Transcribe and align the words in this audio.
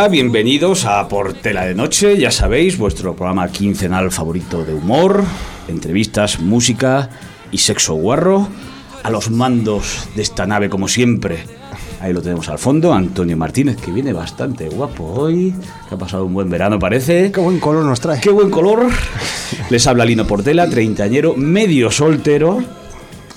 Hola, 0.00 0.08
bienvenidos 0.08 0.86
a 0.86 1.06
Portela 1.08 1.66
de 1.66 1.74
Noche, 1.74 2.16
ya 2.16 2.30
sabéis, 2.30 2.78
vuestro 2.78 3.14
programa 3.14 3.46
quincenal 3.48 4.10
favorito 4.10 4.64
de 4.64 4.72
humor, 4.72 5.22
entrevistas, 5.68 6.40
música 6.40 7.10
y 7.52 7.58
sexo 7.58 7.96
guarro. 7.96 8.48
A 9.02 9.10
los 9.10 9.30
mandos 9.30 10.08
de 10.16 10.22
esta 10.22 10.46
nave, 10.46 10.70
como 10.70 10.88
siempre, 10.88 11.44
ahí 12.00 12.14
lo 12.14 12.22
tenemos 12.22 12.48
al 12.48 12.58
fondo, 12.58 12.94
Antonio 12.94 13.36
Martínez, 13.36 13.76
que 13.76 13.90
viene 13.90 14.14
bastante 14.14 14.70
guapo 14.70 15.04
hoy, 15.04 15.52
que 15.86 15.94
ha 15.94 15.98
pasado 15.98 16.24
un 16.24 16.32
buen 16.32 16.48
verano, 16.48 16.78
parece. 16.78 17.30
Qué 17.30 17.40
buen 17.40 17.60
color 17.60 17.84
nos 17.84 18.00
trae. 18.00 18.22
Qué 18.22 18.30
buen 18.30 18.48
color. 18.48 18.88
Les 19.68 19.86
habla 19.86 20.06
Lino 20.06 20.26
Portela, 20.26 20.66
treintañero, 20.66 21.36
medio 21.36 21.90
soltero 21.90 22.64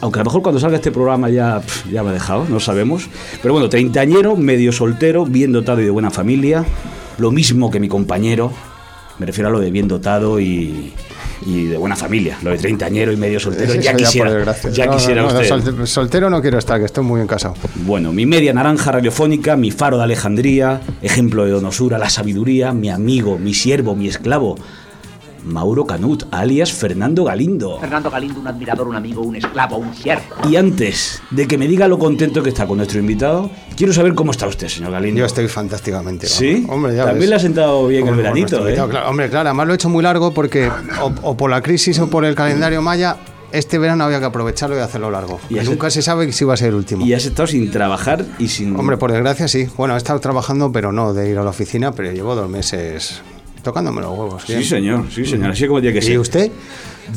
aunque 0.04 0.20
a 0.20 0.24
lo 0.24 0.26
mejor 0.26 0.42
cuando 0.42 0.60
salga 0.60 0.76
este 0.76 0.92
programa 0.92 1.30
ya, 1.30 1.62
ya 1.90 2.04
me 2.04 2.10
ha 2.10 2.14
dejado, 2.14 2.46
no 2.50 2.60
sabemos. 2.60 3.08
Pero 3.42 3.54
bueno, 3.54 3.70
treintañero, 3.70 4.36
medio 4.36 4.74
soltero, 4.74 5.26
bien 5.26 5.54
dotado 5.54 5.80
y 5.80 5.86
de 5.86 5.92
buena 5.92 6.12
familia. 6.12 6.66
Lo 7.18 7.32
mismo 7.32 7.72
que 7.72 7.80
mi 7.80 7.88
compañero, 7.88 8.52
me 9.18 9.26
refiero 9.26 9.48
a 9.48 9.52
lo 9.54 9.62
de 9.62 9.72
bien 9.72 9.88
dotado 9.88 10.42
y, 10.42 10.92
de 11.46 11.78
buena 11.78 11.96
familia. 11.96 12.38
Lo 12.44 12.52
de 12.52 12.58
treintañero 12.58 13.14
y 13.14 13.16
medio 13.16 13.40
soltero, 13.40 13.76
ya 13.76 13.94
quisiera, 13.94 14.54
ya, 14.74 14.90
quisiera 14.90 15.26
usted. 15.26 15.86
soltero 15.86 16.30
no 16.30 16.42
quiero 16.42 16.58
estar, 16.58 16.80
que 16.80 16.86
estoy 16.86 17.06
muy 17.06 17.20
bien 17.20 17.28
casado. 17.28 17.56
Bueno, 17.86 18.12
mi 18.12 18.26
media 18.26 18.52
naranja 18.52 18.92
radiofónica, 18.92 19.56
mi 19.56 19.72
faro 19.72 19.96
de 19.98 20.04
Alejandría, 20.04 20.82
ejemplo 21.02 21.46
de 21.46 21.52
donosura, 21.52 21.98
la 21.98 22.10
sabiduría, 22.10 22.74
mi 22.74 22.90
amigo, 22.90 23.38
mi 23.38 23.54
siervo, 23.54 23.96
mi 23.96 24.10
esclavo, 24.10 24.58
Mauro 25.46 25.86
Canut, 25.86 26.24
alias 26.32 26.72
Fernando 26.72 27.24
Galindo. 27.24 27.80
Fernando 27.80 28.10
Galindo, 28.10 28.40
un 28.40 28.48
admirador, 28.48 28.88
un 28.88 28.96
amigo, 28.96 29.22
un 29.22 29.36
esclavo, 29.36 29.78
un 29.78 29.94
siervo. 29.94 30.24
Y 30.50 30.56
antes 30.56 31.22
de 31.32 31.48
que 31.48 31.58
me 31.58 31.68
diga 31.68 31.88
lo 31.88 32.00
contento 32.00 32.42
que 32.42 32.50
está 32.50 32.66
con 32.66 32.78
nuestro 32.78 33.00
invitado, 33.00 33.50
quiero 33.76 33.94
saber 33.94 34.14
cómo 34.16 34.32
está 34.32 34.48
usted, 34.48 34.68
señor 34.68 34.92
Galindo. 34.92 35.20
Yo 35.20 35.26
estoy 35.26 35.48
fantásticamente. 35.48 36.28
¿Sí? 36.28 36.66
Hombre, 36.70 36.96
ya 36.96 37.06
También 37.06 37.30
le 37.30 37.36
ha 37.36 37.40
sentado 37.40 37.88
bien 37.88 38.08
el 38.08 38.16
veranito, 38.16 38.68
¿eh? 38.68 38.80
hombre, 38.80 39.30
claro, 39.30 39.50
además 39.50 39.68
lo 39.68 39.74
he 39.74 39.76
hecho 39.76 39.90
muy 39.90 40.04
largo 40.04 40.34
porque 40.34 40.70
o, 41.22 41.38
por 41.38 41.50
la 41.50 41.62
crisis 41.62 42.00
o 42.00 42.10
por 42.10 42.26
el 42.26 42.36
calendario 42.36 42.82
maya 42.82 43.18
este 43.52 43.78
verano 43.78 44.04
había 44.04 44.20
que 44.20 44.26
aprovecharlo 44.26 44.76
y 44.76 44.80
hacerlo 44.80 45.12
largo. 45.12 45.40
Y 45.50 45.56
nunca 45.56 45.92
se 45.92 46.02
sabe 46.02 46.32
si 46.32 46.44
va 46.44 46.56
a 46.56 46.58
ser 46.58 46.70
el 46.70 46.76
último. 46.76 47.06
Y 47.06 47.14
has 47.14 47.26
estado 47.26 47.46
sin 47.48 47.70
trabajar 47.70 48.26
y 48.40 48.48
sin... 48.48 48.76
Hombre, 48.76 48.98
por 48.98 49.12
desgracia 49.12 49.48
sí. 49.48 49.68
Bueno, 49.78 49.94
he 49.94 49.98
estado 49.98 50.20
trabajando, 50.20 50.72
pero 50.72 50.92
no 50.92 51.14
de 51.14 51.30
ir 51.30 51.38
a 51.38 51.44
la 51.44 51.52
oficina, 51.52 51.92
pero 51.92 52.12
llevo 52.12 52.34
dos 52.34 52.50
meses 52.50 53.22
tocándome 53.64 54.02
los 54.02 54.12
huevos. 54.12 54.44
Sí, 54.46 54.64
señor, 54.64 55.06
sí, 55.12 55.26
señor, 55.26 55.52
así 55.52 55.66
como 55.68 55.82
tiene 55.82 55.94
que 55.96 56.02
ser. 56.02 56.14
¿Y 56.14 56.18
usted? 56.18 56.52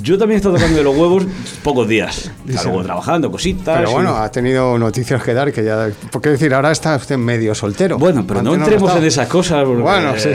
Yo 0.02 0.18
también 0.18 0.36
he 0.36 0.38
estado 0.38 0.56
tocando 0.56 0.76
de 0.78 0.82
los 0.82 0.96
huevos 0.96 1.24
pocos 1.62 1.86
días. 1.86 2.30
Luego 2.46 2.82
trabajando, 2.82 3.30
cositas. 3.30 3.78
Pero 3.78 3.92
bueno, 3.92 4.16
ha 4.16 4.30
tenido 4.30 4.76
noticias 4.78 5.22
que 5.22 5.32
dar 5.32 5.52
que 5.52 5.64
ya. 5.64 5.90
¿Por 6.10 6.20
qué 6.20 6.30
decir? 6.30 6.52
Ahora 6.54 6.72
está 6.72 6.96
usted 6.96 7.16
medio 7.16 7.54
soltero. 7.54 7.98
Bueno, 7.98 8.24
pero 8.26 8.42
no 8.42 8.54
entremos 8.54 8.94
en 8.96 9.04
esas 9.04 9.28
cosas. 9.28 9.66
Bueno, 9.66 10.14
sí. 10.16 10.30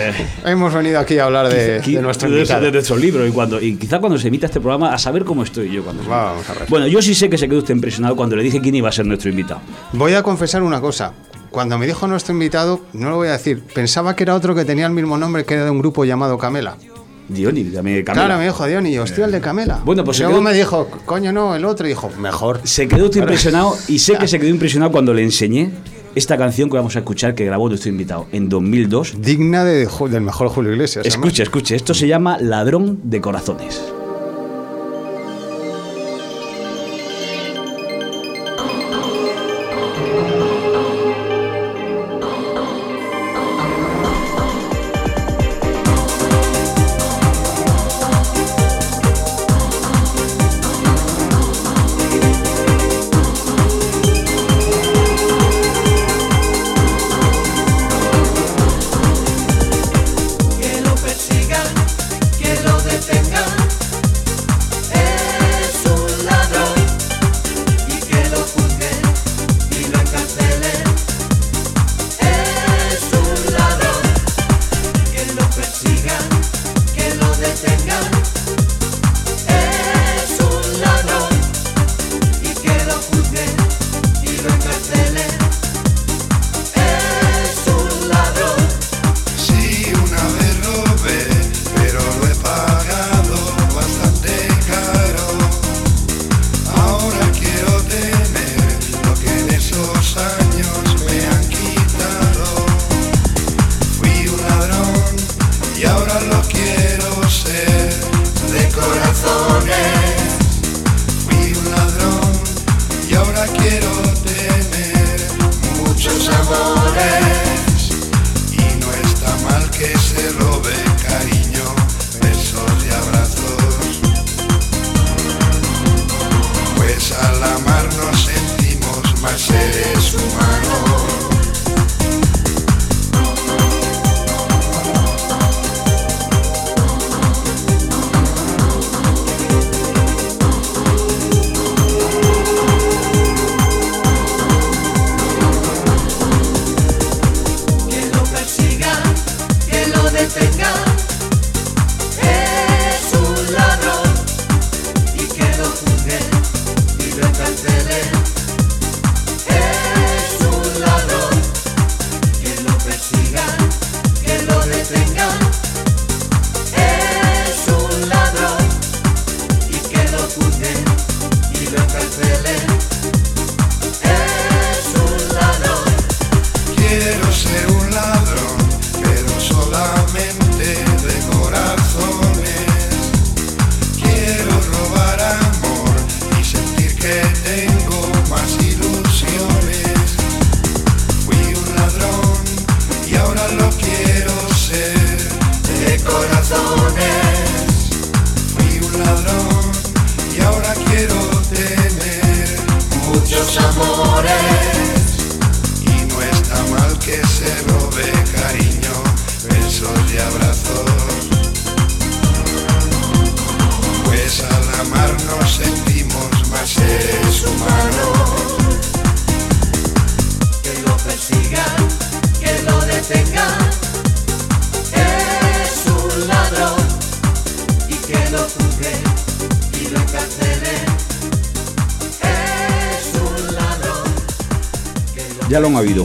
Hemos 0.45 0.73
venido 0.73 0.99
aquí 0.99 1.17
a 1.17 1.25
hablar 1.25 1.49
de, 1.49 1.79
de 1.81 2.01
nuestro 2.01 2.29
de, 2.29 2.45
de 2.45 2.71
nuestro 2.71 2.95
libro 2.97 3.27
y 3.27 3.31
cuando 3.31 3.61
y 3.61 3.75
quizá 3.75 3.99
cuando 3.99 4.17
se 4.17 4.27
emita 4.27 4.45
este 4.45 4.59
programa 4.59 4.93
a 4.93 4.97
saber 4.97 5.25
cómo 5.25 5.43
estoy 5.43 5.71
yo 5.71 5.83
cuando. 5.83 6.03
Vamos 6.03 6.49
a 6.49 6.53
ver. 6.53 6.67
Bueno, 6.69 6.87
yo 6.87 7.01
sí 7.01 7.13
sé 7.13 7.29
que 7.29 7.37
se 7.37 7.47
quedó 7.47 7.59
usted 7.59 7.73
impresionado 7.73 8.15
cuando 8.15 8.35
le 8.35 8.43
dije 8.43 8.61
quién 8.61 8.75
iba 8.75 8.89
a 8.89 8.91
ser 8.91 9.05
nuestro 9.05 9.29
invitado. 9.29 9.61
Voy 9.93 10.13
a 10.13 10.23
confesar 10.23 10.63
una 10.63 10.79
cosa 10.79 11.13
cuando 11.51 11.77
me 11.77 11.85
dijo 11.85 12.07
nuestro 12.07 12.33
invitado, 12.33 12.81
no 12.93 13.09
lo 13.09 13.17
voy 13.17 13.27
a 13.27 13.33
decir, 13.33 13.61
pensaba 13.73 14.15
que 14.15 14.23
era 14.23 14.35
otro 14.35 14.55
que 14.55 14.65
tenía 14.65 14.85
el 14.87 14.93
mismo 14.93 15.17
nombre, 15.17 15.45
que 15.45 15.53
era 15.53 15.65
de 15.65 15.69
un 15.69 15.79
grupo 15.79 16.05
llamado 16.05 16.37
Camela. 16.37 16.77
Diony, 17.27 17.71
Camela. 17.71 18.03
Claro, 18.03 18.37
me 18.37 18.45
dijo 18.45 18.65
Diony, 18.65 18.97
hostia, 18.97 19.25
el 19.25 19.31
de 19.31 19.41
Camela. 19.41 19.81
Bueno, 19.85 20.03
pues 20.03 20.19
luego 20.19 20.41
me 20.41 20.53
dijo, 20.53 20.87
coño, 21.05 21.31
no, 21.31 21.55
el 21.55 21.65
otro, 21.65 21.85
y 21.85 21.89
dijo, 21.89 22.09
mejor. 22.19 22.61
Se 22.63 22.87
quedó 22.87 23.09
impresionado 23.13 23.77
y 23.87 23.99
sé 23.99 24.17
que 24.17 24.27
se 24.27 24.39
quedó 24.39 24.49
impresionado 24.49 24.91
cuando 24.91 25.13
le 25.13 25.23
enseñé 25.23 25.71
esta 26.15 26.37
canción 26.37 26.69
que 26.69 26.75
vamos 26.75 26.95
a 26.95 26.99
escuchar 26.99 27.35
que 27.35 27.45
grabó 27.45 27.69
nuestro 27.69 27.89
invitado 27.89 28.27
en 28.31 28.49
2002. 28.49 29.21
Digna 29.21 29.63
de, 29.63 29.87
del 30.09 30.21
mejor 30.21 30.49
Julio 30.49 30.71
Iglesias. 30.71 31.05
Escuche, 31.05 31.43
escuche, 31.43 31.75
esto 31.75 31.93
se 31.93 32.07
llama 32.07 32.37
Ladrón 32.37 32.99
de 33.03 33.21
Corazones. 33.21 33.81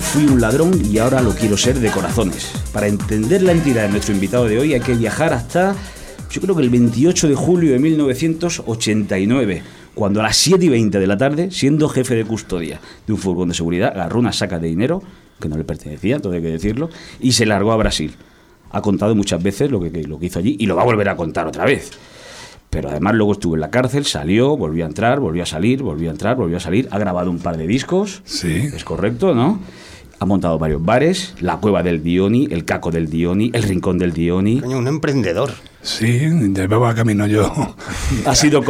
Fui 0.06 0.24
un 0.24 0.40
ladrón 0.40 0.80
y 0.84 0.98
ahora 0.98 1.20
lo 1.20 1.32
quiero 1.34 1.56
ser 1.56 1.80
de 1.80 1.90
corazones. 1.90 2.52
Para 2.72 2.86
entender 2.86 3.42
la 3.42 3.52
entidad 3.52 3.82
de 3.82 3.88
nuestro 3.88 4.14
invitado 4.14 4.46
de 4.46 4.58
hoy 4.58 4.74
hay 4.74 4.80
que 4.80 4.94
viajar 4.94 5.32
hasta, 5.32 5.74
yo 6.30 6.40
creo 6.40 6.54
que 6.54 6.62
el 6.62 6.70
28 6.70 7.28
de 7.28 7.34
julio 7.34 7.72
de 7.72 7.78
1989, 7.78 9.62
cuando 9.94 10.20
a 10.20 10.22
las 10.22 10.36
7 10.36 10.64
y 10.64 10.68
20 10.68 10.98
de 10.98 11.06
la 11.06 11.16
tarde, 11.16 11.50
siendo 11.50 11.88
jefe 11.88 12.14
de 12.14 12.24
custodia 12.24 12.80
de 13.06 13.12
un 13.12 13.18
furgón 13.18 13.48
de 13.48 13.54
seguridad, 13.54 13.92
agarró 13.94 14.20
una 14.20 14.32
saca 14.32 14.58
de 14.58 14.68
dinero, 14.68 15.02
que 15.40 15.48
no 15.48 15.56
le 15.56 15.64
pertenecía, 15.64 16.18
todo 16.20 16.32
hay 16.34 16.42
que 16.42 16.48
decirlo, 16.48 16.88
y 17.20 17.32
se 17.32 17.44
largó 17.44 17.72
a 17.72 17.76
Brasil. 17.76 18.14
Ha 18.70 18.80
contado 18.82 19.14
muchas 19.14 19.42
veces 19.42 19.70
lo 19.70 19.80
que, 19.80 19.90
lo 20.04 20.18
que 20.18 20.26
hizo 20.26 20.38
allí 20.38 20.56
y 20.58 20.66
lo 20.66 20.76
va 20.76 20.82
a 20.82 20.86
volver 20.86 21.08
a 21.08 21.16
contar 21.16 21.46
otra 21.46 21.64
vez. 21.64 21.90
Pero 22.70 22.90
además 22.90 23.14
luego 23.14 23.32
estuvo 23.32 23.54
en 23.54 23.60
la 23.60 23.70
cárcel, 23.70 24.04
salió, 24.04 24.56
volvió 24.56 24.84
a 24.84 24.88
entrar, 24.88 25.18
volvió 25.20 25.42
a 25.42 25.46
salir, 25.46 25.82
volvió 25.82 26.10
a 26.10 26.12
entrar, 26.12 26.36
volvió 26.36 26.58
a 26.58 26.60
salir, 26.60 26.88
ha 26.90 26.98
grabado 26.98 27.30
un 27.30 27.38
par 27.38 27.56
de 27.56 27.66
discos. 27.66 28.22
Sí. 28.24 28.68
Es 28.74 28.84
correcto, 28.84 29.34
¿no? 29.34 29.60
Ha 30.18 30.24
montado 30.24 30.58
varios 30.58 30.82
bares, 30.82 31.34
la 31.40 31.58
cueva 31.58 31.82
del 31.82 32.02
Dioni, 32.02 32.48
el 32.50 32.64
caco 32.64 32.90
del 32.90 33.10
Dioni, 33.10 33.50
el 33.52 33.62
rincón 33.62 33.98
del 33.98 34.12
Dioni. 34.12 34.60
Coño, 34.60 34.78
un 34.78 34.88
emprendedor. 34.88 35.52
Sí, 35.82 36.18
llevaba 36.52 36.94
camino 36.96 37.28
yo 37.28 37.52
Ha 38.24 38.34
sido 38.34 38.60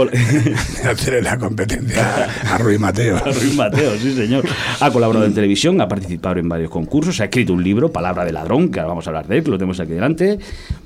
hacerle 0.84 1.22
la 1.22 1.38
competencia 1.38 2.28
a 2.52 2.58
Ruiz 2.58 2.78
Mateo. 2.78 3.18
Ruiz 3.24 3.54
Mateo, 3.54 3.96
sí 3.96 4.14
señor. 4.14 4.44
Ha 4.80 4.90
colaborado 4.90 5.24
en 5.24 5.32
televisión, 5.32 5.80
ha 5.80 5.88
participado 5.88 6.38
en 6.38 6.48
varios 6.48 6.70
concursos, 6.70 7.20
ha 7.20 7.24
escrito 7.24 7.54
un 7.54 7.62
libro, 7.62 7.90
Palabra 7.90 8.24
de 8.24 8.32
Ladrón, 8.32 8.68
que 8.70 8.80
ahora 8.80 8.88
vamos 8.88 9.06
a 9.06 9.10
hablar 9.10 9.28
de 9.28 9.38
él, 9.38 9.44
que 9.44 9.50
lo 9.50 9.56
tenemos 9.56 9.80
aquí 9.80 9.92
delante. 9.92 10.38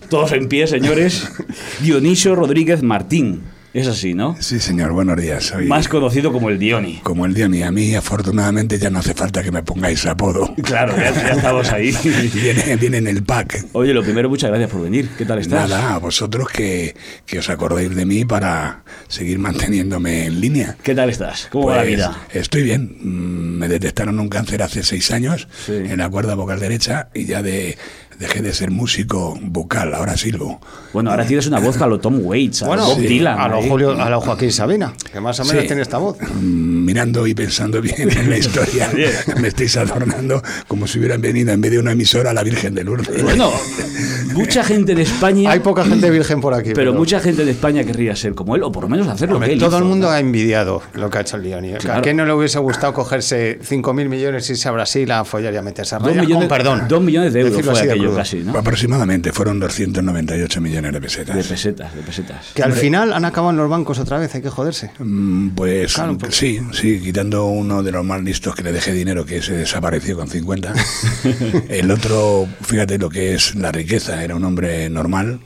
Todos 0.09 0.33
en 0.33 0.49
pie, 0.49 0.67
señores. 0.67 1.29
Dionisio 1.81 2.37
Rodríguez 2.37 2.83
Martín. 2.83 3.43
Es 3.73 3.87
así, 3.87 4.15
¿no? 4.15 4.37
Sí, 4.41 4.59
señor, 4.59 4.91
buenos 4.91 5.17
días. 5.17 5.45
Soy 5.45 5.67
Más 5.67 5.87
conocido 5.87 6.33
como 6.33 6.51
el 6.51 6.59
Dioni. 6.59 6.97
como 7.05 7.25
el 7.25 7.35
Diony. 7.35 7.63
A 7.63 7.71
mí, 7.71 7.95
afortunadamente, 7.95 8.81
ya 8.81 8.91
no 8.91 8.99
hace 8.99 9.15
falta 9.15 9.45
que 9.45 9.53
me 9.53 9.63
pongáis 9.63 10.05
apodo. 10.07 10.53
Claro, 10.65 10.97
ya, 10.97 11.13
ya 11.13 11.29
estamos 11.35 11.71
ahí. 11.71 11.93
Viene, 12.35 12.75
viene 12.77 12.97
en 12.99 13.07
el 13.07 13.23
pack. 13.23 13.67
Oye, 13.73 13.95
lo 13.95 14.03
primero, 14.03 14.29
muchas 14.29 14.51
gracias 14.51 14.71
por 14.71 14.83
venir. 14.83 15.09
¿Qué 15.17 15.25
tal 15.25 15.39
estás? 15.39 15.71
Nada, 15.71 15.95
a 15.95 15.99
vosotros 15.99 16.49
que, 16.49 16.97
que 17.27 17.39
os 17.39 17.49
acordéis 17.49 17.95
de 17.95 18.05
mí 18.07 18.25
para 18.25 18.83
seguir 19.07 19.39
manteniéndome 19.39 20.27
en 20.27 20.41
línea. 20.41 20.77
¿Qué 20.83 20.95
tal 20.97 21.09
estás? 21.09 21.47
¿Cómo 21.53 21.67
va 21.69 21.77
la 21.77 21.83
Pues, 21.83 21.95
vida? 21.95 22.19
Estoy 22.33 22.63
bien. 22.65 22.97
Mm, 23.01 23.59
Me 23.61 23.69
detectaron 23.69 24.19
un 24.19 24.29
cáncer 24.29 24.63
hace 24.65 24.83
seis 24.83 25.13
años 25.13 25.47
Sí. 25.67 25.75
en 25.75 25.99
la 25.99 26.09
cuerda 26.09 26.35
vocal 26.35 26.59
derecha 26.59 27.09
y 27.15 27.25
ya 27.27 27.41
de, 27.43 27.79
dejé 28.21 28.43
de 28.43 28.53
ser 28.53 28.71
músico 28.71 29.37
vocal, 29.41 29.95
ahora 29.95 30.17
silbo. 30.17 30.61
Bueno, 30.93 31.11
ahora 31.11 31.27
tienes 31.27 31.47
una 31.47 31.59
voz 31.59 31.81
a 31.81 31.87
lo 31.87 31.99
Tom 31.99 32.21
Waits, 32.23 32.63
a 32.63 32.67
Bueno, 32.67 32.83
lo 32.85 32.89
Bob 32.91 33.01
sí, 33.01 33.07
Dylan. 33.09 33.41
a 33.41 33.49
lo. 33.49 33.63
Julio, 33.63 34.01
a 34.01 34.11
lo 34.11 34.21
Joaquín 34.21 34.53
Sabina, 34.53 34.93
que 35.11 35.21
más 35.21 35.41
o 35.41 35.45
menos 35.47 35.63
Sí. 35.63 35.67
tiene 35.67 35.83
esta 35.83 35.97
voz. 35.99 36.19
Mm, 36.21 36.85
Mirando 36.85 37.27
y 37.27 37.35
pensando 37.35 37.81
bien 37.81 38.11
en 38.11 38.29
la 38.31 38.37
historia, 38.37 38.91
me 39.41 39.49
estáis 39.49 39.77
adornando 39.77 40.43
como 40.69 40.87
si 40.87 40.99
hubieran 40.99 41.21
venido 41.21 41.53
en 41.53 41.61
vez 41.61 41.71
de 41.73 41.79
una 41.79 41.93
emisora 41.93 42.31
a 42.31 42.35
la 42.35 42.43
Virgen 42.43 42.75
de 42.75 42.85
Lourdes. 42.85 43.23
Bueno, 43.23 43.51
mucha 44.35 44.65
gente 44.65 44.95
de 44.95 45.03
España, 45.03 45.51
Hay 45.51 45.61
poca 45.61 45.85
gente 45.85 46.11
virgen 46.11 46.41
por 46.41 46.55
aquí. 46.55 46.71
pero 46.75 46.93
mucha 46.93 47.21
gente 47.21 47.45
de 47.45 47.51
España 47.51 47.85
querría 47.85 48.15
ser 48.17 48.35
como 48.35 48.57
él, 48.57 48.63
o 48.63 48.73
por 48.73 48.85
lo 48.85 48.89
menos 48.89 49.09
hacer 49.09 49.29
lo 49.29 49.37
Hombre, 49.37 49.49
que 49.49 49.55
él 49.55 49.61
todo 49.61 49.79
el 49.79 49.85
mundo 49.85 50.07
¿no? 50.09 50.13
ha 50.13 50.21
envidiado 50.21 50.83
lo 50.95 51.11
que 51.11 51.19
ha 51.19 51.21
hecho 51.23 51.37
el 51.37 51.43
Leoni. 51.43 51.73
Claro. 51.75 52.01
¿A 52.01 52.03
quién 52.03 52.17
no 52.17 52.25
le 52.27 52.33
hubiese 52.33 52.59
gustado 52.59 52.93
cogerse 52.93 53.59
5.000 53.61 54.09
millones, 54.09 54.49
irse 54.51 54.69
a 54.69 54.73
Brasil 54.73 55.11
a 55.11 55.25
follar 55.25 55.55
y 55.55 55.57
a 55.57 55.63
meterse 55.63 55.95
a 55.95 55.99
Dos 55.99 56.15
millones, 56.15 56.37
Con 56.37 56.49
perdón. 56.49 56.83
dos 56.89 57.03
millones 57.03 57.33
de 57.33 57.41
euros 57.41 57.55
Decirlo 57.57 57.73
fue 57.77 57.83
aquello 57.91 58.15
casi, 58.15 58.39
¿no? 58.39 58.57
Aproximadamente 58.59 59.33
fueron 59.33 59.61
298 59.61 60.61
millones 60.61 60.93
de 60.93 61.01
pesetas. 61.01 61.37
De 61.37 61.45
pesetas, 61.45 61.95
de 61.95 62.03
pesetas. 62.03 62.47
Que 62.55 62.63
al 62.63 62.73
final 62.73 63.13
han 63.13 63.25
acabado 63.25 63.51
en 63.51 63.57
los 63.59 63.69
bancos 63.71 63.99
otra 63.99 64.19
vez, 64.19 64.35
hay 64.35 64.43
que 64.43 64.51
joderse. 64.51 64.91
Mm, 64.99 65.51
Pues 65.51 65.95
Claro, 65.95 66.17
porque- 66.19 66.35
sí, 66.35 66.61
sí, 66.73 67.01
quitando 67.01 67.47
uno 67.47 67.83
de 67.83 67.93
los 67.93 68.05
más 68.05 68.23
listos 68.23 68.55
que 68.55 68.63
le 68.63 68.73
dejé 68.73 68.93
dinero, 68.93 69.25
que 69.25 69.43
se 69.43 69.53
desapareció 69.55 70.17
con 70.17 70.29
50. 70.29 70.73
El 71.69 71.91
otro, 71.91 72.47
fíjate 72.63 72.99
lo 72.99 73.09
que 73.11 73.35
es 73.35 73.55
la 73.55 73.73
riqueza, 73.73 74.20
era 74.25 74.37
un 74.37 74.45
hombre 74.45 74.89
normal, 74.91 75.41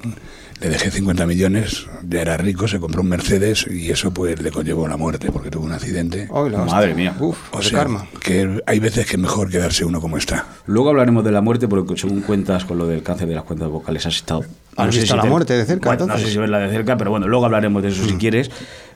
le 0.61 0.69
dejé 0.71 0.91
50 0.91 1.27
millones, 1.27 1.87
ya 2.09 2.23
era 2.23 2.37
rico, 2.37 2.69
se 2.69 2.79
compró 2.81 3.03
un 3.03 3.09
Mercedes 3.09 3.67
y 3.69 3.91
eso 3.91 4.13
pues 4.15 4.41
le 4.41 4.51
conllevó 4.51 4.87
la 4.89 4.97
muerte 4.97 5.31
porque 5.33 5.51
tuvo 5.51 5.65
un 5.65 5.73
accidente. 5.73 6.27
Hostia. 6.31 6.59
Madre 6.65 6.95
mía. 6.95 7.15
Uf, 7.19 7.37
O 7.53 7.59
de 7.59 7.65
sea, 7.65 7.79
karma. 7.81 8.07
que 8.23 8.63
hay 8.67 8.79
veces 8.79 9.07
que 9.07 9.17
es 9.17 9.19
mejor 9.19 9.51
quedarse 9.51 9.85
uno 9.85 10.01
como 10.01 10.17
está. 10.17 10.47
Luego 10.67 10.91
hablaremos 10.91 11.25
de 11.25 11.33
la 11.33 11.41
muerte, 11.41 11.69
porque 11.69 11.97
según 11.97 12.21
cuentas 12.23 12.65
con 12.65 12.79
lo 12.79 12.87
del 12.87 13.03
cáncer 13.03 13.29
de 13.29 13.35
las 13.35 13.45
cuentas 13.45 13.69
vocales, 13.69 14.07
has 14.07 14.17
estado. 14.17 14.45
¿Has 14.77 14.95
visto 14.97 15.17
la 15.17 15.25
muerte 15.25 15.53
de 15.55 15.65
cerca, 15.65 15.91
Bueno, 15.91 16.07
no 16.07 16.07
sé 16.07 16.13
entonces? 16.15 16.33
si 16.33 16.39
verla 16.39 16.59
de 16.61 16.71
cerca, 16.71 16.97
pero 16.97 17.11
bueno, 17.11 17.29
luego 17.29 17.45
hablaremos 17.45 17.83
de 17.83 17.89
eso 17.91 18.05
si 18.05 18.15
quieres. 18.15 18.51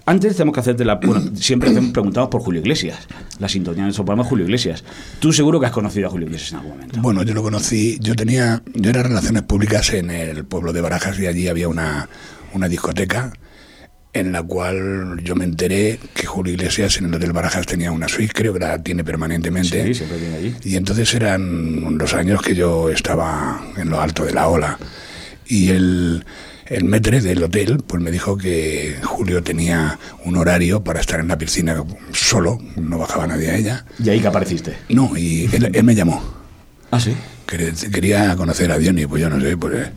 Antes 0.08 0.36
tenemos 0.36 0.54
que 0.54 0.60
hacerte 0.60 0.86
la. 0.86 0.94
Bueno, 0.94 1.36
siempre 1.36 1.68
hacemos 1.68 1.92
preguntamos 1.92 2.30
por 2.30 2.40
Julio 2.40 2.62
Iglesias. 2.62 3.06
La 3.38 3.46
sintonía 3.46 3.82
de 3.82 3.88
nuestro 3.88 4.06
programa 4.06 4.22
es 4.22 4.28
Julio 4.30 4.46
Iglesias. 4.46 4.82
Tú 5.18 5.34
seguro 5.34 5.60
que 5.60 5.66
has 5.66 5.72
conocido 5.72 6.06
a 6.06 6.10
Julio 6.10 6.26
Iglesias 6.28 6.52
en 6.52 6.58
algún 6.58 6.72
momento. 6.72 6.98
Bueno, 7.02 7.22
yo 7.24 7.34
lo 7.34 7.42
conocí, 7.42 7.98
yo 8.00 8.14
tenía, 8.16 8.62
yo 8.72 8.88
era 8.88 9.02
relaciones 9.02 9.42
públicas 9.42 9.92
en 9.92 10.10
el 10.10 10.46
pueblo 10.46 10.72
de 10.72 10.80
Barajas 10.80 11.18
y 11.18 11.26
allí 11.26 11.48
había 11.48 11.68
una, 11.68 12.08
una 12.54 12.68
discoteca 12.68 13.34
en 14.14 14.32
la 14.32 14.42
cual 14.42 15.20
yo 15.22 15.36
me 15.36 15.44
enteré 15.44 16.00
que 16.14 16.26
Julio 16.26 16.54
Iglesias 16.54 16.96
en 16.96 17.04
el 17.04 17.14
Hotel 17.14 17.34
Barajas 17.34 17.66
tenía 17.66 17.92
una 17.92 18.08
suite, 18.08 18.32
creo 18.34 18.54
que 18.54 18.60
la 18.60 18.82
tiene 18.82 19.04
permanentemente. 19.04 19.88
Sí, 19.88 19.92
siempre 19.92 20.18
viene 20.18 20.36
allí. 20.36 20.54
Y 20.64 20.76
entonces 20.76 21.12
eran 21.12 21.98
los 21.98 22.14
años 22.14 22.40
que 22.40 22.54
yo 22.54 22.88
estaba 22.88 23.60
en 23.76 23.90
lo 23.90 24.00
alto 24.00 24.24
de 24.24 24.32
la 24.32 24.48
ola. 24.48 24.78
Y 25.46 25.68
el, 25.68 26.24
el 26.70 26.84
metre 26.84 27.20
del 27.20 27.42
hotel 27.42 27.82
pues 27.86 28.02
me 28.02 28.10
dijo 28.10 28.36
que 28.36 28.96
Julio 29.02 29.42
tenía 29.42 29.98
un 30.24 30.36
horario 30.36 30.82
para 30.84 31.00
estar 31.00 31.20
en 31.20 31.28
la 31.28 31.38
piscina 31.38 31.82
solo, 32.12 32.58
no 32.76 32.98
bajaba 32.98 33.26
nadie 33.26 33.50
a 33.50 33.56
ella. 33.56 33.84
Y 34.02 34.08
ahí 34.10 34.20
que 34.20 34.26
apareciste. 34.28 34.76
No, 34.88 35.16
y 35.16 35.48
él, 35.52 35.70
él 35.74 35.84
me 35.84 35.94
llamó. 35.94 36.22
Ah, 36.90 37.00
sí. 37.00 37.14
Quer- 37.46 37.90
Quería 37.90 38.34
conocer 38.36 38.70
a 38.72 38.78
Diony, 38.78 39.06
pues 39.06 39.22
yo 39.22 39.30
no 39.30 39.40
sé, 39.40 39.56
pues 39.56 39.88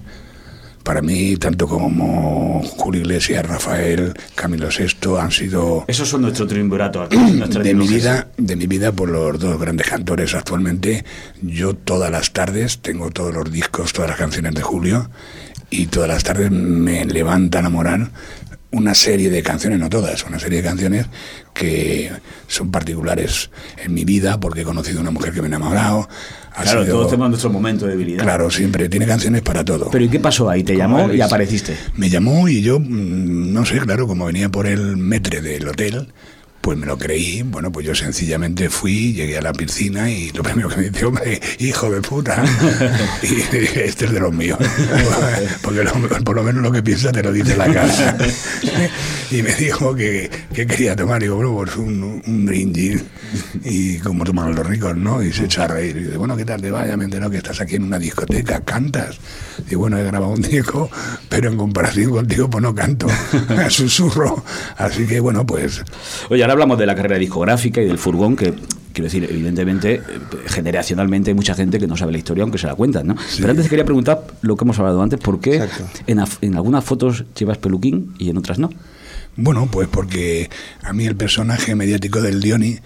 para 0.83 1.01
mí, 1.03 1.37
tanto 1.37 1.67
como 1.67 2.63
Julio 2.63 3.01
Iglesias, 3.01 3.45
Rafael, 3.45 4.13
Camilo 4.33 4.67
VI 4.69 5.15
han 5.19 5.29
sido 5.31 5.85
Esos 5.87 6.09
son 6.09 6.23
nuestro 6.23 6.47
triunvirato 6.47 7.07
de 7.63 7.73
mi 7.75 7.87
vida, 7.87 8.29
de 8.37 8.55
mi 8.55 8.65
vida 8.65 8.91
por 8.91 9.07
los 9.09 9.39
dos 9.39 9.59
grandes 9.59 9.87
cantores 9.87 10.33
actualmente. 10.33 11.05
Yo 11.43 11.75
todas 11.75 12.09
las 12.09 12.33
tardes 12.33 12.79
tengo 12.79 13.11
todos 13.11 13.31
los 13.31 13.51
discos, 13.51 13.93
todas 13.93 14.09
las 14.09 14.17
canciones 14.19 14.55
de 14.55 14.61
Julio 14.63 15.11
y 15.71 15.87
todas 15.87 16.07
las 16.09 16.23
tardes 16.23 16.51
me 16.51 17.05
levantan 17.05 17.65
a 17.65 17.69
moral 17.69 18.11
una 18.73 18.93
serie 18.93 19.29
de 19.29 19.41
canciones, 19.43 19.79
no 19.79 19.89
todas, 19.89 20.23
una 20.25 20.39
serie 20.39 20.61
de 20.61 20.63
canciones 20.69 21.05
que 21.53 22.09
son 22.47 22.71
particulares 22.71 23.49
en 23.83 23.93
mi 23.93 24.05
vida 24.05 24.39
porque 24.39 24.61
he 24.61 24.63
conocido 24.63 24.99
a 24.99 25.01
una 25.01 25.11
mujer 25.11 25.33
que 25.33 25.41
me 25.41 25.47
ha 25.47 25.49
enamorado. 25.49 26.07
Claro, 26.61 26.83
sido- 26.83 26.93
todos 26.95 27.07
tenemos 27.09 27.29
nuestro 27.31 27.49
momento 27.49 27.85
de 27.85 27.91
debilidad. 27.91 28.23
Claro, 28.23 28.49
siempre 28.49 28.87
tiene 28.87 29.05
canciones 29.07 29.41
para 29.41 29.65
todo. 29.65 29.89
Pero 29.91 30.05
¿y 30.05 30.09
qué 30.09 30.19
pasó 30.21 30.49
ahí? 30.49 30.63
Te 30.63 30.77
llamó 30.77 31.11
y 31.11 31.19
apareciste. 31.19 31.75
Me 31.97 32.09
llamó 32.09 32.47
y 32.47 32.61
yo, 32.61 32.79
mm, 32.79 33.51
no 33.51 33.65
sé, 33.65 33.79
claro, 33.79 34.07
como 34.07 34.25
venía 34.25 34.49
por 34.49 34.67
el 34.67 34.95
metre 34.97 35.41
del 35.41 35.67
hotel, 35.67 36.07
pues 36.61 36.77
me 36.77 36.85
lo 36.85 36.97
creí. 36.97 37.41
Bueno, 37.43 37.71
pues 37.71 37.85
yo 37.85 37.95
sencillamente 37.95 38.69
fui, 38.69 39.13
llegué 39.13 39.37
a 39.37 39.41
la 39.41 39.51
piscina 39.53 40.09
y 40.09 40.29
lo 40.31 40.43
primero 40.43 40.69
que 40.69 40.77
me 40.77 40.89
dice, 40.89 41.05
hombre, 41.05 41.41
hijo 41.59 41.89
de 41.89 42.01
puta. 42.01 42.43
y 43.23 43.27
dije, 43.57 43.85
este 43.87 44.05
es 44.05 44.11
de 44.11 44.19
los 44.19 44.33
míos. 44.33 44.59
Porque 45.61 45.83
lo- 45.83 45.91
por 46.23 46.35
lo 46.35 46.43
menos 46.43 46.61
lo 46.63 46.71
que 46.71 46.83
piensa 46.83 47.11
te 47.11 47.23
lo 47.23 47.31
dice 47.31 47.55
la 47.57 47.71
casa. 47.73 48.15
y 49.31 49.41
me 49.41 49.53
dijo 49.55 49.95
que, 49.95 50.29
que 50.53 50.65
quería 50.67 50.95
tomar. 50.95 51.21
Y 51.21 51.25
digo, 51.25 51.35
bueno, 51.37 51.55
pues 51.55 51.75
un, 51.77 52.21
un 52.25 52.49
gin. 52.49 53.03
Y 53.63 53.97
como 53.99 54.23
toman 54.23 54.53
los 54.55 54.65
ricos, 54.65 54.95
¿no? 54.95 55.23
Y 55.23 55.31
se 55.31 55.45
echó 55.45 55.63
a 55.63 55.67
reír. 55.67 55.95
Y 55.97 56.03
dice, 56.05 56.17
bueno, 56.17 56.35
¿qué 56.37 56.45
tal 56.45 56.61
te 56.61 56.69
va? 56.71 56.85
Ya 56.85 56.95
me 56.97 57.03
he 57.03 57.05
enterado 57.05 57.31
que 57.31 57.37
estás 57.37 57.59
aquí 57.61 57.75
en 57.75 57.83
una 57.83 57.97
discoteca, 57.97 58.61
cantas. 58.61 59.17
Y 59.69 59.75
bueno, 59.75 59.97
he 59.97 60.03
grabado 60.03 60.31
un 60.33 60.41
disco, 60.41 60.89
pero 61.29 61.49
en 61.49 61.57
comparación 61.57 62.11
contigo, 62.11 62.49
pues 62.49 62.61
no 62.61 62.75
canto. 62.75 63.07
Susurro. 63.69 64.43
Así 64.77 65.05
que 65.05 65.19
bueno, 65.19 65.45
pues 65.45 65.81
Oye, 66.29 66.43
ahora 66.51 66.63
hablamos 66.63 66.79
de 66.79 66.85
la 66.85 66.95
carrera 66.95 67.17
discográfica 67.17 67.81
y 67.81 67.85
del 67.85 67.97
furgón, 67.97 68.35
que 68.35 68.53
quiero 68.93 69.05
decir, 69.05 69.27
evidentemente, 69.29 69.95
eh, 69.95 70.01
generacionalmente 70.47 71.31
hay 71.31 71.35
mucha 71.35 71.55
gente 71.55 71.79
que 71.79 71.87
no 71.87 71.95
sabe 71.95 72.11
la 72.11 72.17
historia, 72.17 72.43
aunque 72.43 72.57
se 72.57 72.67
la 72.67 72.75
cuentan, 72.75 73.07
¿no? 73.07 73.15
Pero 73.37 73.49
antes 73.49 73.65
te 73.65 73.69
quería 73.69 73.85
preguntar 73.85 74.25
lo 74.41 74.57
que 74.57 74.63
hemos 74.65 74.77
hablado 74.79 75.01
antes, 75.01 75.19
¿por 75.19 75.39
qué 75.39 75.67
en, 76.07 76.23
en 76.41 76.55
algunas 76.55 76.83
fotos 76.83 77.23
llevas 77.37 77.57
peluquín 77.57 78.13
y 78.17 78.29
en 78.29 78.37
otras 78.37 78.59
no? 78.59 78.69
Bueno, 79.37 79.67
pues 79.71 79.87
porque 79.87 80.49
a 80.83 80.91
mí 80.91 81.05
el 81.05 81.15
personaje 81.15 81.73
mediático 81.73 82.21
del 82.21 82.41
Diony 82.41 82.79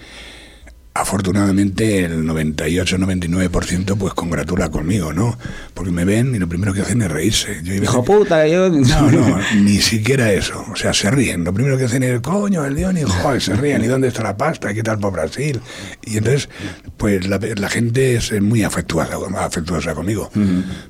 afortunadamente 0.96 2.06
el 2.06 2.24
98-99% 2.24 3.98
pues 3.98 4.14
congratula 4.14 4.70
conmigo, 4.70 5.12
¿no? 5.12 5.38
Porque 5.74 5.92
me 5.92 6.06
ven 6.06 6.34
y 6.34 6.40
lo 6.40 6.48
primero 6.48 6.74
que 6.74 6.82
hacen 6.82 7.02
es 7.02 7.12
reírse. 7.12 7.60
Yo 7.64 7.74
Hijo 7.74 8.04
puta, 8.04 8.48
yo... 8.48 8.70
No, 8.70 9.12
no, 9.12 9.40
ni 9.56 9.82
siquiera 9.82 10.32
eso. 10.32 10.66
O 10.72 10.76
sea, 10.78 10.94
se 10.94 11.12
ríen. 11.12 11.44
Lo 11.44 11.54
primero 11.54 11.78
que 11.78 11.84
hacen 11.84 12.02
es, 12.02 12.22
coño, 12.22 12.64
el 12.64 12.76
león 12.76 12.98
y 12.98 13.04
joder, 13.04 13.42
se 13.42 13.56
ríen. 13.56 13.84
¿Y 13.84 13.88
dónde 13.88 14.08
está 14.08 14.24
la 14.24 14.38
pasta? 14.38 14.74
¿Qué 14.74 14.84
tal 14.84 14.98
por 14.98 15.12
Brasil? 15.12 15.60
Y 16.06 16.18
entonces, 16.18 16.48
pues 16.96 17.28
la, 17.28 17.40
la 17.40 17.70
gente 17.70 18.16
es 18.16 18.42
muy 18.42 18.64
afectuosa, 18.64 19.18
afectuosa 19.38 19.94
conmigo. 19.94 20.32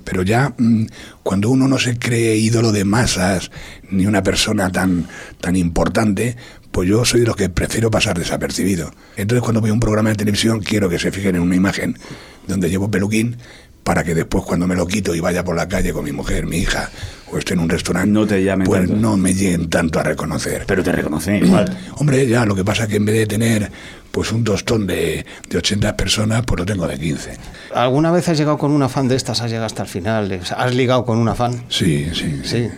Pero 0.04 0.22
ya, 0.22 0.54
mm, 0.56 0.86
cuando 1.24 1.50
uno 1.50 1.68
no 1.68 1.80
se 1.80 1.98
cree 1.98 2.36
ídolo 2.36 2.72
de 2.72 2.86
masas, 2.86 3.50
ni 3.90 4.06
una 4.06 4.22
persona 4.22 4.72
tan, 4.72 5.08
tan 5.42 5.56
importante, 5.56 6.36
pues 6.76 6.90
yo 6.90 7.06
soy 7.06 7.22
de 7.22 7.28
los 7.28 7.38
que 7.38 7.48
prefiero 7.48 7.90
pasar 7.90 8.20
desapercibido. 8.20 8.92
Entonces, 9.16 9.42
cuando 9.42 9.62
voy 9.62 9.70
a 9.70 9.74
un 9.74 9.80
programa 9.80 10.10
de 10.10 10.16
televisión, 10.18 10.60
quiero 10.60 10.90
que 10.90 11.00
se 11.00 11.10
fijen 11.10 11.38
en 11.38 11.42
una 11.42 11.56
imagen 11.56 11.98
donde 12.48 12.70
llevo 12.70 12.92
peluquín 12.92 13.38
para 13.86 14.04
que 14.04 14.14
después 14.14 14.44
cuando 14.44 14.68
me 14.68 14.76
lo 14.76 14.86
quito 14.86 15.16
y 15.16 15.22
vaya 15.22 15.42
por 15.46 15.56
la 15.56 15.70
calle 15.70 15.94
con 15.94 16.04
mi 16.04 16.12
mujer, 16.12 16.46
mi 16.46 16.58
hija, 16.58 16.90
o 17.32 17.38
esté 17.38 17.54
en 17.54 17.62
un 17.62 17.70
restaurante, 17.70 18.10
No 18.12 18.28
te 18.28 18.44
llamen 18.44 18.66
pues 18.68 18.82
tanto. 18.82 18.96
no 18.98 19.16
me 19.16 19.34
lleguen 19.34 19.70
tanto 19.70 20.02
a 20.02 20.04
reconocer. 20.04 20.66
Pero 20.68 20.84
te 20.84 20.92
reconocen 20.92 21.46
igual. 21.46 21.78
Hombre, 21.96 22.28
ya 22.28 22.46
lo 22.46 22.56
que 22.56 22.66
pasa 22.66 22.84
es 22.84 22.90
que 22.90 22.98
en 22.98 23.06
vez 23.06 23.16
de 23.16 23.26
tener 23.28 23.72
pues 24.12 24.34
un 24.34 24.44
tostón 24.44 24.86
de, 24.86 25.26
de 25.50 25.58
80 25.58 25.96
personas, 25.96 26.44
pues 26.46 26.60
lo 26.60 26.66
tengo 26.66 26.88
de 26.88 27.00
15. 27.00 27.38
¿Alguna 27.74 28.12
vez 28.12 28.28
has 28.28 28.38
llegado 28.38 28.58
con 28.58 28.72
una 28.72 28.90
fan 28.90 29.08
de 29.08 29.16
estas? 29.16 29.40
¿Has 29.42 29.50
llegado 29.50 29.66
hasta 29.68 29.84
el 29.84 29.88
final? 29.90 30.42
¿Has 30.58 30.76
ligado 30.76 31.06
con 31.06 31.20
una 31.20 31.36
fan? 31.36 31.64
Sí, 31.70 32.10
sí, 32.14 32.42
Sí. 32.44 32.68
Sí. 32.68 32.70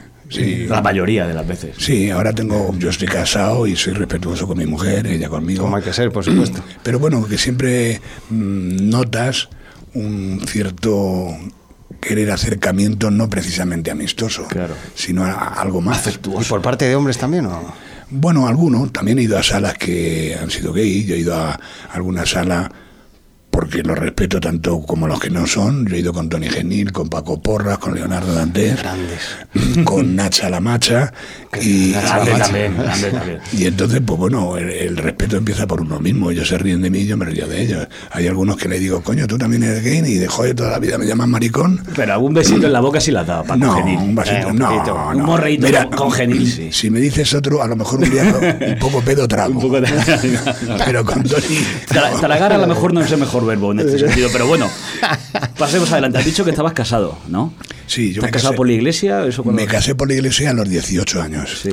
La 0.68 0.82
mayoría 0.82 1.26
de 1.28 1.34
las 1.34 1.48
veces. 1.48 1.76
Sí, 1.80 2.10
ahora 2.10 2.34
tengo, 2.34 2.74
yo 2.78 2.90
estoy 2.90 3.08
casado 3.08 3.66
y 3.66 3.76
soy 3.76 3.94
respetuoso 3.94 4.46
con 4.48 4.58
mi 4.58 4.66
mujer, 4.66 5.08
ella 5.08 5.30
conmigo. 5.30 5.64
Como 5.64 5.78
hay 5.78 5.84
que 5.84 5.94
ser, 5.94 6.12
por 6.12 6.24
supuesto. 6.24 6.62
Pero 6.84 7.00
bueno, 7.00 7.26
que 7.26 7.38
siempre 7.38 8.02
mm, 8.30 8.90
notas 8.90 9.50
un 9.94 10.42
cierto 10.48 11.28
querer 12.02 12.30
acercamiento 12.32 13.10
no 13.10 13.30
precisamente 13.30 13.90
amistoso, 13.90 14.48
Claro. 14.48 14.76
sino 14.96 15.24
a, 15.24 15.32
a 15.32 15.62
algo 15.62 15.82
más. 15.82 16.06
¿Y 16.08 16.44
por 16.46 16.62
parte 16.62 16.86
de 16.88 16.96
hombres 16.96 17.18
también 17.18 17.46
o...? 17.46 17.74
Bueno, 18.10 18.48
algunos. 18.48 18.94
También 18.94 19.20
he 19.20 19.24
ido 19.24 19.38
a 19.38 19.44
salas 19.44 19.74
que 19.74 20.38
han 20.42 20.50
sido 20.50 20.72
gay. 20.72 21.04
Yo 21.06 21.16
he 21.16 21.20
ido 21.20 21.36
a 21.36 21.60
alguna 21.92 22.26
sala 22.26 22.72
porque 23.58 23.82
los 23.82 23.98
respeto 23.98 24.40
tanto 24.40 24.80
como 24.84 25.08
los 25.08 25.20
que 25.20 25.32
no 25.32 25.48
son. 25.48 25.88
Yo 25.88 25.96
he 25.96 26.00
ido 26.02 26.14
con 26.14 26.30
Tony 26.30 26.48
Genil, 26.48 26.92
con 26.92 27.10
Paco 27.10 27.42
Porras, 27.42 27.80
con 27.80 27.96
Leonardo 27.96 28.32
Dantes, 28.36 28.78
Grandes. 28.78 29.20
con 29.84 30.16
Nacha 30.16 30.48
La 30.52 30.60
Macha 30.60 31.12
y, 31.60 31.92
Nacha 31.96 32.18
La 32.20 32.26
Grande 32.26 32.32
Macha. 32.34 32.44
también, 32.46 32.78
grande 32.78 33.10
también. 33.10 33.40
y 33.54 33.66
entonces, 33.66 34.00
pues 34.06 34.20
bueno, 34.20 34.58
el, 34.58 34.70
el 34.70 34.98
respeto 34.98 35.38
empieza 35.38 35.66
por 35.66 35.82
uno 35.82 36.00
mismo. 36.00 36.30
Ellos 36.30 36.48
se 36.48 36.60
ríen 36.60 36.84
de 36.84 36.92
mí 36.92 37.08
yo 37.08 37.18
me 37.18 37.26
río 37.26 37.48
de 37.48 37.60
ellos. 37.64 37.88
Hay 38.12 38.28
algunos 38.28 38.58
que 38.58 38.68
le 38.70 38.78
digo, 38.78 39.02
coño, 39.02 39.26
tú 39.26 39.40
también 39.40 39.64
eres 39.64 39.84
gay 39.84 40.04
y 40.06 40.18
de 40.20 40.28
joder, 40.28 40.54
toda 40.56 40.70
la 40.70 40.78
vida 40.80 41.00
me 41.00 41.08
llaman 41.08 41.32
maricón. 41.32 41.82
Pero 41.96 42.14
algún 42.14 42.36
besito 42.36 42.68
en 42.68 42.74
la 42.74 42.80
boca 42.80 43.02
sí 43.02 43.10
la 43.10 43.22
has 43.22 43.28
dado, 43.28 43.44
para 43.44 43.58
No, 43.58 43.74
genil. 43.74 43.98
un 43.98 44.14
vasito, 44.14 44.38
Eh, 44.50 44.52
un 44.52 44.58
no, 44.60 44.70
poquito. 44.70 44.94
no. 44.94 45.18
Un 45.18 45.24
morreíto 45.24 45.66
Mira, 45.66 45.86
con- 45.86 45.98
con 45.98 46.12
genil, 46.12 46.48
sí. 46.48 46.70
Si 46.72 46.92
me 46.92 47.00
dices 47.00 47.34
otro, 47.34 47.64
a 47.64 47.68
lo 47.68 47.76
mejor 47.76 48.02
un 48.04 48.10
día 48.12 48.22
un 48.74 48.78
poco 48.80 49.02
pedo 49.02 49.28
trago. 49.28 49.54
Un 49.56 49.62
poco 49.62 49.82
de... 49.82 49.88
Pero 50.86 51.04
con 51.04 51.24
Tony... 51.24 51.58
Tra- 51.88 52.20
Tragar 52.20 52.54
a 52.54 52.58
lo 52.60 52.68
mejor 52.68 52.94
no 52.94 53.02
es 53.02 53.12
el 53.12 53.18
mejor 53.18 53.47
verbo 53.48 53.72
en 53.72 53.80
este 53.80 53.98
sentido, 54.08 54.30
pero 54.32 54.46
bueno, 54.48 54.70
pasemos 55.58 55.92
adelante. 55.92 56.20
Has 56.20 56.25
dicho 56.25 56.44
que 56.44 56.51
estabas 56.51 56.74
casado, 56.74 57.18
¿no? 57.27 57.54
Sí, 57.88 58.10
yo 58.13 58.20
¿Estás 58.20 58.24
me 58.24 58.32
casado 58.32 58.53
casé- 58.53 58.58
por 58.58 58.67
la 58.67 58.74
iglesia? 58.74 59.25
Eso 59.25 59.44
cuando- 59.44 59.62
Me 59.62 59.67
casé 59.67 59.96
por 59.96 60.08
la 60.08 60.13
iglesia 60.15 60.51
a 60.51 60.53
los 60.53 60.70
18 60.70 61.22
años 61.22 61.60
Sí. 61.63 61.70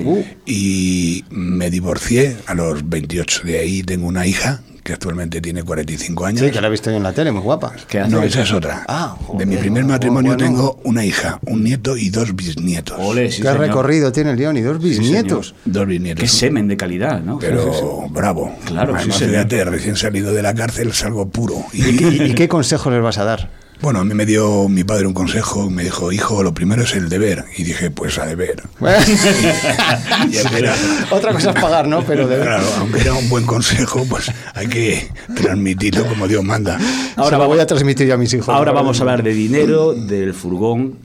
y 0.46 1.24
me 1.30 1.70
divorcié 1.70 2.36
a 2.46 2.54
los 2.54 2.88
28. 2.88 3.42
De 3.44 3.58
ahí 3.58 3.82
tengo 3.82 4.06
una 4.06 4.26
hija 4.26 4.62
que 4.82 4.92
actualmente 4.92 5.40
tiene 5.40 5.62
45 5.62 6.26
años. 6.26 6.40
Sí, 6.42 6.50
que 6.50 6.60
la 6.60 6.66
he 6.66 6.70
visto 6.70 6.90
yo 6.90 6.98
en 6.98 7.02
la 7.02 7.12
tele, 7.12 7.32
muy 7.32 7.40
guapa. 7.40 7.72
No, 8.10 8.22
esa 8.22 8.42
es 8.42 8.52
otra. 8.52 8.84
Ah, 8.86 9.16
de 9.38 9.46
mi 9.46 9.56
primer 9.56 9.82
oh, 9.82 9.86
matrimonio 9.88 10.34
bueno. 10.34 10.44
tengo 10.46 10.78
una 10.84 11.04
hija, 11.06 11.40
un 11.46 11.64
nieto 11.64 11.96
y 11.96 12.10
dos 12.10 12.36
bisnietos. 12.36 12.98
Ole, 13.00 13.30
sí, 13.30 13.38
¿Qué 13.40 13.48
señor. 13.48 13.60
recorrido 13.60 14.12
tiene 14.12 14.32
el 14.32 14.36
León 14.36 14.58
y 14.58 14.60
dos 14.60 14.78
bisnietos? 14.82 15.54
Dos 15.64 15.86
bisnietos. 15.86 16.20
Qué 16.20 16.28
semen 16.28 16.68
de 16.68 16.76
calidad, 16.76 17.22
¿no? 17.22 17.38
Pero 17.38 18.06
bravo. 18.10 18.54
Claro, 18.66 18.92
sí, 18.98 19.08
Además, 19.10 19.18
fíjate, 19.30 19.64
recién 19.64 19.96
salido 19.96 20.34
de 20.34 20.42
la 20.42 20.54
cárcel 20.54 20.92
salgo 20.92 21.28
puro. 21.30 21.64
Y, 21.72 21.82
¿Y, 21.88 21.96
qué- 21.96 22.26
y 22.28 22.34
qué 22.34 22.46
consejo 22.48 22.90
les 22.90 23.00
vas 23.02 23.16
a 23.16 23.24
dar? 23.24 23.63
Bueno, 23.84 24.00
a 24.00 24.04
mí 24.04 24.14
me 24.14 24.24
dio 24.24 24.66
mi 24.68 24.82
padre 24.82 25.06
un 25.06 25.12
consejo, 25.12 25.68
me 25.68 25.84
dijo, 25.84 26.10
hijo, 26.10 26.42
lo 26.42 26.54
primero 26.54 26.82
es 26.82 26.94
el 26.94 27.08
deber. 27.10 27.44
Y 27.56 27.64
dije, 27.64 27.90
pues 27.90 28.18
a 28.18 28.24
deber. 28.26 28.62
Y 30.30 30.38
aunque 30.38 30.58
era- 30.58 30.74
Otra 31.10 31.32
cosa 31.32 31.50
es 31.50 31.60
pagar, 31.60 31.86
¿no? 31.86 32.02
Pero 32.02 32.26
de 32.26 32.40
Claro, 32.40 32.64
aunque 32.78 33.00
era 33.02 33.12
un 33.12 33.28
buen 33.28 33.44
consejo, 33.44 34.04
pues 34.08 34.32
hay 34.54 34.66
que 34.68 35.08
transmitirlo 35.36 36.06
como 36.06 36.26
Dios 36.26 36.42
manda. 36.42 36.78
Ahora 37.16 37.36
lo 37.38 37.46
voy 37.46 37.60
a 37.60 37.66
transmitir 37.66 38.06
yo 38.06 38.14
a 38.14 38.16
mis 38.16 38.32
hijos. 38.32 38.48
Ahora 38.48 38.72
vamos 38.72 38.98
a 38.98 39.02
hablar 39.02 39.22
de 39.22 39.34
dinero, 39.34 39.92
del 39.92 40.32
furgón 40.32 40.96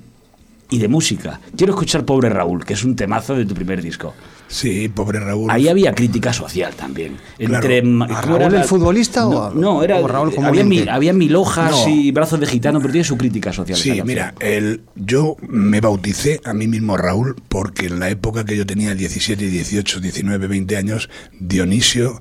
y 0.70 0.80
de 0.80 0.88
música. 0.88 1.40
Quiero 1.58 1.74
escuchar 1.74 2.06
Pobre 2.06 2.30
Raúl, 2.30 2.64
que 2.64 2.74
es 2.76 2.84
un 2.86 2.96
temazo 2.96 3.36
de 3.36 3.46
tu 3.46 3.54
primer 3.54 3.82
disco. 3.82 4.14
Sí, 4.52 4.90
pobre 4.90 5.20
Raúl. 5.20 5.52
Ahí 5.52 5.68
había 5.68 5.94
crítica 5.94 6.34
social 6.34 6.74
también. 6.76 7.18
Entre, 7.38 7.84
ma- 7.84 8.06
¿A 8.06 8.22
¿cómo 8.22 8.38
Raúl 8.40 8.54
era 8.54 8.62
el 8.64 8.68
futbolista 8.68 9.28
o 9.28 9.54
no, 9.54 9.84
era 9.84 9.98
o 9.98 10.08
Raúl 10.08 10.34
como 10.34 10.48
había, 10.48 10.64
mil, 10.64 10.90
había 10.90 11.14
mil 11.14 11.36
hojas 11.36 11.72
No. 11.72 11.88
y 11.88 12.12
brazos 12.12 12.40
de 12.40 12.48
gitano, 12.48 12.80
pero 12.80 12.92
tiene 12.92 13.06
su 13.06 13.16
crítica 13.16 13.54
social. 13.54 13.78
Sí, 13.78 14.02
mira, 14.04 14.34
el, 14.40 14.82
yo 14.96 15.38
me 15.48 15.82
bauticé 15.82 16.42
a 16.44 16.54
mí 16.56 16.68
mismo 16.68 16.98
Raúl 16.98 17.36
porque 17.48 17.86
en 17.86 18.00
la 18.00 18.10
época 18.10 18.44
que 18.44 18.58
yo 18.58 18.66
tenía 18.66 18.96
17, 18.96 19.46
18, 19.48 20.00
19, 20.00 20.48
20 20.48 20.78
años, 20.78 21.10
Dionisio 21.40 22.20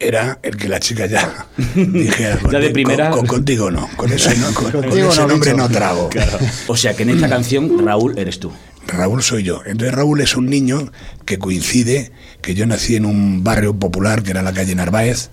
era 0.00 0.38
el 0.42 0.56
que 0.56 0.68
la 0.68 0.80
chica 0.80 1.06
ya 1.06 1.46
dijera, 1.74 2.38
Ya 2.50 2.58
de 2.58 2.68
"Conti- 2.68 2.72
primera". 2.72 3.10
con- 3.10 3.20
con- 3.20 3.28
contigo 3.28 3.70
no, 3.70 3.88
con 3.96 4.12
ese, 4.12 4.36
no, 4.38 4.52
con, 4.52 4.64
con 4.72 4.82
Contigo 4.82 5.08
ese 5.10 5.20
no, 5.20 5.26
nombre 5.28 5.54
no 5.54 5.68
trago. 5.68 6.10
O 6.66 6.76
sea 6.76 6.94
que 6.94 7.04
en 7.04 7.10
esta 7.10 7.28
canción 7.28 7.84
Raúl 7.84 8.18
eres 8.18 8.40
tú. 8.40 8.50
Raúl 8.86 9.22
soy 9.22 9.42
yo. 9.42 9.62
Entonces 9.66 9.94
Raúl 9.94 10.20
es 10.20 10.36
un 10.36 10.46
niño 10.46 10.90
que 11.24 11.38
coincide 11.38 12.12
que 12.42 12.54
yo 12.54 12.66
nací 12.66 12.96
en 12.96 13.06
un 13.06 13.42
barrio 13.44 13.74
popular 13.78 14.22
que 14.22 14.30
era 14.30 14.42
la 14.42 14.52
calle 14.52 14.74
Narváez. 14.74 15.30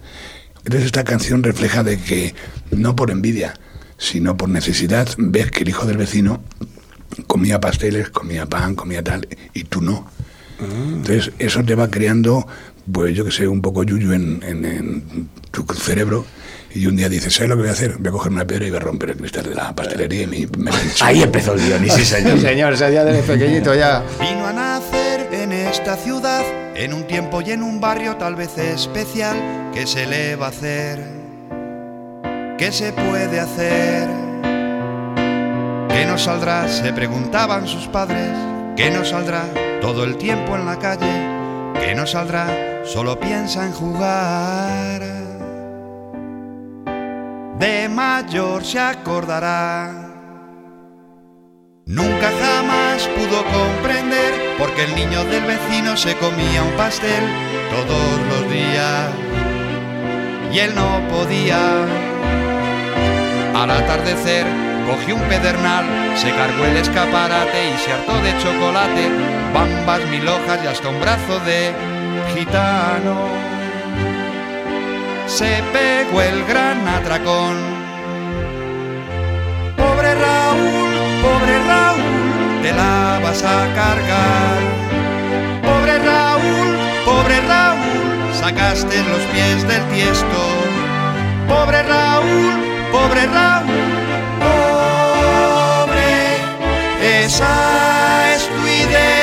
Entonces 0.63 0.86
esta 0.86 1.03
canción 1.03 1.43
refleja 1.43 1.84
de 1.84 2.00
que 2.00 2.34
no 2.72 2.96
por 2.96 3.12
envidia, 3.12 3.53
sino 3.98 4.38
por 4.38 4.50
necesidad, 4.50 5.08
ves 5.17 5.51
que 5.51 5.63
el 5.63 5.70
hijo 5.70 5.86
del 5.86 5.98
vecino 5.98 6.43
comía 7.27 7.60
pasteles, 7.60 8.10
comía 8.10 8.46
pan, 8.46 8.75
comía 8.75 9.03
tal, 9.03 9.27
y 9.53 9.63
tú 9.65 9.81
no. 9.81 10.08
Entonces 10.60 11.31
eso 11.39 11.63
te 11.63 11.74
va 11.75 11.89
creando, 11.89 12.48
pues 12.91 13.15
yo 13.15 13.25
que 13.25 13.31
sé, 13.31 13.48
un 13.48 13.62
poco 13.62 13.84
yuyu 13.84 14.13
en, 14.13 14.41
en- 14.43 14.65
en 14.65 15.29
tu 15.51 15.65
cerebro. 15.74 16.25
Y 16.73 16.85
un 16.85 16.95
día 16.95 17.09
dices, 17.09 17.33
¿sabes 17.33 17.49
lo 17.49 17.55
que 17.55 17.61
voy 17.63 17.69
a 17.69 17.73
hacer? 17.73 17.97
Voy 17.99 18.09
a 18.09 18.11
coger 18.11 18.31
una 18.31 18.45
piedra 18.45 18.65
y 18.65 18.69
voy 18.69 18.77
a 18.77 18.81
romper 18.81 19.09
el 19.11 19.17
cristal 19.17 19.43
de 19.43 19.55
la 19.55 19.75
pastelería 19.75 20.23
y 20.23 20.27
me, 20.27 20.37
me 20.57 20.71
pincho". 20.71 21.03
Ahí 21.03 21.21
empezó 21.21 21.53
el 21.53 21.59
guion, 21.61 21.85
y 21.85 21.89
sí, 21.89 22.05
señor. 22.05 22.37
Sí, 22.37 22.41
señor, 22.41 22.73
ese 22.73 22.89
día 22.89 23.03
desde 23.03 23.23
pequeñito 23.23 23.75
ya. 23.75 24.03
Vino 24.19 24.45
a 24.47 24.53
nacer 24.53 25.27
en 25.33 25.51
esta 25.51 25.97
ciudad, 25.97 26.43
en 26.75 26.93
un 26.93 27.05
tiempo 27.07 27.41
y 27.41 27.51
en 27.51 27.63
un 27.63 27.81
barrio 27.81 28.15
tal 28.15 28.35
vez 28.35 28.57
especial. 28.57 29.37
¿Qué 29.73 29.85
se 29.85 30.05
le 30.05 30.35
va 30.35 30.47
a 30.47 30.49
hacer? 30.49 30.99
¿Qué 32.57 32.71
se 32.71 32.93
puede 32.93 33.39
hacer? 33.39 34.07
¿Qué 35.89 36.05
nos 36.05 36.23
saldrá? 36.23 36.67
Se 36.69 36.93
preguntaban 36.93 37.67
sus 37.67 37.87
padres. 37.87 38.29
¿Qué 38.77 38.91
nos 38.91 39.09
saldrá? 39.09 39.43
Todo 39.81 40.03
el 40.03 40.17
tiempo 40.17 40.55
en 40.55 40.65
la 40.65 40.79
calle. 40.79 41.11
¿Qué 41.81 41.95
nos 41.95 42.11
saldrá? 42.11 42.81
Solo 42.85 43.19
piensa 43.19 43.65
en 43.65 43.73
jugar. 43.73 45.20
De 47.62 47.88
mayor 47.88 48.65
se 48.65 48.80
acordará. 48.80 49.91
Nunca 51.86 52.32
jamás 52.41 53.08
pudo 53.10 53.44
comprender 53.60 54.56
porque 54.58 54.86
el 54.86 54.96
niño 54.96 55.24
del 55.25 55.44
vecino 55.44 55.96
se 55.96 56.15
comía 56.15 56.63
un 56.63 56.72
pastel 56.72 57.24
todos 57.70 58.13
los 58.30 58.51
días 58.51 59.12
y 60.51 60.58
él 60.58 60.74
no 60.74 61.08
podía. 61.13 61.86
Al 63.53 63.70
atardecer 63.70 64.48
cogió 64.89 65.13
un 65.18 65.22
pedernal, 65.30 65.86
se 66.15 66.32
cargó 66.32 66.65
el 66.65 66.77
escaparate 66.77 67.75
y 67.75 67.77
se 67.77 67.94
hartó 67.94 68.13
de 68.24 68.39
chocolate, 68.41 69.08
bambas, 69.53 70.03
mil 70.10 70.27
hojas 70.27 70.60
y 70.63 70.68
hasta 70.68 70.89
un 70.89 71.00
brazo 71.00 71.39
de 71.41 71.72
gitano. 72.34 73.61
Se 75.38 75.63
pegó 75.71 76.21
el 76.21 76.45
gran 76.45 76.85
atracón. 76.85 77.55
Pobre 79.77 80.13
Raúl, 80.13 80.93
pobre 81.23 81.55
Raúl, 81.69 82.61
te 82.61 82.73
la 82.73 83.19
vas 83.23 83.41
a 83.41 83.73
cargar. 83.73 84.59
Pobre 85.63 86.00
Raúl, 86.00 86.77
pobre 87.05 87.39
Raúl, 87.47 88.33
sacaste 88.41 88.97
los 89.03 89.21
pies 89.31 89.65
del 89.69 89.83
tiesto. 89.93 90.41
Pobre 91.47 91.81
Raúl, 91.83 92.53
pobre 92.91 93.25
Raúl, 93.27 93.71
pobre, 94.43 96.11
esa 97.23 98.33
es 98.35 98.47
tu 98.50 98.67
identidad. 98.67 99.20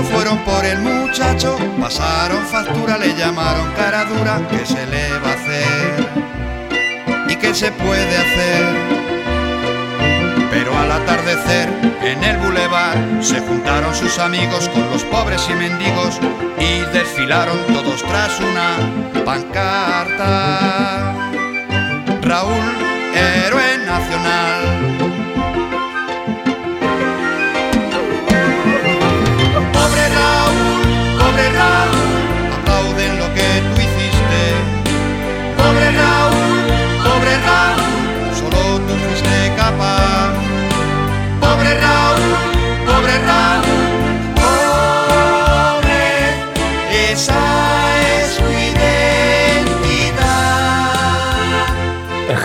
Fueron 0.00 0.38
por 0.38 0.64
el 0.64 0.78
muchacho, 0.78 1.58
pasaron 1.78 2.46
factura, 2.46 2.96
le 2.96 3.14
llamaron 3.14 3.70
cara 3.72 4.06
dura, 4.06 4.40
¿qué 4.48 4.64
se 4.64 4.86
le 4.86 5.18
va 5.18 5.28
a 5.28 5.34
hacer? 5.34 6.08
¿Y 7.28 7.36
qué 7.36 7.54
se 7.54 7.70
puede 7.72 8.16
hacer? 8.16 8.64
Pero 10.50 10.78
al 10.78 10.92
atardecer 10.92 11.68
en 12.02 12.24
el 12.24 12.38
bulevar 12.38 12.96
se 13.20 13.40
juntaron 13.40 13.94
sus 13.94 14.18
amigos 14.18 14.70
con 14.70 14.88
los 14.90 15.04
pobres 15.04 15.46
y 15.50 15.54
mendigos 15.54 16.18
y 16.58 16.80
desfilaron 16.96 17.58
todos 17.66 18.02
tras 18.02 18.40
una 18.40 18.78
pancarta. 19.26 21.12
Raúl, 22.22 22.64
héroe 23.14 23.78
nacional. 23.84 25.01
Raúl, 31.36 31.91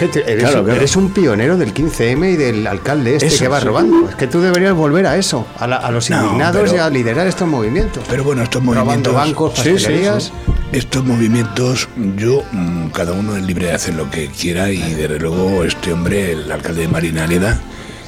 eres, 0.05 0.23
Claro, 0.43 0.63
claro. 0.63 0.73
eres 0.79 0.95
un 0.95 1.11
pionero 1.11 1.57
del 1.57 1.73
15M 1.73 2.31
y 2.33 2.35
del 2.35 2.65
alcalde 2.67 3.15
este 3.15 3.27
Eso, 3.27 3.39
que 3.43 3.47
va 3.47 3.59
sí. 3.59 3.65
robando. 3.65 4.09
Es 4.09 4.15
que 4.15 4.27
tú 4.27 4.39
deberías 4.41 4.73
volver 4.73 5.05
a 5.07 5.17
eso, 5.17 5.45
a, 5.59 5.67
la- 5.67 5.77
a 5.77 5.91
los 5.91 6.09
No, 6.09 6.23
indignados 6.23 6.61
pero- 6.63 6.75
y 6.75 6.79
a 6.79 6.89
liderar 6.89 7.27
estos 7.27 7.47
movimientos. 7.47 8.03
Pero 8.09 8.23
bueno, 8.23 8.43
estos 8.43 8.61
Robando 8.63 8.83
movimientos... 8.85 9.13
bancos, 9.13 9.53
Sí, 9.55 9.63
sí, 9.63 9.69
pastelerías. 9.73 10.23
sí. 10.25 10.31
Estos 10.73 11.03
movimientos, 11.05 11.87
yo, 12.17 12.43
mm, 12.51 12.87
cada 12.89 13.13
uno 13.13 13.35
es 13.37 13.43
libre 13.43 13.67
de 13.67 13.73
hacer 13.73 13.95
lo 13.95 14.09
que 14.11 14.27
quiera 14.27 14.69
y 14.69 14.93
desde 14.95 15.17
luego 15.19 15.63
este 15.63 15.93
hombre, 15.93 16.33
el 16.33 16.51
alcalde 16.51 16.81
de 16.81 16.87
Marinaleda, 16.89 17.59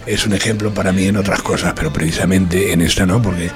es 0.06 0.25
un 0.25 0.34
ejemplo 0.34 0.73
para 0.73 0.91
mí 0.91 1.06
en 1.06 1.17
otras 1.17 1.41
cosas, 1.41 1.73
pero 1.75 1.93
precisamente 1.93 2.73
en 2.73 2.82
esta 2.82 3.06
no, 3.06 3.21
porque 3.21 3.49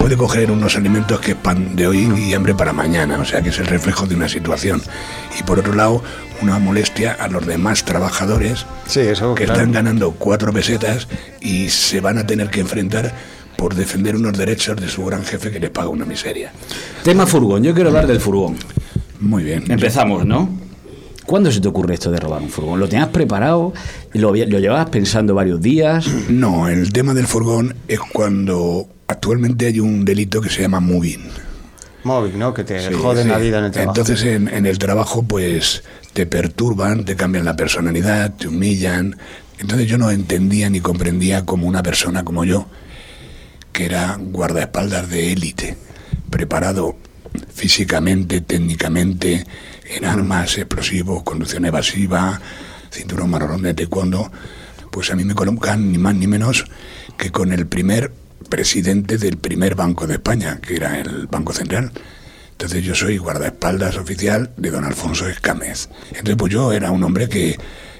puede 0.00 0.16
coger 0.16 0.50
unos 0.50 0.76
alimentos 0.76 1.20
que 1.20 1.32
es 1.32 1.36
pan 1.36 1.76
de 1.76 1.86
hoy 1.86 2.10
y 2.18 2.32
hambre 2.32 2.54
para 2.54 2.72
mañana, 2.72 3.18
o 3.20 3.24
sea 3.26 3.42
que 3.42 3.50
es 3.50 3.58
el 3.58 3.66
reflejo 3.66 4.06
de 4.06 4.14
una 4.14 4.30
situación. 4.30 4.80
Y 5.38 5.42
por 5.42 5.58
otro 5.58 5.74
lado, 5.74 6.02
una 6.40 6.58
molestia 6.58 7.12
a 7.12 7.28
los 7.28 7.46
demás 7.46 7.84
trabajadores 7.84 8.64
Sí, 8.86 9.00
eso, 9.00 9.34
que 9.34 9.44
claro. 9.44 9.60
están 9.60 9.72
ganando 9.72 10.12
cuatro 10.12 10.54
pesetas 10.54 11.06
y 11.42 11.68
se 11.68 12.00
van 12.00 12.16
a 12.16 12.26
tener 12.26 12.48
que 12.48 12.60
enfrentar 12.60 13.12
por 13.58 13.74
defender 13.74 14.16
unos 14.16 14.38
derechos 14.38 14.80
de 14.80 14.88
su 14.88 15.04
gran 15.04 15.22
jefe 15.22 15.50
que 15.50 15.60
les 15.60 15.68
paga 15.70 15.90
una 15.90 16.06
miseria. 16.06 16.50
Tema 17.04 17.26
furgón, 17.26 17.62
yo 17.62 17.74
quiero 17.74 17.90
hablar 17.90 18.06
del 18.06 18.20
furgón. 18.20 18.56
Muy 19.20 19.44
bien. 19.44 19.70
Empezamos, 19.70 20.24
¿no? 20.24 20.48
¿Cuándo 21.26 21.52
se 21.52 21.60
te 21.60 21.68
ocurre 21.68 21.92
esto 21.92 22.10
de 22.10 22.18
robar 22.18 22.40
un 22.40 22.48
furgón? 22.48 22.80
¿Lo 22.80 22.88
tenías 22.88 23.08
preparado? 23.08 23.74
¿Lo, 24.14 24.34
lo 24.34 24.58
llevabas 24.58 24.88
pensando 24.88 25.34
varios 25.34 25.60
días? 25.60 26.06
No, 26.30 26.68
el 26.68 26.90
tema 26.90 27.12
del 27.12 27.26
furgón 27.26 27.74
es 27.86 28.00
cuando 28.00 28.88
actualmente 29.10 29.66
hay 29.66 29.80
un 29.80 30.04
delito 30.04 30.40
que 30.40 30.48
se 30.48 30.62
llama 30.62 30.80
moving. 30.80 31.28
Móvil, 32.04 32.38
¿no? 32.38 32.54
Que 32.54 32.64
te 32.64 32.80
Sí, 32.88 32.94
joden 32.94 33.24
sí. 33.24 33.28
la 33.28 33.38
vida 33.38 33.58
en 33.58 33.64
el 33.66 33.70
trabajo. 33.70 33.90
Entonces 34.00 34.24
en, 34.24 34.48
en 34.48 34.66
el 34.66 34.78
trabajo 34.78 35.22
pues 35.22 35.82
te 36.14 36.26
perturban, 36.26 37.04
te 37.04 37.16
cambian 37.16 37.44
la 37.44 37.56
personalidad, 37.56 38.34
te 38.34 38.48
humillan. 38.48 39.16
Entonces 39.58 39.86
yo 39.86 39.98
no 39.98 40.10
entendía 40.10 40.70
ni 40.70 40.80
comprendía 40.80 41.44
como 41.44 41.66
una 41.66 41.82
persona 41.82 42.24
como 42.24 42.44
yo, 42.44 42.66
que 43.72 43.84
era 43.84 44.16
guardaespaldas 44.18 45.10
de 45.10 45.32
élite, 45.32 45.76
preparado 46.30 46.96
físicamente, 47.52 48.40
técnicamente, 48.40 49.44
en 49.84 50.04
armas, 50.04 50.56
explosivos, 50.56 51.22
conducción 51.22 51.64
evasiva, 51.66 52.40
cinturón 52.90 53.30
marrón 53.30 53.62
de 53.62 53.74
taekwondo, 53.74 54.32
pues 54.90 55.10
a 55.10 55.16
mí 55.16 55.24
me 55.24 55.34
colocan 55.34 55.92
ni 55.92 55.98
más 55.98 56.14
ni 56.14 56.26
menos 56.26 56.64
que 57.18 57.30
con 57.30 57.52
el 57.52 57.66
primer 57.66 58.12
presidente 58.48 59.18
del 59.18 59.36
primer 59.36 59.74
banco 59.74 60.06
de 60.06 60.14
España, 60.14 60.58
que 60.60 60.76
era 60.76 60.98
el 60.98 61.26
Banco 61.26 61.52
Central. 61.52 61.92
Entonces 62.52 62.84
yo 62.84 62.94
soy 62.94 63.16
guardaespaldas 63.18 63.96
oficial 63.96 64.50
de 64.56 64.70
don 64.70 64.84
Alfonso 64.84 65.28
Escámez. 65.28 65.88
Entonces 66.10 66.36
pues 66.36 66.52
yo 66.52 66.72
era 66.72 66.90
un 66.90 67.02
hombre 67.02 67.28
que 67.28 67.58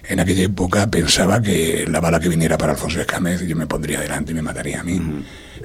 en 0.09 0.21
aquella 0.21 0.43
época 0.43 0.91
pensaba 0.91 1.41
que 1.41 1.87
la 1.89 2.01
bala 2.01 2.21
que 2.21 2.29
viniera 2.29 2.59
para 2.59 2.73
Alfonso 2.73 3.01
Escámez 3.01 3.41
yo 3.43 3.57
me 3.57 3.67
pondría 3.67 4.01
delante 4.01 4.33
y 4.33 4.35
me 4.35 4.43
mataría 4.43 4.81
a 4.81 4.85
mí. 4.85 5.01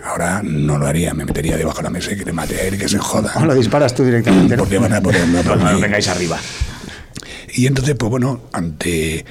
Ahora 0.04 0.42
no 0.44 0.78
lo 0.78 0.88
haría, 0.88 1.14
me 1.14 1.26
metería 1.26 1.58
debajo 1.58 1.78
de 1.78 1.84
la 1.84 1.90
mesa 1.90 2.12
y 2.12 2.18
que 2.18 2.26
le 2.26 2.34
mate 2.34 2.56
a 2.56 2.62
él 2.64 2.76
y 2.76 2.78
que 2.78 2.88
se 2.88 3.00
joda. 3.00 3.34
O 3.36 3.46
lo 3.46 3.56
disparas 3.56 3.96
tú 3.96 4.04
directamente. 4.04 4.56
¿no? 4.56 4.64
Porque 4.64 4.78
van 4.78 4.94
a 4.94 5.02
ponerme 5.02 5.42
por 5.42 5.58
No, 5.58 5.72
no 5.72 5.80
vengáis 5.80 6.08
arriba. 6.08 6.38
Y 7.54 7.68
entonces, 7.68 7.96
pues 7.96 8.10
bueno, 8.10 8.44
ante 8.52 9.26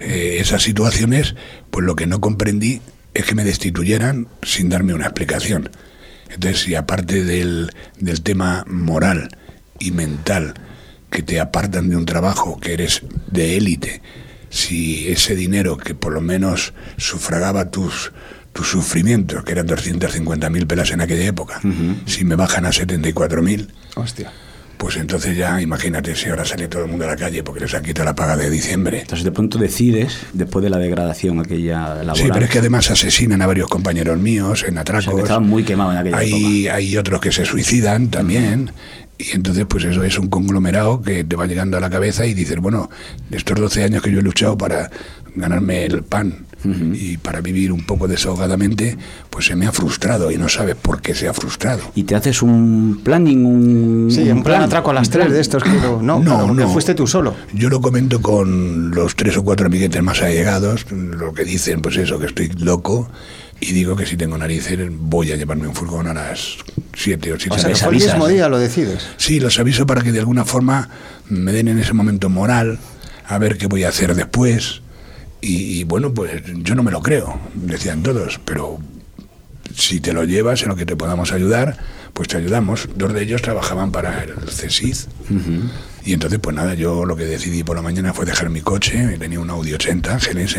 eh, 0.00 0.36
esas 0.40 0.62
situaciones, 0.62 1.34
pues 1.70 1.84
lo 1.86 1.96
que 1.96 2.06
no 2.06 2.20
comprendí 2.20 2.80
es 3.18 3.24
que 3.24 3.34
me 3.34 3.44
destituyeran 3.44 4.28
sin 4.42 4.68
darme 4.68 4.94
una 4.94 5.06
explicación. 5.06 5.70
Entonces, 6.30 6.60
si 6.60 6.74
aparte 6.76 7.24
del, 7.24 7.72
del 7.98 8.22
tema 8.22 8.64
moral 8.68 9.28
y 9.80 9.90
mental, 9.90 10.54
que 11.10 11.22
te 11.22 11.40
apartan 11.40 11.88
de 11.88 11.96
un 11.96 12.06
trabajo 12.06 12.60
que 12.60 12.74
eres 12.74 13.02
de 13.30 13.56
élite, 13.56 14.02
si 14.50 15.08
ese 15.08 15.34
dinero 15.34 15.76
que 15.78 15.94
por 15.94 16.12
lo 16.12 16.20
menos 16.20 16.74
sufragaba 16.96 17.70
tus, 17.70 18.12
tus 18.52 18.68
sufrimientos, 18.68 19.42
que 19.42 19.52
eran 19.52 19.66
250.000 19.66 20.66
pelas 20.66 20.90
en 20.92 21.00
aquella 21.00 21.26
época, 21.26 21.60
si 22.06 22.24
me 22.24 22.36
bajan 22.36 22.66
a 22.66 22.70
74.000, 22.70 23.68
Hostia. 23.96 24.32
Pues 24.78 24.96
entonces 24.96 25.36
ya 25.36 25.60
imagínate 25.60 26.14
si 26.14 26.28
ahora 26.28 26.44
sale 26.44 26.68
todo 26.68 26.84
el 26.84 26.88
mundo 26.88 27.04
a 27.04 27.08
la 27.08 27.16
calle 27.16 27.42
porque 27.42 27.60
les 27.60 27.74
han 27.74 27.82
quitado 27.82 28.06
la 28.06 28.14
paga 28.14 28.36
de 28.36 28.48
diciembre. 28.48 29.00
Entonces 29.00 29.24
de 29.24 29.32
pronto 29.32 29.58
decides, 29.58 30.16
después 30.32 30.62
de 30.62 30.70
la 30.70 30.78
degradación 30.78 31.40
aquella 31.40 31.96
laboral... 31.96 32.16
Sí, 32.16 32.28
pero 32.32 32.44
es 32.44 32.50
que 32.50 32.60
además 32.60 32.90
asesinan 32.90 33.42
a 33.42 33.46
varios 33.46 33.68
compañeros 33.68 34.18
míos 34.18 34.64
en 34.66 34.78
o 34.78 34.80
atracos. 34.80 35.04
sea, 35.04 35.14
que 35.14 35.22
estaban 35.22 35.48
muy 35.48 35.64
quemados 35.64 35.94
en 35.94 35.98
aquella 35.98 36.22
época. 36.22 36.36
hay, 36.36 36.68
hay 36.68 36.96
otros 36.96 37.20
que 37.20 37.32
se 37.32 37.44
suicidan 37.44 38.08
también. 38.08 38.70
Y 39.18 39.34
entonces, 39.34 39.66
pues 39.68 39.84
eso 39.84 40.04
es 40.04 40.16
un 40.16 40.28
conglomerado 40.28 41.02
que 41.02 41.24
te 41.24 41.34
va 41.34 41.46
llegando 41.46 41.76
a 41.76 41.80
la 41.80 41.90
cabeza 41.90 42.24
y 42.24 42.34
dices, 42.34 42.58
bueno, 42.58 42.88
de 43.28 43.36
estos 43.36 43.58
12 43.58 43.82
años 43.82 44.00
que 44.00 44.12
yo 44.12 44.20
he 44.20 44.22
luchado 44.22 44.56
para 44.56 44.90
ganarme 45.34 45.84
el 45.84 46.04
pan 46.04 46.46
y 46.64 47.16
para 47.18 47.40
vivir 47.40 47.72
un 47.72 47.86
poco 47.86 48.08
desahogadamente, 48.08 48.98
pues 49.30 49.46
se 49.46 49.56
me 49.56 49.66
ha 49.66 49.72
frustrado 49.72 50.30
y 50.30 50.38
no 50.38 50.48
sabes 50.48 50.74
por 50.74 51.00
qué 51.00 51.14
se 51.14 51.28
ha 51.28 51.32
frustrado. 51.32 51.80
Y 51.94 52.02
te 52.02 52.14
haces 52.14 52.42
un 52.42 53.00
planning, 53.04 53.46
un... 53.46 54.08
Sí, 54.10 54.28
un 54.30 54.42
plan 54.42 54.62
atraco 54.62 54.90
a 54.90 54.94
las 54.94 55.08
tres 55.08 55.26
plan. 55.26 55.34
de 55.34 55.40
estos 55.40 55.62
que 55.62 55.70
no, 55.70 56.02
no, 56.02 56.18
No, 56.18 56.24
claro, 56.24 56.46
porque 56.48 56.62
no. 56.62 56.72
fuiste 56.72 56.94
tú 56.94 57.06
solo. 57.06 57.34
Yo 57.54 57.68
lo 57.68 57.80
comento 57.80 58.20
con 58.20 58.90
los 58.90 59.14
tres 59.14 59.36
o 59.36 59.44
cuatro 59.44 59.66
amiguetes 59.66 60.02
más 60.02 60.20
allegados, 60.20 60.86
lo 60.90 61.32
que 61.32 61.44
dicen, 61.44 61.80
pues 61.80 61.96
eso, 61.96 62.18
que 62.18 62.26
estoy 62.26 62.48
loco, 62.58 63.08
y 63.60 63.72
digo 63.72 63.96
que 63.96 64.06
si 64.06 64.16
tengo 64.16 64.38
narices 64.38 64.78
voy 64.90 65.32
a 65.32 65.36
llevarme 65.36 65.66
un 65.66 65.74
furgón 65.74 66.06
a 66.06 66.14
las 66.14 66.56
7 66.94 67.32
o 67.32 67.38
7 67.38 67.54
O 67.54 67.58
sea, 67.58 67.72
que 67.72 67.96
el 67.96 68.02
mismo 68.02 68.28
día, 68.28 68.48
lo 68.48 68.58
decides. 68.58 69.06
Sí, 69.16 69.40
los 69.40 69.58
aviso 69.58 69.86
para 69.86 70.02
que 70.02 70.12
de 70.12 70.20
alguna 70.20 70.44
forma 70.44 70.88
me 71.28 71.52
den 71.52 71.68
en 71.68 71.78
ese 71.78 71.92
momento 71.92 72.28
moral, 72.28 72.78
a 73.26 73.38
ver 73.38 73.58
qué 73.58 73.66
voy 73.66 73.84
a 73.84 73.88
hacer 73.88 74.14
después. 74.14 74.82
Y, 75.40 75.80
y 75.80 75.84
bueno, 75.84 76.12
pues 76.12 76.42
yo 76.62 76.74
no 76.74 76.82
me 76.82 76.90
lo 76.90 77.00
creo, 77.00 77.38
decían 77.54 78.02
todos, 78.02 78.40
pero 78.44 78.78
si 79.74 80.00
te 80.00 80.12
lo 80.12 80.24
llevas 80.24 80.62
en 80.62 80.68
lo 80.68 80.76
que 80.76 80.86
te 80.86 80.96
podamos 80.96 81.32
ayudar, 81.32 81.78
pues 82.12 82.28
te 82.28 82.36
ayudamos. 82.36 82.88
Dos 82.96 83.12
de 83.12 83.22
ellos 83.22 83.42
trabajaban 83.42 83.92
para 83.92 84.24
el 84.24 84.50
CESID. 84.50 84.96
Y 86.04 86.12
entonces, 86.12 86.40
pues 86.40 86.56
nada, 86.56 86.74
yo 86.74 87.04
lo 87.04 87.14
que 87.16 87.24
decidí 87.24 87.62
por 87.62 87.76
la 87.76 87.82
mañana 87.82 88.12
fue 88.12 88.26
dejar 88.26 88.50
mi 88.50 88.60
coche, 88.60 89.16
tenía 89.18 89.38
un 89.38 89.50
Audi 89.50 89.74
80 89.74 90.18
GLS, 90.18 90.56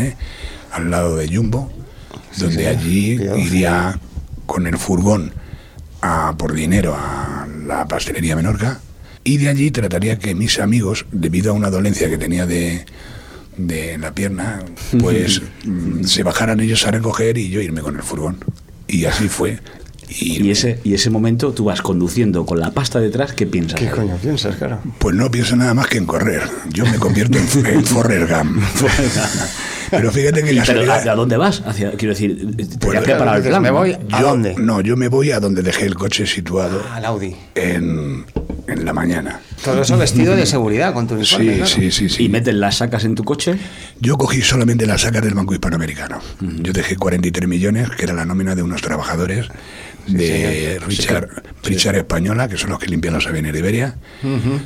al 0.71 0.89
lado 0.89 1.17
de 1.17 1.27
Jumbo, 1.27 1.71
donde 2.37 2.67
allí 2.67 3.19
iría 3.37 3.99
con 4.45 4.67
el 4.67 4.77
furgón 4.77 5.33
a, 6.01 6.35
por 6.37 6.53
dinero 6.53 6.95
a 6.95 7.47
la 7.67 7.87
pastelería 7.87 8.35
Menorca 8.35 8.79
y 9.23 9.37
de 9.37 9.49
allí 9.49 9.69
trataría 9.71 10.17
que 10.17 10.33
mis 10.33 10.59
amigos, 10.59 11.05
debido 11.11 11.51
a 11.51 11.53
una 11.53 11.69
dolencia 11.69 12.09
que 12.09 12.17
tenía 12.17 12.45
de, 12.45 12.85
de 13.57 13.97
la 13.97 14.13
pierna, 14.13 14.61
pues 14.99 15.41
mm, 15.65 16.03
se 16.03 16.23
bajaran 16.23 16.59
ellos 16.59 16.85
a 16.87 16.91
recoger 16.91 17.37
y 17.37 17.49
yo 17.49 17.61
irme 17.61 17.81
con 17.81 17.95
el 17.95 18.03
furgón. 18.03 18.37
Y 18.87 19.05
así 19.05 19.27
fue. 19.29 19.59
Y, 20.11 20.41
Y 20.47 20.49
ese, 20.49 20.79
y 20.83 20.95
ese 20.95 21.11
momento 21.11 21.51
tú 21.53 21.65
vas 21.65 21.83
conduciendo 21.83 22.43
con 22.45 22.59
la 22.59 22.71
pasta 22.71 22.99
detrás, 22.99 23.33
¿qué 23.33 23.45
piensas? 23.45 23.79
¿Qué 23.79 23.89
coño 23.89 24.15
piensas, 24.17 24.55
claro? 24.55 24.79
Pues 24.97 25.15
no 25.15 25.29
pienso 25.29 25.55
nada 25.55 25.75
más 25.75 25.85
que 25.87 25.99
en 25.99 26.07
correr. 26.07 26.41
Yo 26.69 26.83
me 26.87 26.97
convierto 26.97 27.37
en, 27.37 27.65
en 27.67 27.85
Forrest 27.85 28.31
Gump. 28.31 28.59
Pero 29.91 30.11
fíjate 30.11 30.43
que 30.43 30.53
la 30.53 30.63
pero, 30.63 30.73
realidad- 30.83 31.07
¿a, 31.07 31.11
a 31.11 31.15
dónde 31.15 31.37
vas? 31.37 31.61
Hacia, 31.65 31.91
quiero 31.91 32.13
decir, 32.15 32.55
te 32.57 32.65
Pues, 32.77 33.01
preparado 33.01 33.37
el 33.37 33.43
plan. 33.43 33.61
me 33.61 33.69
voy 33.71 33.93
a 34.11 34.19
yo- 34.21 34.27
dónde? 34.27 34.55
No, 34.57 34.81
yo 34.81 34.97
me 34.97 35.07
voy 35.09 35.31
a 35.31 35.39
donde 35.39 35.61
dejé 35.61 35.85
el 35.85 35.93
coche 35.95 36.25
situado 36.25 36.81
Al 36.91 37.05
Audi. 37.05 37.35
en, 37.53 38.25
en 38.71 38.85
la 38.85 38.93
mañana. 38.93 39.39
Todo 39.63 39.81
eso 39.81 39.97
vestido 39.97 40.35
de 40.35 40.45
seguridad 40.45 40.93
con 40.93 41.07
tu 41.07 41.15
uniforme. 41.15 41.45
Sí, 41.45 41.55
claro. 41.57 41.65
sí, 41.69 41.91
sí, 41.91 42.09
sí. 42.09 42.23
Y 42.25 42.29
metes 42.29 42.53
las 42.55 42.77
sacas 42.77 43.03
en 43.03 43.15
tu 43.15 43.23
coche. 43.23 43.55
Yo 43.99 44.17
cogí 44.17 44.41
solamente 44.41 44.85
las 44.85 45.01
sacas 45.01 45.23
del 45.23 45.33
Banco 45.33 45.53
Hispanoamericano. 45.53 46.19
Yo 46.39 46.71
dejé 46.73 46.95
43 46.95 47.47
millones, 47.49 47.89
que 47.89 48.03
era 48.03 48.13
la 48.13 48.25
nómina 48.25 48.55
de 48.55 48.61
unos 48.63 48.81
trabajadores 48.81 49.47
de 50.07 50.77
señor. 50.77 50.87
Richard, 50.87 51.43
Richard 51.63 51.95
Española, 51.97 52.47
que 52.47 52.57
son 52.57 52.69
los 52.71 52.79
que 52.79 52.87
limpian 52.87 53.13
los 53.13 53.27
aviones 53.27 53.53
de 53.53 53.59
Iberia. 53.59 53.95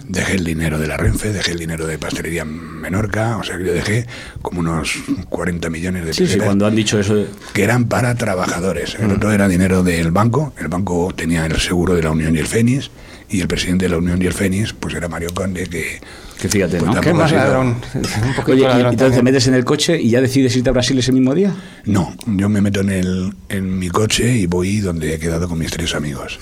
Dejé 0.07 0.35
el 0.35 0.43
dinero 0.45 0.77
de 0.79 0.87
la 0.87 0.95
Renfe, 0.95 1.33
dejé 1.33 1.51
el 1.51 1.59
dinero 1.59 1.85
de 1.87 1.97
Pastelería 1.97 2.45
Menorca, 2.45 3.37
o 3.37 3.43
sea 3.43 3.57
que 3.57 3.65
yo 3.65 3.73
dejé 3.73 4.05
como 4.41 4.59
unos 4.59 4.93
40 5.29 5.69
millones 5.69 6.05
de 6.05 6.13
Sí, 6.13 6.27
sí, 6.27 6.37
cuando 6.37 6.65
han 6.67 6.75
dicho 6.75 6.99
eso. 6.99 7.15
de- 7.15 7.27
que 7.53 7.63
eran 7.63 7.85
para 7.85 8.15
trabajadores. 8.15 8.95
El 8.99 9.11
otro 9.11 9.31
era 9.31 9.47
dinero 9.47 9.83
del 9.83 10.11
banco, 10.11 10.53
el 10.59 10.67
banco 10.67 11.11
tenía 11.15 11.45
el 11.45 11.59
seguro 11.59 11.95
de 11.95 12.03
la 12.03 12.11
Unión 12.11 12.35
y 12.35 12.39
el 12.39 12.47
Fénix, 12.47 12.89
y 13.33 13.41
el 13.41 13.47
presidente 13.47 13.85
de 13.85 13.89
la 13.89 13.97
Unión 13.97 14.21
y 14.21 14.25
el 14.25 14.33
Fénix, 14.33 14.73
pues 14.73 14.93
era 14.95 15.07
Mario 15.09 15.29
Conde, 15.33 15.65
que... 15.67 15.99
Que 16.39 16.49
fíjate, 16.49 16.77
pues 16.77 16.83
¿no? 16.87 16.93
tampoco 16.93 17.01
¿Qué 17.03 17.09
ha 17.09 17.13
más 17.13 17.29
sido- 17.29 17.41
ladrón? 17.43 17.67
Un 17.95 18.35
poquito 18.35 18.51
Oye, 18.67 18.77
y 18.77 18.81
entonces 18.81 19.15
te 19.17 19.23
metes 19.23 19.47
en 19.47 19.53
el 19.53 19.63
coche 19.65 19.99
y 20.01 20.09
ya 20.09 20.19
decides 20.21 20.55
irte 20.55 20.69
a 20.69 20.73
Brasil 20.73 20.97
ese 20.99 21.11
mismo 21.11 21.33
día. 21.33 21.55
No, 21.85 22.13
yo 22.27 22.49
me 22.49 22.61
meto 22.61 22.81
en, 22.81 22.89
el, 22.89 23.33
en 23.49 23.79
mi 23.79 23.89
coche 23.89 24.35
y 24.37 24.45
voy 24.45 24.79
donde 24.79 25.13
he 25.15 25.19
quedado 25.19 25.47
con 25.47 25.57
mis 25.59 25.71
tres 25.71 25.95
amigos. 25.95 26.39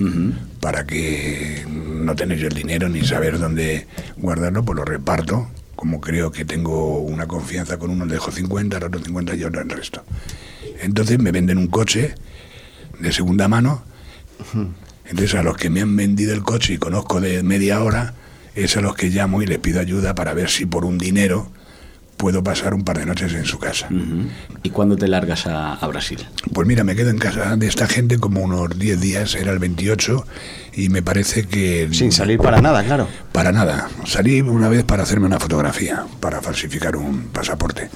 Para 0.59 0.85
que 0.85 1.65
no 1.67 2.15
tener 2.15 2.37
yo 2.39 2.47
el 2.47 2.53
dinero 2.55 2.89
ni 2.89 3.05
saber 3.05 3.37
dónde 3.39 3.87
guardarlo, 4.17 4.63
pues 4.65 4.75
lo 4.77 4.85
reparto. 4.85 5.49
Como 5.75 5.99
creo 6.01 6.31
que 6.31 6.45
tengo 6.45 6.99
una 6.99 7.27
confianza 7.27 7.77
con 7.77 7.91
uno, 7.91 8.05
le 8.05 8.13
dejo 8.13 8.31
50, 8.31 8.77
al 8.77 8.83
otro 8.83 9.01
50 9.03 9.35
y 9.35 9.43
otro 9.43 9.61
el 9.61 9.69
resto. 9.69 10.03
Entonces 10.81 11.19
me 11.19 11.31
venden 11.31 11.57
un 11.57 11.67
coche 11.67 12.15
de 12.99 13.11
segunda 13.11 13.47
mano. 13.47 13.83
Entonces 15.11 15.35
a 15.35 15.43
los 15.43 15.57
que 15.57 15.69
me 15.69 15.81
han 15.81 15.95
vendido 15.95 16.33
el 16.33 16.41
coche 16.41 16.73
y 16.73 16.77
conozco 16.77 17.21
de 17.21 17.43
media 17.43 17.81
hora, 17.83 18.13
es 18.55 18.75
a 18.77 18.81
los 18.81 18.95
que 18.95 19.09
llamo 19.09 19.41
y 19.41 19.45
les 19.45 19.59
pido 19.59 19.79
ayuda 19.79 20.15
para 20.15 20.33
ver 20.33 20.49
si 20.49 20.65
por 20.65 20.83
un 20.85 20.97
dinero 20.97 21.51
puedo 22.17 22.43
pasar 22.43 22.73
un 22.75 22.83
par 22.83 22.99
de 22.99 23.05
noches 23.07 23.33
en 23.33 23.45
su 23.45 23.57
casa. 23.57 23.89
¿Y 24.63 24.69
cuándo 24.69 24.95
te 24.95 25.07
largas 25.07 25.47
a, 25.47 25.73
a 25.73 25.87
Brasil? 25.87 26.19
Pues 26.53 26.67
mira, 26.67 26.83
me 26.83 26.95
quedo 26.95 27.09
en 27.09 27.17
casa 27.17 27.55
de 27.55 27.65
esta 27.67 27.87
gente 27.87 28.19
como 28.19 28.41
unos 28.41 28.77
10 28.77 29.01
días, 29.01 29.33
era 29.35 29.51
el 29.51 29.57
28, 29.59 30.25
y 30.73 30.89
me 30.89 31.01
parece 31.01 31.45
que... 31.45 31.89
Sin 31.91 32.11
salir 32.11 32.37
para 32.37 32.61
nada, 32.61 32.83
claro. 32.83 33.07
Para 33.31 33.51
nada. 33.51 33.89
Salí 34.05 34.39
una 34.41 34.69
vez 34.69 34.83
para 34.83 35.01
hacerme 35.03 35.25
una 35.25 35.39
fotografía, 35.39 36.05
para 36.19 36.41
falsificar 36.41 36.95
un 36.95 37.23
pasaporte. 37.33 37.89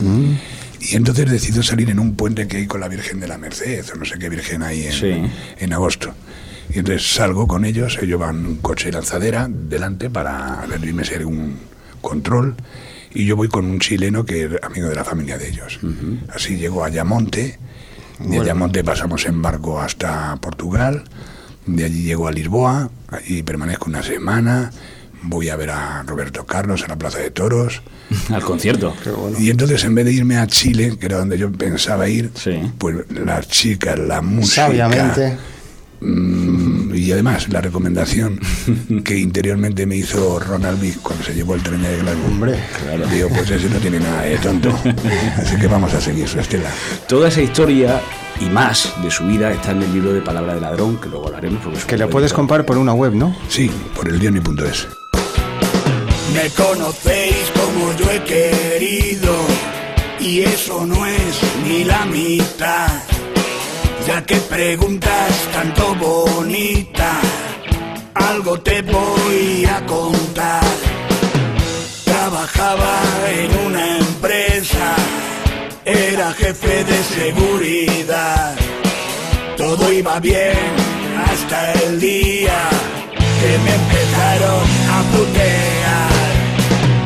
Y 0.81 0.95
entonces 0.95 1.29
decido 1.29 1.61
salir 1.61 1.89
en 1.91 1.99
un 1.99 2.15
puente 2.15 2.47
que 2.47 2.57
hay 2.57 2.65
con 2.67 2.81
la 2.81 2.87
Virgen 2.87 3.19
de 3.19 3.27
la 3.27 3.37
Merced, 3.37 3.85
o 3.93 3.95
no 3.95 4.05
sé 4.05 4.17
qué 4.17 4.27
Virgen 4.29 4.63
hay 4.63 4.87
en, 4.87 4.91
Sí. 4.91 5.11
en 5.59 5.73
agosto. 5.73 6.13
Y 6.73 6.79
entonces 6.79 7.13
salgo 7.13 7.47
con 7.47 7.63
ellos, 7.65 7.97
ellos 8.01 8.19
van 8.19 8.39
en 8.39 8.45
un 8.47 8.55
coche 8.57 8.91
lanzadera 8.91 9.47
delante 9.49 10.09
para 10.09 10.65
servirme 10.69 11.05
ser 11.05 11.25
un 11.25 11.55
control. 12.01 12.55
Y 13.13 13.25
yo 13.25 13.35
voy 13.35 13.47
con 13.47 13.65
un 13.65 13.79
chileno 13.79 14.25
que 14.25 14.45
es 14.45 14.51
amigo 14.63 14.89
de 14.89 14.95
la 14.95 15.05
familia 15.05 15.37
de 15.37 15.47
ellos. 15.47 15.79
Así 16.33 16.57
llego 16.57 16.83
a 16.83 16.87
Ayamonte. 16.87 17.57
De 18.19 18.39
Ayamonte 18.39 18.83
pasamos 18.83 19.25
en 19.25 19.41
barco 19.41 19.79
hasta 19.79 20.35
Portugal. 20.37 21.03
De 21.65 21.85
allí 21.85 22.03
llego 22.03 22.27
a 22.27 22.31
Lisboa. 22.31 22.89
Allí 23.07 23.41
permanezco 23.43 23.89
una 23.89 24.03
semana. 24.03 24.71
Voy 25.23 25.49
a 25.49 25.55
ver 25.55 25.71
a 25.71 26.03
Roberto 26.03 26.45
Carlos 26.45 26.83
a 26.83 26.87
la 26.87 26.97
Plaza 26.97 27.19
de 27.19 27.31
Toros. 27.31 27.81
Al 28.29 28.43
concierto. 28.43 28.93
Y 29.39 29.49
entonces 29.49 29.83
en 29.85 29.95
vez 29.95 30.05
de 30.05 30.11
irme 30.13 30.37
a 30.37 30.45
Chile, 30.47 30.97
que 30.99 31.05
era 31.05 31.17
donde 31.17 31.37
yo 31.37 31.51
pensaba 31.51 32.07
ir, 32.09 32.31
Sí. 32.35 32.59
pues 32.77 32.97
las 33.09 33.47
chicas, 33.47 33.97
la 33.97 34.21
música... 34.21 34.67
Sabiamente. 34.67 35.37
Mm, 36.01 36.44
y 37.05 37.11
además 37.11 37.47
la 37.49 37.61
recomendación 37.61 38.39
que 39.03 39.17
interiormente 39.17 39.85
me 39.85 39.95
hizo 39.97 40.39
Ronald 40.39 40.81
Vick 40.81 41.01
cuando 41.01 41.23
se 41.23 41.33
llevó 41.35 41.53
el 41.55 41.61
tren 41.61 41.81
de 41.83 41.97
Glasgow. 41.99 42.25
Hombre, 42.25 42.59
claro. 42.83 43.07
Digo, 43.07 43.29
pues 43.29 43.49
ese 43.51 43.69
no 43.69 43.77
tiene 43.77 43.99
nada 43.99 44.23
de 44.23 44.37
tonto. 44.39 44.77
Así 45.37 45.55
que 45.57 45.67
vamos 45.67 45.93
a 45.93 46.01
seguir 46.01 46.27
su 46.27 46.39
estela. 46.39 46.69
Toda 47.07 47.27
esa 47.29 47.41
historia 47.41 48.01
y 48.41 48.45
más 48.45 48.91
de 49.03 49.11
su 49.11 49.25
vida 49.25 49.51
está 49.51 49.71
en 49.71 49.83
el 49.83 49.93
libro 49.93 50.13
de 50.13 50.21
Palabra 50.21 50.55
de 50.55 50.61
Ladrón, 50.61 50.97
que 50.99 51.07
luego 51.09 51.27
hablaremos. 51.27 51.61
porque 51.63 51.77
es 51.79 51.85
Que 51.85 51.97
lo 51.97 52.09
puedes 52.09 52.33
comprar 52.33 52.65
por 52.65 52.77
una 52.77 52.93
web, 52.93 53.13
¿no? 53.13 53.35
Sí, 53.49 53.69
por 53.95 54.09
el 54.09 54.19
dioni.es. 54.19 54.87
Me 56.33 56.49
conocéis 56.49 57.51
como 57.53 57.95
yo 57.97 58.09
he 58.11 58.23
querido 58.23 59.33
y 60.19 60.41
eso 60.41 60.85
no 60.85 61.05
es 61.05 61.39
ni 61.67 61.83
la 61.85 62.05
mitad. 62.07 62.89
Ya 64.07 64.23
que 64.23 64.35
preguntas 64.35 65.31
tanto 65.51 65.95
bonita, 65.95 67.19
algo 68.13 68.59
te 68.59 68.83
voy 68.83 69.65
a 69.65 69.83
contar. 69.87 70.63
Trabajaba 72.03 72.99
en 73.27 73.65
una 73.65 73.97
empresa, 73.97 74.95
era 75.83 76.31
jefe 76.33 76.83
de 76.83 77.03
seguridad. 77.03 78.55
Todo 79.57 79.91
iba 79.91 80.19
bien 80.19 80.71
hasta 81.27 81.73
el 81.73 81.99
día 81.99 82.59
que 83.41 83.57
me 83.63 83.73
empezaron 83.73 84.63
a 84.95 84.99
putear. 85.13 86.11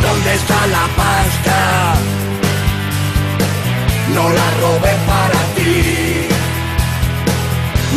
¿Dónde 0.01 0.33
está 0.33 0.67
la 0.67 0.85
pasta? 0.97 1.95
No 4.13 4.29
la 4.29 4.51
robé 4.61 4.93
para 5.07 5.39
ti. 5.55 6.08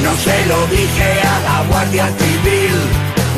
No 0.01 0.17
se 0.17 0.47
lo 0.47 0.67
dije 0.69 1.21
a 1.23 1.41
la 1.41 1.65
Guardia 1.69 2.09
Civil, 2.19 2.77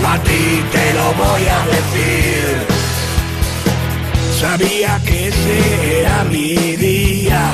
a 0.07 0.19
ti 0.19 0.63
te 0.73 0.95
lo 0.95 1.07
voy 1.15 1.45
a 1.49 1.61
decir. 1.75 2.45
Sabía 4.41 5.01
que 5.07 5.29
ese 5.29 6.01
era 6.01 6.25
mi 6.25 6.77
día 6.77 7.51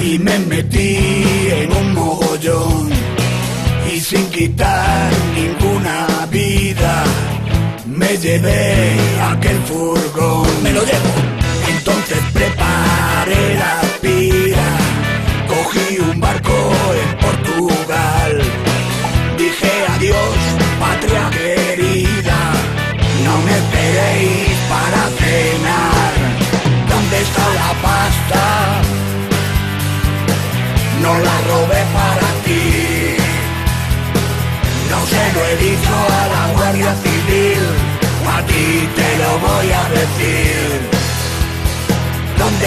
y 0.00 0.18
me 0.18 0.38
metí 0.38 0.98
en 1.50 1.72
un 1.76 1.94
mogollón 1.94 2.90
y 3.92 4.00
sin 4.00 4.26
quitar 4.30 5.10
ninguna 5.34 6.26
vida 6.30 7.04
me 8.02 8.16
llevé 8.16 8.96
aquel 9.32 9.58
furgón. 9.62 10.62
Me 10.62 10.72
lo 10.72 10.84
llevo. 10.84 11.12
Entonces 11.68 12.18
preparé 12.32 13.54
la 13.56 13.80
pira, 14.00 14.68
cogí 15.48 15.98
un 15.98 16.20
barco 16.20 16.52
en 17.02 17.18
Portugal. 17.18 17.71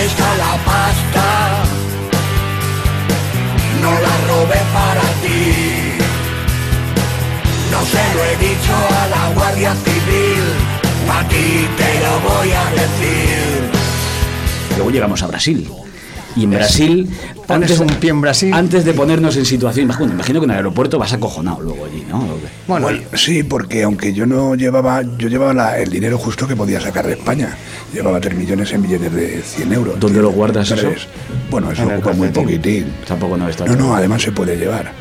Está 0.05 0.37
la 0.37 0.53
pasta? 0.69 1.27
No 3.81 3.91
la 3.91 4.15
robé 4.29 4.61
para 4.73 5.07
ti. 5.23 5.41
No 7.71 7.79
se 7.91 8.03
lo 8.15 8.23
he 8.23 8.35
dicho 8.49 8.73
a 9.01 9.07
la 9.07 9.33
Guardia 9.33 9.73
Civil, 9.85 10.43
a 11.17 11.27
ti 11.27 11.67
te 11.79 11.91
lo 12.03 12.13
voy 12.29 12.51
a 12.51 12.65
decir. 12.81 13.69
Luego 14.77 14.91
llegamos 14.91 15.23
a 15.23 15.27
Brasil. 15.27 15.85
Y 16.36 16.43
en 16.43 16.52
Brasil, 16.52 17.10
Pones 17.48 17.80
un 17.80 17.88
pie 17.88 18.10
en 18.10 18.19
Brasil. 18.21 18.54
antes 18.54 18.84
de 18.84 18.93
ponernos 18.93 19.38
en 19.38 19.45
situación, 19.45 19.86
imagino 19.86 20.39
que 20.41 20.45
en 20.45 20.52
el 20.52 20.58
aeropuerto 20.58 21.00
vas 21.00 21.13
acojonado 21.13 21.62
luego 21.62 21.86
allí, 21.86 22.06
¿no? 22.10 22.19
Bueno, 22.67 22.88
Bueno, 22.88 23.00
sí, 23.13 23.43
porque 23.43 23.84
aunque 23.84 24.13
yo 24.13 24.26
no 24.26 24.56
llevaba, 24.56 25.02
yo 25.17 25.30
llevaba 25.30 25.54
la- 25.54 25.78
el 25.80 25.89
dinero 25.89 26.17
justo 26.17 26.48
que 26.48 26.56
podía 26.56 26.82
sacar 26.82 27.06
de 27.08 27.13
España. 27.13 27.56
Llevaba 27.93 28.19
3 28.19 28.36
millones 28.36 28.74
en 28.74 28.82
billetes 28.82 29.13
de 29.13 29.41
100 29.43 29.71
euros. 29.71 30.00
¿Dónde 30.00 30.21
lo 30.21 30.32
guardas 30.32 30.69
eso? 30.71 30.89
Bueno, 31.50 31.71
eso 31.71 31.86
ocupa 31.86 32.12
muy 32.13 32.28
poquitín. 32.30 32.93
Tampoco 33.08 33.38
no 33.38 33.48
está 33.48 33.65
No, 33.65 33.76
no, 33.76 33.95
además 33.95 34.21
se 34.21 34.32
puede 34.32 34.58
llevar. 34.58 34.91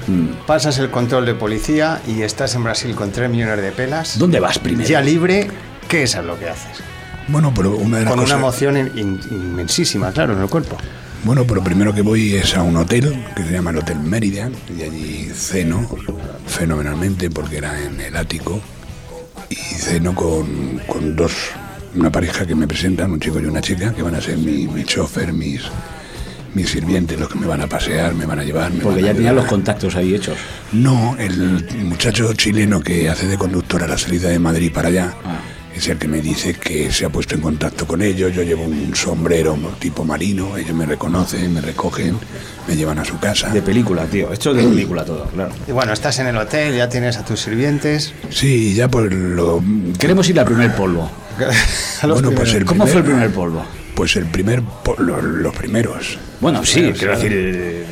pasas 0.46 0.78
el 0.78 0.90
control 0.90 1.26
de 1.26 1.34
policía 1.34 2.00
y 2.06 2.22
estás 2.22 2.54
en 2.54 2.62
Brasil 2.64 2.94
con 2.94 3.10
3 3.10 3.28
millones 3.28 3.60
de 3.60 3.72
pelas. 3.72 4.18
¿Dónde 4.18 4.38
vas 4.38 4.58
primero? 4.60 4.88
Ya 4.88 5.00
libre, 5.00 5.48
¿qué 5.88 6.04
es 6.04 6.14
lo 6.16 6.38
que 6.38 6.48
haces? 6.48 6.78
Bueno, 7.26 7.52
pero 7.56 7.74
una 7.76 7.98
de 7.98 8.04
las 8.04 8.12
Con 8.14 8.22
una 8.22 8.34
emoción 8.34 8.76
in- 8.76 8.92
in- 8.96 9.20
inmensísima, 9.30 10.12
claro, 10.12 10.34
en 10.34 10.42
el 10.42 10.48
cuerpo. 10.48 10.76
Bueno, 11.24 11.44
pero 11.46 11.62
primero 11.64 11.94
que 11.94 12.02
voy 12.02 12.34
es 12.34 12.54
a 12.54 12.62
un 12.62 12.76
hotel 12.76 13.24
que 13.34 13.44
se 13.44 13.52
llama 13.52 13.70
el 13.70 13.78
Hotel 13.78 13.98
Meridian 13.98 14.52
y 14.76 14.82
allí 14.82 15.30
ceno 15.34 15.88
fenomenalmente 16.46 17.30
porque 17.30 17.56
era 17.58 17.80
en 17.82 17.98
el 17.98 18.14
ático 18.16 18.60
y 19.48 19.54
ceno 19.54 20.14
con, 20.14 20.80
con 20.86 21.16
dos, 21.16 21.32
una 21.94 22.12
pareja 22.12 22.46
que 22.46 22.54
me 22.54 22.68
presentan, 22.68 23.10
un 23.10 23.20
chico 23.20 23.40
y 23.40 23.46
una 23.46 23.62
chica, 23.62 23.92
que 23.94 24.02
van 24.02 24.14
a 24.14 24.20
ser 24.20 24.36
mi, 24.36 24.66
mi 24.68 24.84
chofer, 24.84 25.32
mis, 25.32 25.62
mis 26.52 26.68
sirvientes, 26.68 27.18
los 27.18 27.28
que 27.30 27.38
me 27.38 27.46
van 27.46 27.62
a 27.62 27.66
pasear, 27.68 28.14
me 28.14 28.26
van 28.26 28.40
a 28.40 28.44
llevar. 28.44 28.70
me 28.72 28.80
Porque 28.80 29.02
ya 29.02 29.14
tenían 29.14 29.34
los 29.36 29.46
contactos 29.46 29.96
ahí 29.96 30.14
hechos. 30.14 30.36
No, 30.72 31.16
el 31.18 31.64
muchacho 31.84 32.34
chileno 32.34 32.80
que 32.82 33.08
hace 33.08 33.26
de 33.26 33.38
conductor 33.38 33.82
a 33.82 33.88
la 33.88 33.96
salida 33.96 34.28
de 34.28 34.38
Madrid 34.38 34.70
para 34.72 34.88
allá, 34.88 35.14
Ah. 35.24 35.40
Es 35.74 35.88
el 35.88 35.98
que 35.98 36.06
me 36.08 36.20
dice 36.20 36.54
que 36.54 36.90
se 36.92 37.04
ha 37.04 37.08
puesto 37.10 37.34
en 37.34 37.40
contacto 37.40 37.86
con 37.86 38.00
ellos. 38.02 38.32
Yo 38.34 38.42
llevo 38.42 38.64
un 38.64 38.94
sombrero 38.94 39.56
tipo 39.78 40.04
marino, 40.04 40.56
ellos 40.56 40.74
me 40.74 40.86
reconocen, 40.86 41.52
me 41.52 41.60
recogen, 41.60 42.16
me 42.68 42.76
llevan 42.76 42.98
a 42.98 43.04
su 43.04 43.18
casa. 43.18 43.50
De 43.50 43.60
película, 43.62 44.04
tío. 44.06 44.32
Esto 44.32 44.50
es 44.50 44.56
de 44.58 44.62
película 44.70 45.04
todo, 45.04 45.24
claro. 45.26 45.52
Y 45.68 45.72
bueno, 45.72 45.92
estás 45.92 46.18
en 46.20 46.28
el 46.28 46.36
hotel, 46.36 46.76
ya 46.76 46.88
tienes 46.88 47.16
a 47.16 47.24
tus 47.24 47.40
sirvientes. 47.40 48.12
Sí, 48.30 48.74
ya 48.74 48.88
pues 48.88 49.12
lo... 49.12 49.62
Queremos 49.98 50.28
ir 50.28 50.38
al 50.40 50.46
primer 50.46 50.74
polvo. 50.74 51.10
A 52.02 52.06
los 52.06 52.22
Bueno, 52.22 52.36
pues 52.36 52.54
el 52.54 52.64
¿Cómo 52.64 52.86
fue 52.86 52.98
el 53.00 53.04
primer- 53.06 53.30
polvo? 53.32 53.64
Pues 53.96 54.14
el 54.16 54.26
primer... 54.26 54.62
po- 54.62 54.96
lo- 54.98 55.20
los 55.22 55.54
primeros. 55.56 56.18
Bueno, 56.40 56.64
sí, 56.64 56.74
Primeros, 56.80 56.98
quiero 56.98 57.14
decir. 57.16 57.32
eh, 57.34 57.84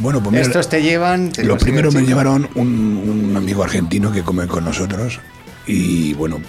Bueno, 0.00 0.20
pues 0.22 0.32
mira, 0.32 0.42
Estos 0.44 0.68
te 0.68 0.82
llevan. 0.82 1.30
te 1.32 1.42
Los 1.44 1.58
consiguen 1.58 1.74
primeros 1.74 1.94
me 1.94 2.02
llevaron 2.02 2.48
un, 2.54 3.28
un 3.30 3.36
amigo 3.36 3.62
argentino 3.62 4.10
que 4.12 4.22
come 4.22 4.46
con 4.46 4.64
nosotros 4.64 5.20
y 5.66 6.12
bueno, 6.14 6.40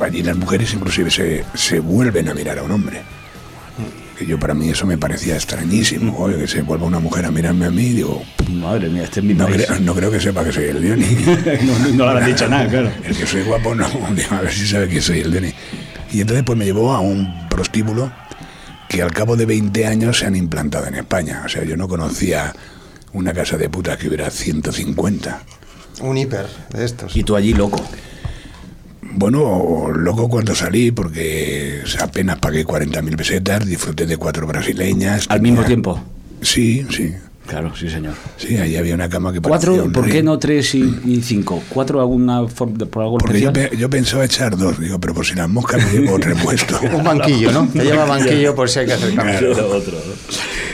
allí 0.00 0.22
las 0.22 0.36
mujeres 0.36 0.72
inclusive 0.74 1.10
se, 1.10 1.44
se 1.54 1.80
vuelven 1.80 2.28
a 2.28 2.34
mirar 2.34 2.58
a 2.58 2.62
un 2.62 2.70
hombre. 2.72 3.02
Que 4.18 4.24
yo 4.24 4.38
para 4.38 4.54
mí 4.54 4.70
eso 4.70 4.86
me 4.86 4.96
parecía 4.96 5.34
extrañísimo, 5.34 6.16
oye, 6.18 6.38
que 6.38 6.48
se 6.48 6.62
vuelva 6.62 6.86
una 6.86 6.98
mujer 6.98 7.26
a 7.26 7.30
mirarme 7.30 7.66
a 7.66 7.70
mí, 7.70 7.90
digo, 7.90 8.22
Madre 8.50 8.88
mía, 8.88 9.04
este 9.04 9.20
es 9.20 9.26
mi 9.26 9.34
no, 9.34 9.46
país. 9.46 9.66
no 9.80 9.94
creo 9.94 10.10
que 10.10 10.18
sepa 10.20 10.42
que 10.42 10.52
soy 10.52 10.64
el 10.64 10.80
Diony. 10.80 11.04
no, 11.64 11.78
no, 11.78 11.88
no 11.88 12.04
le 12.04 12.10
habrán 12.10 12.26
dicho 12.26 12.48
nada, 12.48 12.66
claro. 12.68 12.90
El 13.04 13.14
que 13.14 13.26
soy 13.26 13.42
guapo 13.42 13.74
no, 13.74 13.86
digo, 14.14 14.34
a 14.34 14.40
ver 14.40 14.52
si 14.52 14.66
sabe 14.66 14.88
que 14.88 15.02
soy 15.02 15.20
el 15.20 15.32
Diony. 15.32 15.52
Y 16.12 16.20
entonces 16.22 16.44
pues 16.44 16.58
me 16.58 16.64
llevó 16.64 16.92
a 16.92 17.00
un 17.00 17.48
prostíbulo 17.48 18.10
que 18.88 19.02
al 19.02 19.12
cabo 19.12 19.36
de 19.36 19.44
20 19.44 19.86
años 19.86 20.18
se 20.18 20.26
han 20.26 20.36
implantado 20.36 20.86
en 20.86 20.94
España. 20.94 21.42
O 21.44 21.48
sea, 21.48 21.64
yo 21.64 21.76
no 21.76 21.86
conocía 21.88 22.54
una 23.12 23.34
casa 23.34 23.58
de 23.58 23.68
putas 23.68 23.98
que 23.98 24.08
hubiera 24.08 24.30
150. 24.30 25.42
Un 26.00 26.16
hiper 26.16 26.46
de 26.70 26.84
estos. 26.84 27.14
Y 27.16 27.22
tú 27.22 27.36
allí 27.36 27.52
loco. 27.52 27.82
Bueno, 29.14 29.88
loco 29.94 30.28
cuando 30.28 30.54
salí 30.54 30.90
porque 30.90 31.80
apenas 32.00 32.38
pagué 32.38 32.64
40.000 32.66 33.16
pesetas, 33.16 33.64
disfruté 33.66 34.06
de 34.06 34.16
cuatro 34.16 34.46
brasileñas. 34.46 35.26
Al 35.28 35.38
tenía- 35.38 35.52
mismo 35.52 35.66
tiempo. 35.66 36.00
Sí, 36.42 36.86
sí. 36.90 37.12
Claro, 37.46 37.72
sí, 37.76 37.88
señor. 37.88 38.14
Sí, 38.36 38.56
ahí 38.56 38.74
había 38.76 38.96
una 38.96 39.08
cama 39.08 39.32
que 39.32 39.40
parecía 39.40 39.68
¿Cuatro? 39.70 39.84
un 39.84 39.92
¿Por 39.92 40.10
qué 40.10 40.20
no 40.20 40.36
tres 40.36 40.74
y, 40.74 40.82
y 41.04 41.22
cinco? 41.22 41.62
¿Cuatro 41.68 42.00
alguna 42.00 42.48
forma 42.48 42.84
por 42.86 43.04
algo 43.04 43.18
Porque 43.18 43.40
yo, 43.40 43.50
especial? 43.50 43.78
yo 43.78 43.88
pensaba 43.88 44.24
echar 44.24 44.56
dos, 44.56 44.80
digo, 44.80 44.98
pero 45.00 45.14
por 45.14 45.24
si 45.24 45.36
las 45.36 45.48
moscas 45.48 45.84
me 45.86 46.00
llevo 46.00 46.18
repuesto. 46.18 46.76
Un 46.92 47.04
banquillo, 47.04 47.52
¿no? 47.52 47.68
Te 47.68 47.84
lleva 47.84 48.04
banquillo 48.04 48.52
por 48.56 48.68
si 48.68 48.80
hay 48.80 48.86
que 48.86 48.92
hacer 48.94 49.14
cambio. 49.14 49.52
otro. 49.52 49.96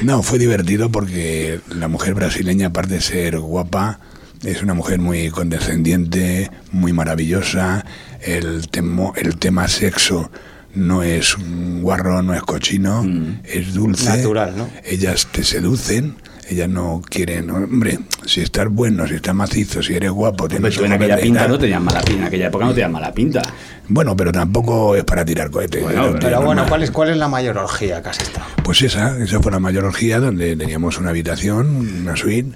No, 0.01 0.23
fue 0.23 0.39
divertido 0.39 0.91
porque 0.91 1.61
la 1.69 1.89
mujer 1.89 2.15
brasileña, 2.15 2.69
aparte 2.69 2.95
de 2.95 3.01
ser 3.03 3.39
guapa, 3.39 4.01
es 4.43 4.63
una 4.63 4.73
mujer 4.73 4.99
muy 4.99 5.29
condescendiente, 5.29 6.51
muy 6.73 6.95
maravillosa. 6.95 7.85
El, 8.23 8.71
temo- 8.71 9.13
el 9.17 9.37
tema 9.37 9.69
sexo 9.69 10.31
no 10.75 11.03
es 11.03 11.37
un 11.37 11.83
guarro, 11.83 12.23
no 12.23 12.35
es 12.35 12.43
cochino, 12.43 13.05
es 13.45 13.75
dulce. 13.75 14.09
Natural, 14.17 14.55
¿no? 14.57 14.69
Ellas 14.85 15.29
te 15.33 15.45
seducen. 15.45 16.17
Ellas 16.49 16.69
no 16.69 17.01
quieren, 17.09 17.49
hombre, 17.51 18.01
si 18.27 18.41
estás 18.43 18.69
bueno, 18.69 19.07
si 19.07 19.15
estás 19.15 19.35
macizo, 19.35 19.83
si 19.83 19.95
eres 19.95 20.11
guapo, 20.11 20.49
tienes 20.49 20.75
tú 20.77 20.85
en 20.85 20.93
aquella 20.93 21.17
pinta 21.17 21.49
no 21.49 21.59
tenías 21.59 21.81
mala 21.81 22.01
pinta. 22.03 22.21
En 22.21 22.27
aquella 22.27 22.47
época 22.49 22.65
no 22.67 22.73
tenías 22.75 22.91
mala 22.91 23.13
pinta. 23.15 23.43
Bueno, 23.89 24.15
pero 24.17 24.33
tampoco 24.33 24.95
es 24.97 25.05
para 25.05 25.25
tirar 25.25 25.51
cohetes. 25.51 25.83
Bueno, 25.83 26.11
tío 26.11 26.19
Pero 26.21 26.43
bueno. 26.43 26.67
¿cuál 26.69 26.83
es, 26.83 26.91
¿cuál 26.91 27.11
es 27.11 27.17
la 27.17 27.29
mayor 27.29 27.57
orgía 27.57 28.03
que 28.03 28.09
has 28.11 28.19
estado? 28.21 28.47
Pues 28.65 28.83
esa, 28.83 29.17
esa 29.23 29.41
fue 29.41 29.51
la 29.53 29.61
mayor 29.61 29.85
orgía 29.85 30.19
donde 30.19 30.55
teníamos 30.57 30.99
una 30.99 31.11
habitación, 31.11 32.01
una 32.03 32.17
suite, 32.17 32.55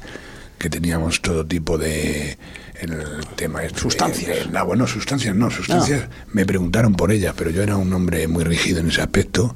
que 0.59 0.69
teníamos 0.69 1.23
todo 1.23 1.47
tipo 1.47 1.79
de 1.79 2.37
el 2.81 3.27
tema 3.37 3.63
este 3.65 3.75
de- 3.77 3.81
Sustancias. 3.81 4.37
de- 4.47 4.51
no, 4.53 4.65
bueno, 4.67 4.87
sustancias 4.87 5.35
no, 5.35 5.51
sustancias. 5.51 6.05
Me 6.33 6.45
preguntaron 6.47 6.95
por 6.95 7.13
ellas, 7.13 7.35
pero 7.37 7.51
yo 7.51 7.63
era 7.63 7.77
un 7.77 7.93
hombre 7.93 8.27
muy 8.29 8.45
rígido 8.45 8.81
en 8.81 8.89
ese 8.89 9.01
aspecto. 9.03 9.55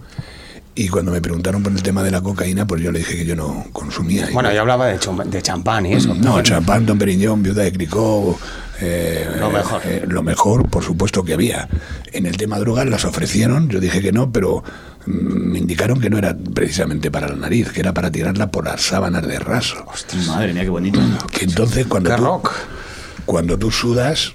Y 0.74 0.88
cuando 0.88 1.10
me 1.12 1.20
preguntaron 1.20 1.62
por 1.62 1.72
el 1.72 1.82
tema 1.82 2.02
de 2.02 2.10
la 2.12 2.20
cocaína, 2.22 2.66
pues 2.66 2.80
yo 2.80 2.92
le 2.92 3.00
dije 3.00 3.16
que 3.16 3.26
yo 3.26 3.34
no 3.36 3.66
consumía. 3.72 4.28
Bueno, 4.32 4.52
yo 4.52 4.60
hablaba 4.60 4.86
de, 4.86 4.98
de 5.26 5.42
champán 5.42 5.84
y 5.84 5.94
eso. 5.94 6.14
no, 6.14 6.40
champán, 6.42 6.86
Don 6.86 6.96
Periñón, 6.96 7.42
Viuda 7.42 7.64
de 7.64 7.72
Clicó, 7.72 8.38
eh, 8.80 9.28
Lo 9.38 9.50
mejor. 9.50 9.82
eh, 9.84 10.04
lo 10.06 10.22
mejor, 10.22 10.70
por 10.70 10.82
supuesto 10.84 11.22
que 11.24 11.34
había. 11.34 11.68
En 12.12 12.24
el 12.24 12.36
tema 12.36 12.58
drogas 12.60 12.86
las 12.86 13.04
ofrecieron, 13.04 13.68
yo 13.68 13.80
dije 13.80 14.00
que 14.00 14.12
no, 14.12 14.30
pero 14.32 14.62
mm, 15.06 15.10
me 15.12 15.58
indicaron 15.58 16.00
que 16.00 16.08
no 16.08 16.16
era 16.18 16.34
precisamente 16.54 17.10
para 17.10 17.28
la 17.28 17.36
nariz, 17.36 17.72
que 17.72 17.80
era 17.80 17.92
para 17.92 18.10
tirarla 18.10 18.50
por 18.50 18.64
las 18.64 18.80
sábanas 18.80 19.26
de 19.26 19.38
raso. 19.40 19.84
Madre 20.28 20.54
mía, 20.54 20.62
qué 20.62 20.70
bonito. 20.70 21.00
Que 21.30 21.44
entonces 21.46 21.86
cuando 21.88 22.14
tú. 22.14 22.40
Cuando 23.24 23.58
tú 23.58 23.70
sudas, 23.70 24.34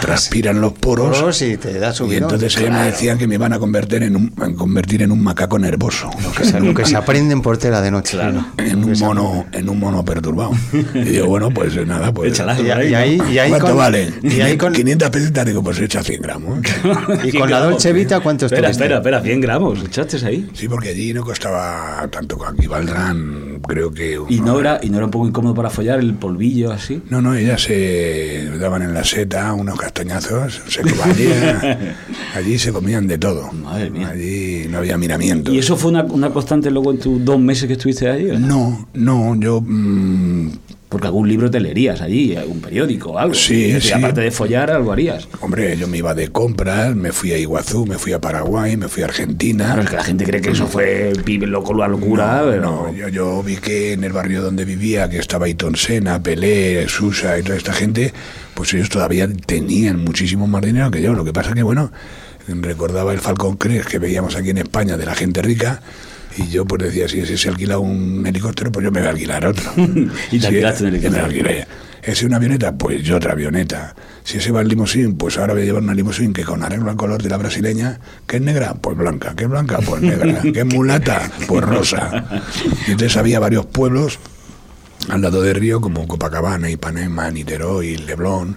transpiran 0.00 0.60
los 0.60 0.72
poros. 0.74 1.18
Poros 1.18 1.42
y 1.42 1.56
te 1.56 1.78
da 1.78 1.92
y 2.08 2.14
entonces 2.14 2.56
ellos 2.56 2.70
me 2.70 2.76
Claro. 2.76 2.90
decían 2.90 3.18
que 3.18 3.26
me 3.26 3.34
iban 3.34 3.52
a 3.52 3.58
convertir 3.58 4.02
en 4.02 4.16
un, 4.16 4.28
convertir 4.56 5.02
en 5.02 5.12
un 5.12 5.22
macaco 5.22 5.58
nervoso. 5.58 6.10
Lo 6.22 6.32
que 6.32 6.44
se, 6.44 6.60
lo 6.60 6.74
que 6.74 6.84
se 6.84 6.96
aprende 6.96 7.32
en 7.32 7.40
portera 7.42 7.80
de 7.80 7.90
noche. 7.90 8.18
En 8.58 8.84
un 8.84 8.98
mono, 8.98 9.46
en 9.52 9.68
un 9.68 9.78
mono 9.78 10.04
perturbado. 10.04 10.52
Y 10.94 11.00
digo, 11.00 11.26
bueno, 11.26 11.50
pues 11.50 11.74
nada, 11.86 12.12
pues. 12.12 12.32
Échala. 12.32 12.60
Y, 12.60 12.66
y 12.66 12.94
ahí, 12.94 13.22
y 13.30 13.38
ahí 13.38 13.50
¿Cuánto 13.50 13.68
con, 13.68 13.76
vale? 13.76 14.12
Y 14.22 14.40
ahí 14.40 14.56
con, 14.56 14.72
500 14.72 15.10
pesetas, 15.10 15.46
digo, 15.46 15.62
pues 15.62 15.80
echa 15.80 16.02
100 16.02 16.22
gramos. 16.22 16.60
y 17.24 17.36
con 17.36 17.50
la 17.50 17.60
Dolce 17.60 17.92
Vita, 17.92 18.20
¿cuánto 18.20 18.46
Espera, 18.46 18.70
espera, 18.70 18.96
espera, 18.96 19.20
100 19.20 19.40
gramos. 19.40 19.80
¿Echaste 19.84 20.24
ahí? 20.26 20.48
Sí, 20.52 20.68
porque 20.68 20.90
allí 20.90 21.12
no 21.12 21.22
costaba 21.24 22.06
tanto. 22.10 22.38
Aquí 22.46 22.66
valdrán, 22.66 23.60
creo 23.66 23.92
que. 23.92 24.18
¿Y 24.28 24.40
no, 24.40 24.60
era, 24.60 24.80
¿Y 24.82 24.90
no 24.90 24.96
era 24.96 25.06
un 25.06 25.10
poco 25.10 25.26
incómodo 25.26 25.54
para 25.54 25.70
follar 25.70 25.98
el 25.98 26.14
polvillo 26.14 26.72
así? 26.72 27.02
No, 27.10 27.20
no, 27.20 27.34
ellas 27.34 27.62
se 27.62 28.48
daban 28.58 28.82
en 28.82 28.94
la 28.94 29.04
seta 29.04 29.47
unos 29.54 29.78
castañazos, 29.78 30.62
se 30.68 30.80
comían, 30.82 31.96
allí 32.34 32.58
se 32.58 32.72
comían 32.72 33.06
de 33.06 33.18
todo. 33.18 33.50
Madre 33.52 33.90
mía. 33.90 34.08
Allí 34.08 34.66
no 34.68 34.78
había 34.78 34.96
miramientos. 34.98 35.54
¿Y 35.54 35.58
eso 35.58 35.76
fue 35.76 35.90
una, 35.90 36.04
una 36.04 36.30
constante 36.30 36.70
luego 36.70 36.90
en 36.90 36.98
tus 36.98 37.24
dos 37.24 37.38
meses 37.38 37.66
que 37.66 37.74
estuviste 37.74 38.08
allí? 38.08 38.26
no? 38.38 38.86
No, 38.94 39.34
no, 39.34 39.40
yo. 39.40 39.60
mm, 39.60 40.50
Porque 40.88 41.06
algún 41.06 41.28
libro 41.28 41.50
te 41.50 41.60
leerías 41.60 42.00
allí, 42.00 42.34
algún 42.34 42.60
periódico 42.60 43.18
algo. 43.18 43.34
Sí, 43.34 43.76
aparte 43.94 44.22
de 44.22 44.30
follar, 44.30 44.70
algo 44.70 44.92
harías. 44.92 45.28
hombre, 45.40 45.76
yo 45.76 45.86
me 45.86 45.98
iba 45.98 46.14
de 46.14 46.28
compras, 46.28 46.96
me 46.96 47.12
fui 47.12 47.32
a 47.32 47.38
Iguazú, 47.38 47.84
me 47.84 47.98
fui 47.98 48.12
a 48.12 48.20
Paraguay, 48.20 48.76
me 48.76 48.88
fui 48.88 49.02
a 49.02 49.06
Argentina. 49.06 49.66
Claro, 49.66 49.82
es 49.82 49.90
que 49.90 49.96
la 49.96 50.04
gente 50.04 50.24
cree 50.24 50.40
que 50.40 50.50
eso 50.50 50.66
fue 50.66 51.12
pibe 51.24 51.46
loco, 51.46 51.74
la 51.74 51.88
locura. 51.88 52.42
No, 52.42 52.50
pero... 52.50 52.62
no, 52.62 52.94
yo, 52.94 53.08
yo 53.08 53.42
vi 53.42 53.56
que 53.56 53.92
en 53.92 54.04
el 54.04 54.12
barrio 54.12 54.40
donde 54.40 54.64
vivía, 54.64 55.10
que 55.10 55.18
estaba 55.18 55.44
Ayrton 55.44 55.76
Senna, 55.76 56.22
Pelé, 56.22 56.88
Susa 56.88 57.38
y 57.38 57.42
toda 57.42 57.58
esta 57.58 57.74
gente, 57.74 58.14
pues 58.54 58.72
ellos 58.72 58.88
todavía 58.88 59.28
tenían 59.46 60.02
muchísimo 60.02 60.46
más 60.46 60.62
dinero 60.62 60.90
que 60.90 61.02
yo. 61.02 61.12
Lo 61.12 61.24
que 61.24 61.34
pasa 61.34 61.52
que, 61.52 61.62
bueno, 61.62 61.92
recordaba 62.46 63.12
el 63.12 63.18
Falcón 63.18 63.56
Crest 63.56 63.88
que 63.88 63.98
veíamos 63.98 64.36
aquí 64.36 64.50
en 64.50 64.58
España 64.58 64.96
de 64.96 65.04
la 65.04 65.14
gente 65.14 65.42
rica. 65.42 65.82
Y 66.38 66.48
yo 66.48 66.64
pues 66.64 66.82
decía, 66.84 67.08
si 67.08 67.20
ese 67.20 67.36
se 67.36 67.48
alquila 67.48 67.78
un 67.78 68.24
helicóptero, 68.26 68.70
pues 68.70 68.84
yo 68.84 68.92
me 68.92 69.00
voy 69.00 69.08
a 69.08 69.10
alquilar 69.10 69.46
otro. 69.46 69.70
Y 70.32 70.38
te 70.38 70.46
alquilaste 70.46 70.84
un 70.84 70.88
helicóptero. 70.94 71.28
Me. 71.42 71.66
¿Ese 72.02 72.24
una 72.24 72.36
avioneta? 72.36 72.72
Pues 72.72 73.02
yo 73.02 73.16
otra 73.16 73.32
avioneta. 73.32 73.94
Si 74.22 74.38
ese 74.38 74.52
va 74.52 74.62
en 74.62 74.68
limusín, 74.68 75.16
pues 75.16 75.36
ahora 75.36 75.52
voy 75.52 75.62
a 75.62 75.64
llevar 75.66 75.82
una 75.82 75.94
limusín 75.94 76.32
que 76.32 76.44
con 76.44 76.62
arreglo 76.62 76.90
al 76.90 76.96
color 76.96 77.22
de 77.22 77.28
la 77.28 77.36
brasileña, 77.36 77.98
que 78.26 78.36
es 78.36 78.42
negra, 78.42 78.74
pues 78.74 78.96
blanca, 78.96 79.34
que 79.34 79.44
es 79.44 79.50
blanca, 79.50 79.80
pues 79.84 80.00
negra, 80.00 80.40
que 80.52 80.60
es 80.60 80.66
mulata, 80.66 81.30
pues 81.46 81.64
rosa. 81.64 82.24
Y 82.86 82.92
entonces 82.92 83.16
había 83.16 83.40
varios 83.40 83.66
pueblos 83.66 84.18
al 85.08 85.22
lado 85.22 85.42
del 85.42 85.56
río, 85.56 85.80
como 85.80 86.06
Copacabana, 86.06 86.70
Ipanema, 86.70 87.30
Niterói, 87.30 87.96
Leblon, 87.96 88.56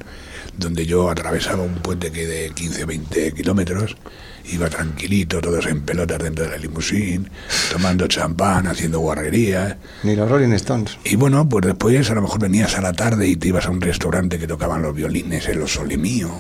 donde 0.62 0.86
yo 0.86 1.10
atravesaba 1.10 1.64
un 1.64 1.76
puente 1.76 2.12
que 2.12 2.26
de 2.26 2.52
15 2.52 2.86
20 2.86 3.34
kilómetros, 3.34 3.98
iba 4.46 4.70
tranquilito, 4.70 5.42
todos 5.42 5.66
en 5.66 5.82
pelotas 5.82 6.20
dentro 6.20 6.46
de 6.46 6.52
la 6.52 6.58
limusín, 6.58 7.30
tomando 7.72 8.08
champán, 8.08 8.68
haciendo 8.68 9.00
guarrerías. 9.00 9.76
Ni 10.04 10.16
los 10.16 10.30
Rolling 10.30 10.54
Stones. 10.54 10.98
Y 11.04 11.16
bueno, 11.16 11.48
pues 11.50 11.66
después 11.66 12.10
a 12.10 12.16
lo 12.16 12.22
mejor 12.22 12.40
venías 12.40 12.78
a 12.78 12.82
la 12.82 12.94
tarde 12.94 13.28
y 13.28 13.36
te 13.36 13.50
ibas 13.50 13.66
a 13.66 13.72
un 13.72 13.82
restaurante 13.82 14.40
que 14.40 14.48
tocaban 14.48 14.82
los 14.82 14.96
violines, 14.96 15.48
en 15.48 15.60
los 15.60 15.74
Sole 15.74 15.98
Mio, 15.98 16.32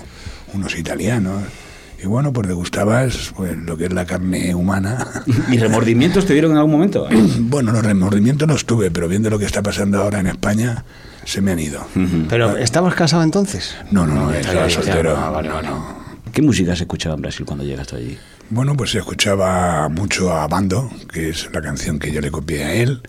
unos 0.53 0.77
italianos. 0.77 1.43
Y 2.03 2.07
bueno, 2.07 2.33
pues 2.33 2.47
degustabas 2.47 3.31
pues, 3.35 3.55
lo 3.57 3.77
que 3.77 3.85
es 3.85 3.93
la 3.93 4.05
carne 4.05 4.55
humana. 4.55 5.07
¿Y 5.51 5.57
remordimientos 5.57 6.25
te 6.25 6.33
dieron 6.33 6.51
en 6.51 6.57
algún 6.57 6.71
momento? 6.71 7.07
bueno, 7.39 7.71
los 7.71 7.83
remordimientos 7.83 8.47
no 8.47 8.55
estuve, 8.55 8.89
pero 8.89 9.07
viendo 9.07 9.29
lo 9.29 9.37
que 9.37 9.45
está 9.45 9.61
pasando 9.61 10.01
ahora 10.01 10.19
en 10.19 10.27
España, 10.27 10.83
se 11.25 11.41
me 11.41 11.51
han 11.51 11.59
ido. 11.59 11.85
Pero, 12.29 12.57
¿estabas 12.57 12.95
casado 12.95 13.23
entonces? 13.23 13.75
No, 13.91 14.05
no, 14.05 14.15
no, 14.15 14.33
estaba 14.33 14.67
ya, 14.67 14.69
soltero. 14.69 15.15
ya, 15.15 15.29
vale, 15.29 15.49
no, 15.49 15.55
vale. 15.55 15.67
no. 15.69 16.01
¿Qué 16.33 16.41
música 16.41 16.75
se 16.75 16.83
escuchaba 16.83 17.15
en 17.15 17.21
Brasil 17.21 17.45
cuando 17.45 17.65
llegaste 17.65 17.95
allí? 17.97 18.17
Bueno, 18.49 18.75
pues 18.75 18.91
se 18.91 18.99
escuchaba 18.99 19.89
mucho 19.89 20.31
a 20.31 20.47
Bando, 20.47 20.89
que 21.11 21.29
es 21.29 21.49
la 21.53 21.61
canción 21.61 21.99
que 21.99 22.11
yo 22.11 22.21
le 22.21 22.31
copié 22.31 22.63
a 22.63 22.73
él. 22.73 23.01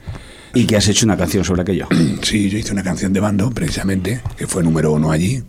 ¿Y 0.54 0.66
que 0.66 0.76
has 0.76 0.86
hecho 0.88 1.06
una 1.06 1.16
canción 1.16 1.44
sobre 1.44 1.62
aquello? 1.62 1.88
Sí, 2.22 2.50
yo 2.50 2.58
hice 2.58 2.72
una 2.72 2.82
canción 2.82 3.12
de 3.12 3.20
Bando, 3.20 3.50
precisamente, 3.50 4.20
que 4.36 4.46
fue 4.46 4.62
número 4.62 4.92
uno 4.92 5.10
allí, 5.10 5.42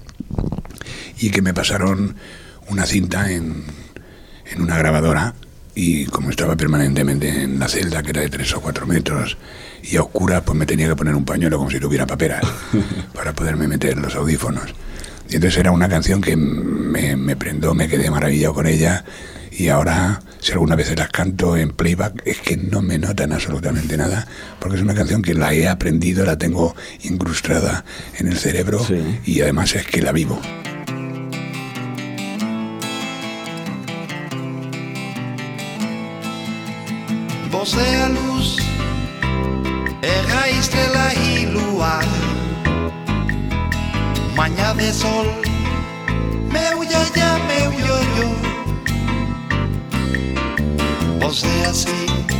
y 1.19 1.29
que 1.29 1.41
me 1.41 1.53
pasaron 1.53 2.15
una 2.69 2.85
cinta 2.85 3.31
en, 3.31 3.63
en 4.51 4.61
una 4.61 4.77
grabadora, 4.77 5.33
y 5.75 6.05
como 6.05 6.29
estaba 6.29 6.55
permanentemente 6.55 7.43
en 7.43 7.59
la 7.59 7.67
celda, 7.67 8.03
que 8.03 8.11
era 8.11 8.21
de 8.21 8.29
tres 8.29 8.53
o 8.53 8.61
cuatro 8.61 8.85
metros, 8.85 9.37
y 9.83 9.97
a 9.97 10.01
oscuras, 10.01 10.41
pues 10.45 10.57
me 10.57 10.65
tenía 10.65 10.87
que 10.87 10.95
poner 10.95 11.13
un 11.15 11.25
pañuelo 11.25 11.57
como 11.57 11.69
si 11.69 11.79
tuviera 11.79 12.07
paperas, 12.07 12.43
para 13.13 13.33
poderme 13.33 13.67
meter 13.67 13.97
los 13.97 14.15
audífonos. 14.15 14.73
Y 15.29 15.35
entonces 15.35 15.59
era 15.59 15.71
una 15.71 15.87
canción 15.89 16.21
que 16.21 16.35
me, 16.35 17.15
me 17.15 17.35
prendó, 17.35 17.73
me 17.75 17.87
quedé 17.87 18.09
maravillado 18.09 18.53
con 18.53 18.67
ella 18.67 19.03
y 19.51 19.67
ahora 19.69 20.19
si 20.39 20.51
alguna 20.51 20.75
vez 20.75 20.97
las 20.97 21.09
canto 21.09 21.55
en 21.55 21.71
playback 21.71 22.21
es 22.25 22.39
que 22.41 22.57
no 22.57 22.81
me 22.81 22.97
notan 22.97 23.31
absolutamente 23.33 23.95
nada 23.97 24.27
porque 24.59 24.77
es 24.77 24.81
una 24.83 24.93
canción 24.95 25.21
que 25.21 25.33
la 25.33 25.53
he 25.53 25.67
aprendido, 25.67 26.25
la 26.25 26.37
tengo 26.37 26.75
incrustada 27.03 27.85
en 28.17 28.27
el 28.27 28.37
cerebro 28.37 28.83
Sí. 28.83 29.19
y 29.25 29.41
además 29.41 29.73
es 29.75 29.85
que 29.85 30.01
la 30.01 30.11
vivo. 30.11 30.39
Você 37.51 37.79
é 37.79 38.03
a 38.03 38.07
luz, 38.09 38.57
y 41.11 41.45
luar. 41.47 42.05
Maña 44.35 44.73
de 44.73 44.93
sol, 44.93 45.27
me 46.51 46.75
huya 46.75 47.01
ya, 47.15 47.39
me 47.47 47.67
huyo 47.69 47.95
yo. 48.17 48.27
Vos 51.19 51.41
de 51.41 51.65
así. 51.65 52.32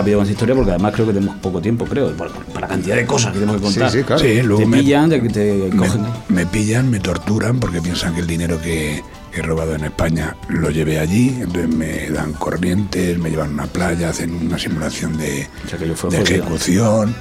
Rápido 0.00 0.18
con 0.18 0.22
esta 0.24 0.32
historia 0.32 0.54
porque 0.54 0.70
además 0.70 0.92
creo 0.94 1.06
que 1.06 1.12
tenemos 1.12 1.36
poco 1.36 1.60
tiempo, 1.60 1.84
creo, 1.84 2.10
para 2.16 2.30
la 2.60 2.68
cantidad 2.68 2.96
de 2.96 3.06
cosas 3.06 3.32
que 3.32 3.38
tenemos 3.40 3.60
que 3.60 3.66
contar. 3.66 3.90
Sí, 3.90 3.98
sí, 3.98 4.04
claro. 4.04 4.22
Sí, 4.22 4.42
luego 4.42 4.62
te 4.62 4.66
me- 4.68 4.78
pillan, 4.78 5.10
te, 5.10 5.20
te 5.20 5.68
me, 5.70 5.76
cogen. 5.76 6.02
me 6.28 6.46
pillan, 6.46 6.90
me 6.90 7.00
torturan 7.00 7.58
porque 7.60 7.80
piensan 7.80 8.14
que 8.14 8.20
el 8.20 8.26
dinero 8.26 8.60
que 8.60 9.02
he 9.32 9.42
robado 9.42 9.74
en 9.74 9.84
España 9.84 10.36
lo 10.48 10.70
llevé 10.70 10.98
allí, 10.98 11.28
entonces 11.40 11.68
me 11.74 12.08
dan 12.10 12.32
corrientes, 12.32 13.18
me 13.18 13.30
llevan 13.30 13.50
a 13.50 13.52
una 13.52 13.66
playa, 13.66 14.08
hacen 14.10 14.34
una 14.34 14.58
simulación 14.58 15.16
de, 15.16 15.46
O 15.64 15.68
sea, 15.68 15.78
que 15.78 15.86
yo 15.88 15.94
fue 15.94 16.10
de 16.10 16.18
jodido. 16.18 16.36
ejecución 16.42 17.14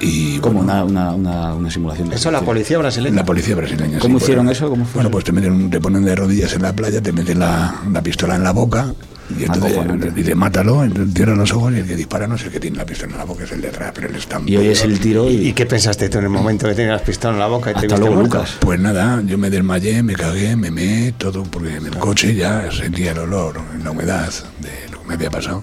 y 0.00 0.38
Como 0.38 0.64
bueno, 0.64 0.84
una, 0.86 1.14
una, 1.14 1.54
una, 1.54 1.70
simulación. 1.70 2.08
de 2.08 2.16
Eso 2.16 2.32
la 2.32 2.40
policía 2.40 2.78
brasileña. 2.78 3.14
la 3.14 3.24
policía 3.24 3.54
brasileña. 3.54 4.00
¿Cómo 4.00 4.18
sí, 4.18 4.24
hicieron 4.24 4.46
pues, 4.46 4.56
eso? 4.58 4.68
¿Cómo 4.68 4.84
fue 4.84 4.94
bueno, 4.94 5.08
eso? 5.08 5.12
pues 5.12 5.24
te, 5.24 5.30
meten, 5.30 5.70
te 5.70 5.80
ponen 5.80 6.04
de 6.04 6.16
rodillas 6.16 6.52
en 6.54 6.62
la 6.62 6.72
playa, 6.72 7.00
te 7.00 7.12
meten 7.12 7.38
la, 7.38 7.82
la 7.92 8.02
pistola 8.02 8.34
en 8.34 8.42
la 8.42 8.50
boca 8.50 8.92
y 9.38 9.44
entonces 9.44 9.72
Acojonante. 9.72 10.10
dice 10.12 10.34
mátalo, 10.34 10.84
cierran 11.14 11.38
los 11.38 11.52
ojos 11.52 11.72
y 11.72 11.76
el 11.78 11.86
que 11.86 11.96
dispara 11.96 12.26
no 12.26 12.34
es 12.36 12.44
el 12.44 12.50
que 12.50 12.60
tiene 12.60 12.76
la 12.78 12.86
pistola 12.86 13.12
en 13.12 13.18
la 13.18 13.24
boca, 13.24 13.44
es 13.44 13.52
el 13.52 13.60
de 13.60 13.68
atrás, 13.68 13.92
pero 13.94 14.08
él 14.08 14.16
está 14.16 14.40
Y 14.46 14.56
oyes 14.56 14.82
el 14.84 14.98
tiro 15.00 15.28
y. 15.30 15.48
¿Y 15.48 15.52
qué 15.52 15.66
pensaste 15.66 16.08
tú 16.08 16.18
en 16.18 16.24
el 16.24 16.30
momento 16.30 16.66
que 16.68 16.74
tenías 16.74 17.02
pistola 17.02 17.34
en 17.34 17.40
la 17.40 17.46
boca 17.46 17.70
y 17.70 17.74
te 17.74 17.78
Hasta 17.80 17.86
viste 17.86 18.00
luego, 18.00 18.14
muerto? 18.16 18.36
Lucas. 18.38 18.56
Pues 18.60 18.80
nada, 18.80 19.22
yo 19.26 19.38
me 19.38 19.50
desmayé, 19.50 20.02
me 20.02 20.14
cagué, 20.14 20.56
me 20.56 20.70
meé, 20.70 21.12
todo, 21.12 21.42
porque 21.44 21.76
en 21.76 21.86
el 21.86 21.96
coche 21.98 22.34
ya 22.34 22.70
sentía 22.70 23.12
el 23.12 23.18
olor, 23.18 23.60
la 23.82 23.90
humedad 23.90 24.30
de 24.60 24.90
lo 24.92 25.00
que 25.02 25.08
me 25.08 25.14
había 25.14 25.30
pasado. 25.30 25.62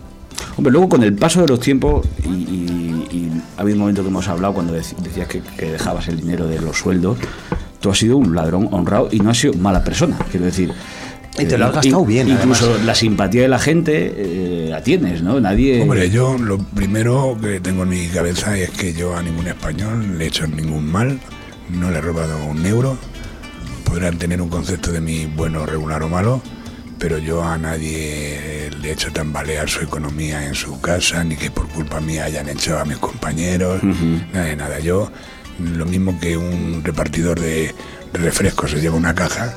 Hombre, 0.57 0.71
luego 0.71 0.89
con 0.89 1.03
el 1.03 1.13
paso 1.15 1.41
de 1.41 1.47
los 1.47 1.59
tiempos, 1.59 2.05
y, 2.23 2.29
y- 2.29 3.07
y 3.11 3.31
ha 3.57 3.61
habido 3.61 3.75
un 3.75 3.79
momento 3.81 4.01
que 4.03 4.09
hemos 4.09 4.27
hablado 4.27 4.53
cuando 4.53 4.75
dec- 4.75 4.95
decías 4.97 5.27
que, 5.27 5.41
que 5.57 5.71
dejabas 5.71 6.07
el 6.07 6.19
dinero 6.21 6.47
de 6.47 6.59
los 6.61 6.77
sueldos, 6.77 7.17
tú 7.79 7.89
has 7.89 7.97
sido 7.97 8.17
un 8.17 8.35
ladrón 8.35 8.67
honrado 8.71 9.09
y 9.11 9.19
no 9.19 9.29
has 9.31 9.37
sido 9.37 9.53
mala 9.55 9.83
persona, 9.83 10.17
quiero 10.31 10.45
decir. 10.45 10.71
Y 11.41 11.45
te 11.45 11.57
lo 11.57 11.65
has 11.65 11.71
eh, 11.71 11.75
gastado 11.75 12.05
bien, 12.05 12.29
Incluso 12.29 12.65
además. 12.65 12.85
la 12.85 12.95
simpatía 12.95 13.41
de 13.43 13.47
la 13.47 13.59
gente 13.59 14.13
eh, 14.15 14.67
la 14.69 14.81
tienes, 14.83 15.21
¿no? 15.21 15.39
Nadie. 15.39 15.81
Hombre, 15.81 16.09
yo 16.09 16.37
lo 16.37 16.57
primero 16.57 17.37
que 17.41 17.59
tengo 17.59 17.83
en 17.83 17.89
mi 17.89 18.07
cabeza 18.07 18.57
es 18.57 18.69
que 18.71 18.93
yo 18.93 19.15
a 19.15 19.21
ningún 19.23 19.47
español 19.47 20.17
le 20.17 20.25
he 20.25 20.27
hecho 20.27 20.47
ningún 20.47 20.91
mal, 20.91 21.19
no 21.69 21.91
le 21.91 21.97
he 21.97 22.01
robado 22.01 22.37
un 22.45 22.65
euro. 22.65 22.97
Podrán 23.83 24.17
tener 24.17 24.41
un 24.41 24.49
concepto 24.49 24.91
de 24.91 25.01
mí 25.01 25.25
bueno, 25.35 25.65
regular 25.65 26.03
o 26.03 26.09
malo, 26.09 26.41
pero 26.99 27.17
yo 27.17 27.43
a 27.43 27.57
nadie 27.57 28.69
le 28.81 28.89
he 28.89 28.91
hecho 28.91 29.11
tambalear 29.11 29.67
su 29.67 29.81
economía 29.81 30.45
en 30.45 30.53
su 30.53 30.79
casa, 30.79 31.23
ni 31.23 31.35
que 31.35 31.49
por 31.49 31.67
culpa 31.69 31.99
mía 31.99 32.25
hayan 32.25 32.49
hecho 32.49 32.77
a 32.77 32.85
mis 32.85 32.97
compañeros, 32.97 33.81
nada 34.33 34.45
de 34.45 34.55
nada. 34.55 34.79
Yo, 34.79 35.11
lo 35.59 35.85
mismo 35.85 36.19
que 36.19 36.37
un 36.37 36.81
repartidor 36.83 37.39
de 37.39 37.73
refrescos 38.13 38.71
se 38.71 38.81
lleva 38.81 38.95
una 38.95 39.15
caja, 39.15 39.55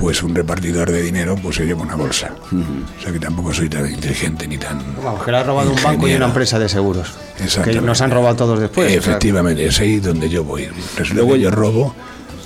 pues 0.00 0.22
un 0.22 0.34
repartidor 0.34 0.90
de 0.90 1.02
dinero 1.02 1.36
pues 1.40 1.56
se 1.56 1.66
lleva 1.66 1.82
una 1.82 1.94
bolsa. 1.94 2.30
O 2.98 3.02
sea 3.02 3.12
que 3.12 3.18
tampoco 3.20 3.52
soy 3.52 3.68
tan 3.68 3.88
inteligente 3.90 4.48
ni 4.48 4.56
tan... 4.56 4.82
Vamos, 5.04 5.22
que 5.22 5.30
le 5.30 5.36
has 5.36 5.46
robado 5.46 5.70
un 5.70 5.82
banco 5.82 6.08
y 6.08 6.14
una 6.14 6.26
empresa 6.26 6.58
de 6.58 6.68
seguros. 6.68 7.12
Que 7.36 7.44
Exactamente. 7.44 7.86
nos 7.86 8.00
han 8.00 8.10
robado 8.10 8.34
todos 8.36 8.58
después. 8.60 8.86
o 8.86 8.90
sea, 8.90 8.98
Efectivamente, 9.12 9.66
es 9.66 9.78
ahí 9.78 10.00
donde 10.00 10.28
yo 10.30 10.42
voy. 10.42 10.68
Luego- 11.12 11.34
que 11.34 11.40
yo 11.40 11.50
robo 11.50 11.94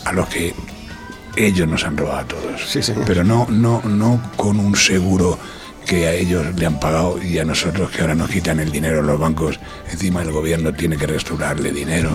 a 0.05 0.13
los 0.13 0.29
que 0.29 0.53
ellos 1.37 1.69
nos 1.69 1.85
han 1.85 1.97
robado 1.97 2.19
a 2.19 2.25
todos. 2.25 2.69
Sí, 2.69 2.83
señor. 2.83 3.05
Pero 3.07 3.23
no, 3.25 3.47
no, 3.49 3.81
no 3.85 4.21
con 4.37 4.59
un 4.59 4.75
seguro 4.77 5.39
que 5.87 6.07
a 6.09 6.13
ellos 6.13 6.47
le 6.57 6.67
han 6.67 6.81
pagado 6.81 7.23
y 7.23 7.39
a 7.39 7.45
nosotros 7.45 7.91
que 7.91 8.01
ahora 8.01 8.15
nos 8.15 8.31
quitan 8.31 8.59
el 8.59 8.73
dinero 8.73 9.03
los 9.03 9.19
bancos. 9.19 9.61
Encima 9.91 10.23
el 10.23 10.33
gobierno 10.33 10.73
tiene 10.73 10.97
que 10.97 11.07
restaurarle 11.07 11.71
dinero 11.73 12.11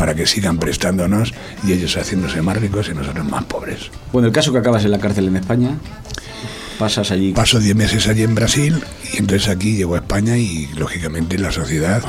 para 0.00 0.14
que 0.14 0.26
sigan 0.26 0.58
prestándonos 0.58 1.34
y 1.62 1.74
ellos 1.74 1.94
haciéndose 1.94 2.40
más 2.40 2.56
ricos 2.56 2.88
y 2.88 2.94
nosotros 2.94 3.22
más 3.28 3.44
pobres. 3.44 3.90
Bueno, 4.14 4.28
el 4.28 4.32
caso 4.32 4.50
que 4.50 4.56
acabas 4.56 4.82
en 4.86 4.92
la 4.92 4.98
cárcel 4.98 5.28
en 5.28 5.36
España, 5.36 5.76
pasas 6.78 7.10
allí. 7.10 7.32
Paso 7.34 7.60
10 7.60 7.76
meses 7.76 8.08
allí 8.08 8.22
en 8.22 8.34
Brasil 8.34 8.82
y 9.12 9.18
entonces 9.18 9.50
aquí 9.50 9.76
llego 9.76 9.96
a 9.96 9.98
España 9.98 10.38
y 10.38 10.68
lógicamente 10.74 11.36
la 11.36 11.52
sociedad, 11.52 12.02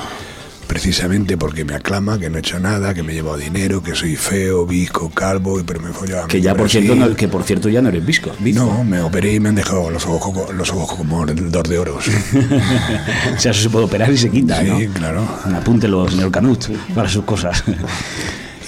precisamente 0.72 1.36
porque 1.36 1.66
me 1.66 1.76
aclama 1.76 2.18
que 2.18 2.30
no 2.30 2.38
he 2.38 2.40
hecho 2.40 2.58
nada, 2.58 2.94
que 2.94 3.04
me 3.04 3.12
he 3.12 3.16
llevado 3.16 3.36
dinero, 3.36 3.84
que 3.84 3.94
soy 3.94 4.16
feo, 4.16 4.66
visco, 4.66 5.10
calvo, 5.10 5.60
y 5.60 5.64
pero 5.64 5.82
me 5.82 5.90
he 5.90 5.94
follado 5.94 6.24
a 6.24 6.28
que 6.30 6.40
ya 6.40 6.56
por 6.56 6.70
cierto 6.70 6.96
no, 6.96 7.14
que 7.14 7.28
por 7.28 7.44
cierto 7.44 7.68
ya 7.68 7.82
no 7.82 7.90
eres 7.90 8.06
visco. 8.06 8.32
visco. 8.40 8.64
No, 8.64 8.82
me 8.86 9.02
operé 9.02 9.34
y 9.34 9.40
me 9.42 9.50
han 9.50 9.56
dejado 9.56 9.90
los 9.90 10.06
ojos, 10.06 10.56
los 10.56 10.70
ojos 10.72 10.98
como 10.98 11.26
dos 11.26 11.64
de 11.68 11.78
oro. 11.78 12.00
sí. 12.02 12.12
o 13.36 13.38
sea, 13.38 13.52
eso 13.52 13.64
se 13.64 13.70
puede 13.70 13.84
operar 13.84 14.10
y 14.14 14.18
se 14.18 14.30
quita, 14.30 14.62
Sí, 14.62 14.68
¿no? 14.88 14.94
claro. 14.94 15.28
Apúntelo, 15.54 16.10
señor 16.10 16.32
Canut, 16.32 16.64
para 16.96 17.10
sus 17.10 17.26
cosas. 17.26 17.66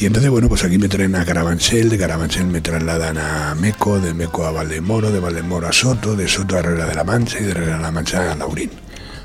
Y 0.02 0.06
entonces, 0.06 0.30
bueno, 0.30 0.50
pues 0.50 0.62
aquí 0.66 0.78
me 0.78 0.90
traen 0.90 1.16
a 1.16 1.24
Carabanchel, 1.24 1.88
de 1.88 1.98
Carabanchel 1.98 2.48
me 2.48 2.60
trasladan 2.60 3.18
a 3.18 3.56
Meco, 3.56 4.02
de 4.02 4.14
Meco 4.14 4.46
a 4.46 4.52
Valdemoro, 4.52 5.10
de 5.10 5.22
Valdemoro 5.22 5.68
a 5.70 5.72
Soto, 5.72 6.18
de 6.18 6.28
Soto 6.28 6.58
a 6.58 6.60
Herrera 6.60 6.86
de 6.88 6.96
la 6.96 7.06
Mancha 7.06 7.40
y 7.40 7.44
de 7.44 7.52
Herrera 7.52 7.78
de 7.78 7.82
la 7.84 7.92
Mancha 7.92 8.30
a 8.34 8.36
Laurín. 8.36 8.83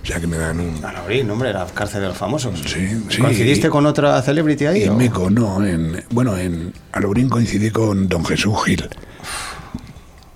Sea 0.09 0.19
que 0.21 0.27
me 0.27 0.39
dan 0.39 0.59
un... 0.59 0.83
A 0.83 0.91
Laurín, 0.91 1.31
hombre, 1.31 1.53
la 1.53 1.67
cárcel 1.67 2.01
de 2.01 2.09
los 2.09 2.17
famosos. 2.17 2.59
Sí, 2.65 2.89
sí. 3.11 3.19
¿Coincidiste 3.21 3.69
con 3.69 3.85
otra 3.85 4.23
celebrity 4.23 4.65
ahí? 4.65 4.83
En? 4.85 4.97
Meco, 4.97 5.29
no, 5.29 5.63
en, 5.67 6.03
bueno, 6.11 6.35
en 6.39 6.73
Alaurín 6.93 7.29
coincidí 7.29 7.71
con 7.71 8.09
don 8.09 8.25
Jesús 8.25 8.55
Gil. 8.65 8.89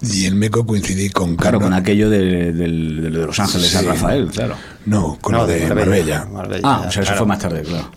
Y 0.03 0.27
en 0.27 0.37
Meco 0.39 0.66
coincidí 0.66 1.09
con 1.11 1.37
Claro, 1.37 1.59
Carlos. 1.59 1.62
con 1.62 1.73
aquello 1.73 2.11
de, 2.11 2.53
del- 2.53 3.03
de 3.05 3.09
Los 3.11 3.39
Ángeles 3.41 3.68
San 3.70 3.83
Sí. 3.83 3.89
Rafael, 3.89 4.27
claro. 4.31 4.57
No, 4.85 5.16
con 5.23 5.33
No, 5.33 5.39
lo 5.39 5.47
de 5.47 5.66
Marbella. 5.73 6.27
Marbella, 6.31 6.61
Ah, 6.64 6.85
o 6.89 6.91
sea, 6.91 7.03
eso 7.05 7.14
fue 7.14 7.27
más 7.27 7.39
tarde, 7.39 7.62
claro. 7.62 7.89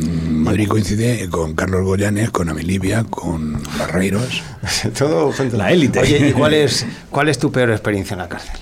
En 0.00 0.42
Madrid 0.42 0.68
coincidí 0.68 1.26
con 1.28 1.54
Carlos 1.54 1.84
Goyanes, 1.84 2.30
con 2.30 2.48
Amilibia, 2.50 3.02
con 3.04 3.60
Barreiros. 3.78 4.42
Todo. 4.98 5.32
La 5.54 5.72
élite. 5.72 5.98
Oye, 6.00 6.28
¿y 6.28 6.32
cuál 6.32 6.52
es, 6.54 6.86
cuál 7.10 7.28
es 7.30 7.38
tu 7.38 7.50
peor 7.50 7.70
experiencia 7.70 8.12
en 8.14 8.18
la 8.20 8.28
cárcel? 8.28 8.52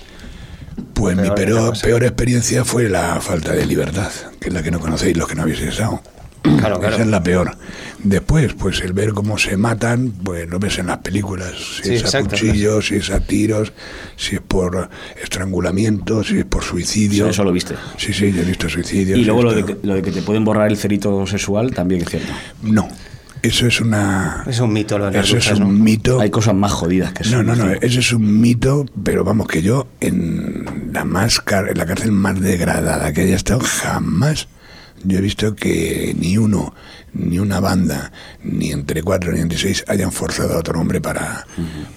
Pues 0.97 1.15
mi 1.15 1.29
Peor 1.29 1.79
peor, 1.79 2.03
experiencia 2.03 2.65
fue 2.65 2.89
la 2.89 3.21
falta 3.21 3.53
de 3.53 3.65
libertad, 3.67 4.11
que 4.39 4.47
es 4.49 4.53
la 4.53 4.63
que 4.63 4.71
no 4.71 4.79
conocéis 4.79 5.15
los 5.15 5.27
que 5.27 5.35
no 5.35 5.43
habéis 5.43 5.61
estado. 5.61 6.01
Claro, 6.41 6.79
claro. 6.79 6.95
Esa 6.95 7.03
es 7.03 7.09
la 7.09 7.21
peor. 7.21 7.55
Después, 8.03 8.53
pues 8.53 8.81
el 8.81 8.93
ver 8.93 9.11
cómo 9.11 9.37
se 9.37 9.57
matan, 9.57 10.11
pues 10.23 10.49
lo 10.49 10.57
ves 10.59 10.79
en 10.79 10.87
las 10.87 10.99
películas. 10.99 11.51
Si 11.77 11.83
Sí, 11.83 11.93
es 11.95 12.15
a 12.15 12.21
cuchillos, 12.21 12.87
si 12.87 12.95
es 12.95 13.11
a 13.11 13.19
tiros, 13.19 13.73
si 14.15 14.35
es 14.37 14.41
por 14.41 14.89
estrangulamiento, 15.21 16.23
si 16.23 16.39
es 16.39 16.45
por 16.45 16.63
suicidio. 16.63 17.25
Sí, 17.25 17.29
eso 17.29 17.43
lo 17.43 17.51
viste. 17.51 17.75
Sí, 17.97 18.13
sí, 18.13 18.31
yo 18.31 18.41
he 18.41 18.45
visto 18.45 18.67
suicidios. 18.67 19.19
Y 19.19 19.25
luego 19.25 19.43
lo 19.43 19.53
de, 19.53 19.65
que, 19.65 19.77
lo 19.83 19.95
de 19.95 20.01
que 20.01 20.11
te 20.11 20.21
pueden 20.23 20.45
borrar 20.45 20.67
el 20.69 20.77
cerito 20.77 21.27
sexual 21.27 21.73
también 21.73 22.01
es 22.01 22.09
cierto. 22.09 22.31
No, 22.63 22.87
eso 23.41 23.67
es 23.67 23.81
una... 23.81 24.43
Es 24.47 24.59
un 24.59 24.73
mito 24.73 24.97
lo 24.97 25.09
de 25.11 25.19
Eso 25.19 25.37
es 25.37 25.51
un 25.51 25.59
¿no? 25.59 25.67
mito. 25.67 26.19
Hay 26.19 26.29
cosas 26.29 26.53
más 26.55 26.71
jodidas 26.71 27.13
que 27.13 27.23
eso. 27.23 27.41
No, 27.41 27.43
no, 27.43 27.55
no, 27.55 27.71
ese 27.71 27.99
es 27.99 28.11
un 28.13 28.39
mito, 28.41 28.85
pero 29.03 29.23
vamos 29.23 29.47
que 29.47 29.61
yo 29.61 29.87
en 30.01 30.91
la 30.93 31.03
más 31.05 31.39
car- 31.39 31.69
en 31.69 31.77
la 31.77 31.85
cárcel 31.85 32.11
más 32.11 32.39
degradada 32.39 33.11
que 33.13 33.21
haya 33.21 33.35
estado 33.35 33.59
jamás 33.61 34.47
yo 35.03 35.19
he 35.19 35.21
visto 35.21 35.55
que 35.55 36.15
ni 36.19 36.39
uno, 36.39 36.73
ni 37.13 37.37
una 37.37 37.59
banda, 37.59 38.11
ni 38.43 38.71
entre 38.71 39.03
cuatro 39.03 39.31
ni 39.31 39.39
entre 39.41 39.57
seis 39.59 39.85
hayan 39.87 40.11
forzado 40.11 40.55
a 40.55 40.57
otro 40.57 40.79
hombre 40.81 40.99
para, 40.99 41.45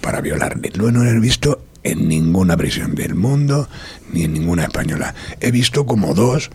para 0.01 0.21
violarle. 0.21 0.69
Lo 0.75 0.91
no 0.91 1.03
he 1.03 1.19
visto 1.19 1.65
en 1.83 2.07
ninguna 2.07 2.55
prisión 2.55 2.93
del 2.93 3.15
mundo 3.15 3.67
ni 4.13 4.25
en 4.25 4.33
ninguna 4.33 4.65
española. 4.65 5.15
He 5.39 5.49
visto 5.49 5.87
como 5.87 6.13
dos 6.13 6.51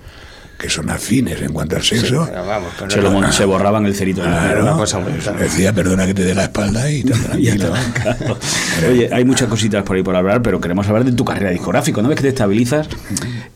que 0.59 0.71
son 0.71 0.89
afines 0.91 1.41
en 1.43 1.53
cuanto 1.53 1.77
al 1.77 1.83
sexo. 1.83 2.27
Pero 2.31 2.47
vamos, 2.47 2.71
pero 2.79 2.91
Se, 2.91 3.03
lo 3.03 3.11
mon- 3.11 3.33
se 3.33 3.45
borraban 3.45 3.85
el 3.85 3.95
cerito. 3.95 4.23
de 4.23 4.29
la 4.31 4.53
Claro, 4.53 4.77
cosa 4.77 4.99
muy 5.01 5.13
clara. 5.13 5.39
decía, 5.39 5.73
perdona 5.73 6.07
que 6.07 6.15
te 6.15 6.25
dé 6.25 6.35
la 6.35 6.45
espalda 6.45 6.91
y 6.91 7.03
tan 7.05 7.23
tranquilo. 7.25 7.75
está, 7.77 8.17
claro. 8.17 8.39
Oye, 8.91 9.09
hay 9.13 9.25
muchas 9.25 9.49
cositas 9.49 9.83
por 9.85 9.97
ahí 9.97 10.03
por 10.03 10.17
hablar, 10.17 10.41
pero 10.43 10.61
queremos 10.61 10.87
hablar 10.89 11.05
de 11.05 11.13
tu 11.13 11.25
carrera 11.25 11.51
discográfica. 11.51 12.01
¿No 12.01 12.09
ves 12.09 12.17
que 12.17 12.23
te 12.23 12.29
estabilizas? 12.31 12.89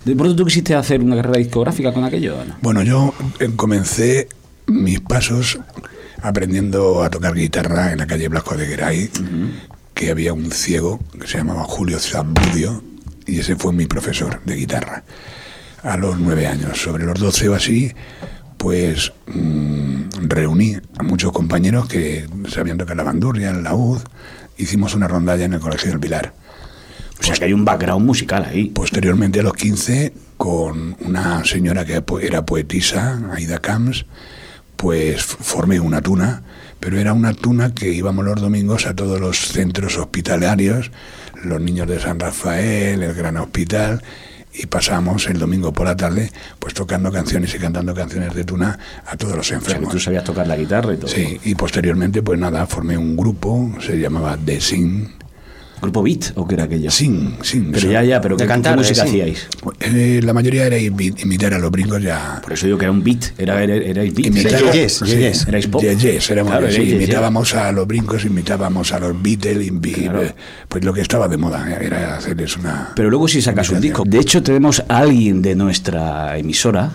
¿De 0.04 0.14
pronto 0.14 0.36
tú 0.36 0.44
quisiste 0.44 0.74
hacer 0.74 1.00
una 1.00 1.16
carrera 1.16 1.38
discográfica 1.38 1.92
con 1.92 2.04
aquello? 2.04 2.36
no? 2.46 2.56
Bueno, 2.60 2.82
yo 2.82 3.14
eh, 3.38 3.48
comencé 3.56 4.28
mis 4.66 5.00
pasos 5.00 5.58
aprendiendo 6.22 7.02
a 7.02 7.10
tocar 7.10 7.34
guitarra 7.34 7.92
en 7.92 7.98
la 7.98 8.06
calle 8.06 8.28
Blasco 8.28 8.56
de 8.56 8.66
Geray, 8.66 9.10
que 9.94 10.10
había 10.10 10.32
un 10.34 10.50
ciego 10.50 11.00
que 11.18 11.26
se 11.26 11.38
llamaba 11.38 11.64
Julio 11.64 11.98
Zambudio, 11.98 12.82
y 13.26 13.38
ese 13.40 13.56
fue 13.56 13.72
mi 13.72 13.86
profesor 13.86 14.40
de 14.44 14.56
guitarra 14.56 15.02
a 15.82 15.96
los 15.96 16.18
nueve 16.18 16.46
años. 16.46 16.80
Sobre 16.80 17.04
los 17.04 17.18
doce 17.18 17.48
o 17.48 17.54
así, 17.54 17.92
pues 18.56 19.12
mm, 19.26 20.28
reuní 20.28 20.76
a 20.98 21.02
muchos 21.02 21.32
compañeros 21.32 21.88
que 21.88 22.26
sabían 22.48 22.78
tocar 22.78 22.96
la 22.96 23.02
bandurria, 23.02 23.50
el 23.50 23.62
laúd, 23.62 24.00
hicimos 24.58 24.94
una 24.94 25.08
rondalla 25.08 25.44
en 25.44 25.54
el 25.54 25.60
Colegio 25.60 25.90
del 25.90 26.00
Pilar. 26.00 26.34
O 27.18 27.22
sea, 27.22 27.34
que 27.34 27.44
hay 27.44 27.52
un 27.52 27.64
background 27.64 28.04
musical 28.04 28.44
ahí. 28.44 28.66
Posteriormente 28.66 29.40
a 29.40 29.42
los 29.42 29.54
15, 29.54 30.12
con 30.36 30.96
una 31.00 31.44
señora 31.44 31.84
que 31.84 32.02
era 32.22 32.46
poetisa, 32.46 33.20
Aida 33.32 33.58
Camps, 33.58 34.06
pues 34.76 35.22
formé 35.22 35.78
una 35.80 36.00
tuna, 36.00 36.42
pero 36.80 36.98
era 36.98 37.12
una 37.12 37.34
tuna 37.34 37.74
que 37.74 37.92
íbamos 37.92 38.24
los 38.24 38.40
domingos 38.40 38.86
a 38.86 38.94
todos 38.94 39.20
los 39.20 39.38
centros 39.38 39.98
hospitalarios, 39.98 40.90
los 41.44 41.60
niños 41.60 41.86
de 41.86 42.00
San 42.00 42.18
Rafael, 42.18 43.02
el 43.02 43.14
Gran 43.14 43.36
Hospital, 43.36 44.02
y 44.52 44.66
pasamos 44.66 45.26
el 45.28 45.38
domingo 45.38 45.72
por 45.72 45.86
la 45.86 45.96
tarde 45.96 46.30
pues 46.58 46.74
tocando 46.74 47.10
canciones 47.12 47.54
y 47.54 47.58
cantando 47.58 47.94
canciones 47.94 48.34
de 48.34 48.44
tuna 48.44 48.78
a 49.06 49.16
todos 49.16 49.36
los 49.36 49.46
O 49.46 49.48
sea, 49.48 49.58
que 49.58 49.64
enfermos. 49.64 49.92
tú 49.92 50.00
sabías 50.00 50.24
tocar 50.24 50.46
la 50.46 50.56
guitarra 50.56 50.92
y 50.94 50.96
todo. 50.96 51.08
Sí, 51.08 51.40
y 51.44 51.54
posteriormente 51.54 52.22
pues 52.22 52.38
nada, 52.38 52.66
formé 52.66 52.96
un 52.96 53.16
grupo, 53.16 53.72
se 53.80 53.98
llamaba 53.98 54.36
The 54.44 54.60
Sing, 54.60 55.08
¿Grupo 55.80 56.02
Beat 56.02 56.32
o 56.34 56.46
qué 56.46 56.54
era 56.54 56.64
aquello? 56.64 56.90
Sing, 56.90 57.36
Sing. 57.42 57.70
Pero 57.72 57.90
ya, 57.90 58.02
ya, 58.04 58.20
pero 58.20 58.36
¿qué, 58.36 58.46
cantar, 58.46 58.74
qué 58.74 58.78
música 58.80 59.02
eh, 59.02 59.08
sí. 59.08 59.20
hacíais? 59.20 59.48
Eh, 59.80 60.20
la 60.22 60.32
mayoría 60.34 60.66
era 60.66 60.76
imi- 60.78 61.14
imitar 61.22 61.54
a 61.54 61.58
los 61.58 61.70
brincos 61.70 62.02
ya 62.02 62.38
Por 62.42 62.52
eso 62.52 62.66
digo 62.66 62.76
que 62.78 62.84
era 62.84 62.92
un 62.92 63.02
beat. 63.02 63.32
Era, 63.38 63.62
era, 63.62 63.74
erais 63.76 64.14
beat. 64.14 64.28
Imitar- 64.34 64.72
Sí, 64.72 64.78
yes, 64.78 64.92
sí, 65.04 65.16
yes. 65.16 65.48
Erais 65.48 65.66
pop. 65.68 65.82
Yes, 65.82 65.98
yes, 66.02 66.30
éramos 66.30 66.50
Claro, 66.52 66.66
así, 66.66 66.76
erais 66.76 66.88
yes, 66.90 66.98
yes. 66.98 67.04
imitábamos 67.08 67.54
a 67.54 67.72
los 67.72 67.86
brincos, 67.86 68.24
imitábamos 68.24 68.92
a 68.92 68.98
los 69.00 69.22
Beatles, 69.22 69.66
invi- 69.72 69.94
Claro. 70.04 70.22
eh, 70.22 70.34
pues 70.68 70.84
lo 70.84 70.92
que 70.92 71.00
estaba 71.00 71.28
de 71.28 71.36
moda 71.36 71.66
eh, 71.70 71.78
era 71.86 72.16
hacerles 72.16 72.56
una... 72.56 72.92
Pero 72.94 73.08
luego 73.10 73.26
sí 73.28 73.40
sacas 73.40 73.70
un 73.70 73.80
disco. 73.80 74.02
De 74.06 74.18
hecho, 74.18 74.42
tenemos 74.42 74.82
a 74.88 74.98
alguien 74.98 75.40
de 75.42 75.54
nuestra 75.54 76.36
emisora 76.38 76.92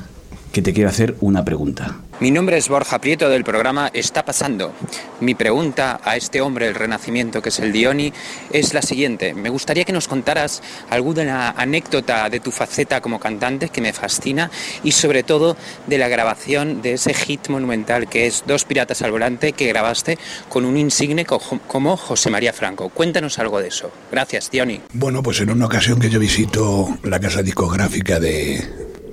que 0.51 0.61
te 0.61 0.73
quiere 0.73 0.89
hacer 0.89 1.15
una 1.19 1.43
pregunta. 1.43 1.97
Mi 2.21 2.31
nombre 2.31 2.57
es 2.57 2.69
Borja 2.69 2.99
Prieto 2.99 3.27
del 3.29 3.43
programa 3.43 3.89
Está 3.93 4.23
Pasando. 4.23 4.73
Mi 5.19 5.35
pregunta 5.35 5.99
a 6.01 6.15
este 6.15 6.39
hombre 6.39 6.65
del 6.65 6.75
Renacimiento 6.75 7.41
que 7.41 7.49
es 7.49 7.59
el 7.59 7.73
Dioni 7.73 8.13
es 8.53 8.73
la 8.73 8.81
siguiente. 8.81 9.33
Me 9.33 9.49
gustaría 9.49 9.83
que 9.83 9.91
nos 9.91 10.07
contaras 10.07 10.63
alguna 10.89 11.49
anécdota 11.51 12.29
de 12.29 12.39
tu 12.39 12.51
faceta 12.51 13.01
como 13.01 13.19
cantante 13.19 13.67
que 13.67 13.81
me 13.81 13.91
fascina 13.91 14.49
y 14.81 14.93
sobre 14.93 15.23
todo 15.23 15.57
de 15.87 15.97
la 15.97 16.07
grabación 16.07 16.81
de 16.81 16.93
ese 16.93 17.13
hit 17.13 17.49
monumental 17.49 18.07
que 18.07 18.27
es 18.27 18.43
Dos 18.47 18.63
Piratas 18.63 19.01
al 19.01 19.11
Volante 19.11 19.51
que 19.51 19.67
grabaste 19.67 20.17
con 20.47 20.63
un 20.63 20.77
insigne 20.77 21.25
co- 21.25 21.39
como 21.67 21.97
José 21.97 22.29
María 22.29 22.53
Franco. 22.53 22.87
Cuéntanos 22.89 23.39
algo 23.39 23.59
de 23.59 23.67
eso. 23.67 23.91
Gracias, 24.09 24.49
Dioni. 24.49 24.79
Bueno, 24.93 25.21
pues 25.21 25.41
en 25.41 25.49
una 25.49 25.65
ocasión 25.65 25.99
que 25.99 26.09
yo 26.09 26.19
visito 26.19 26.97
la 27.03 27.19
casa 27.19 27.43
discográfica 27.43 28.21
de, 28.21 28.63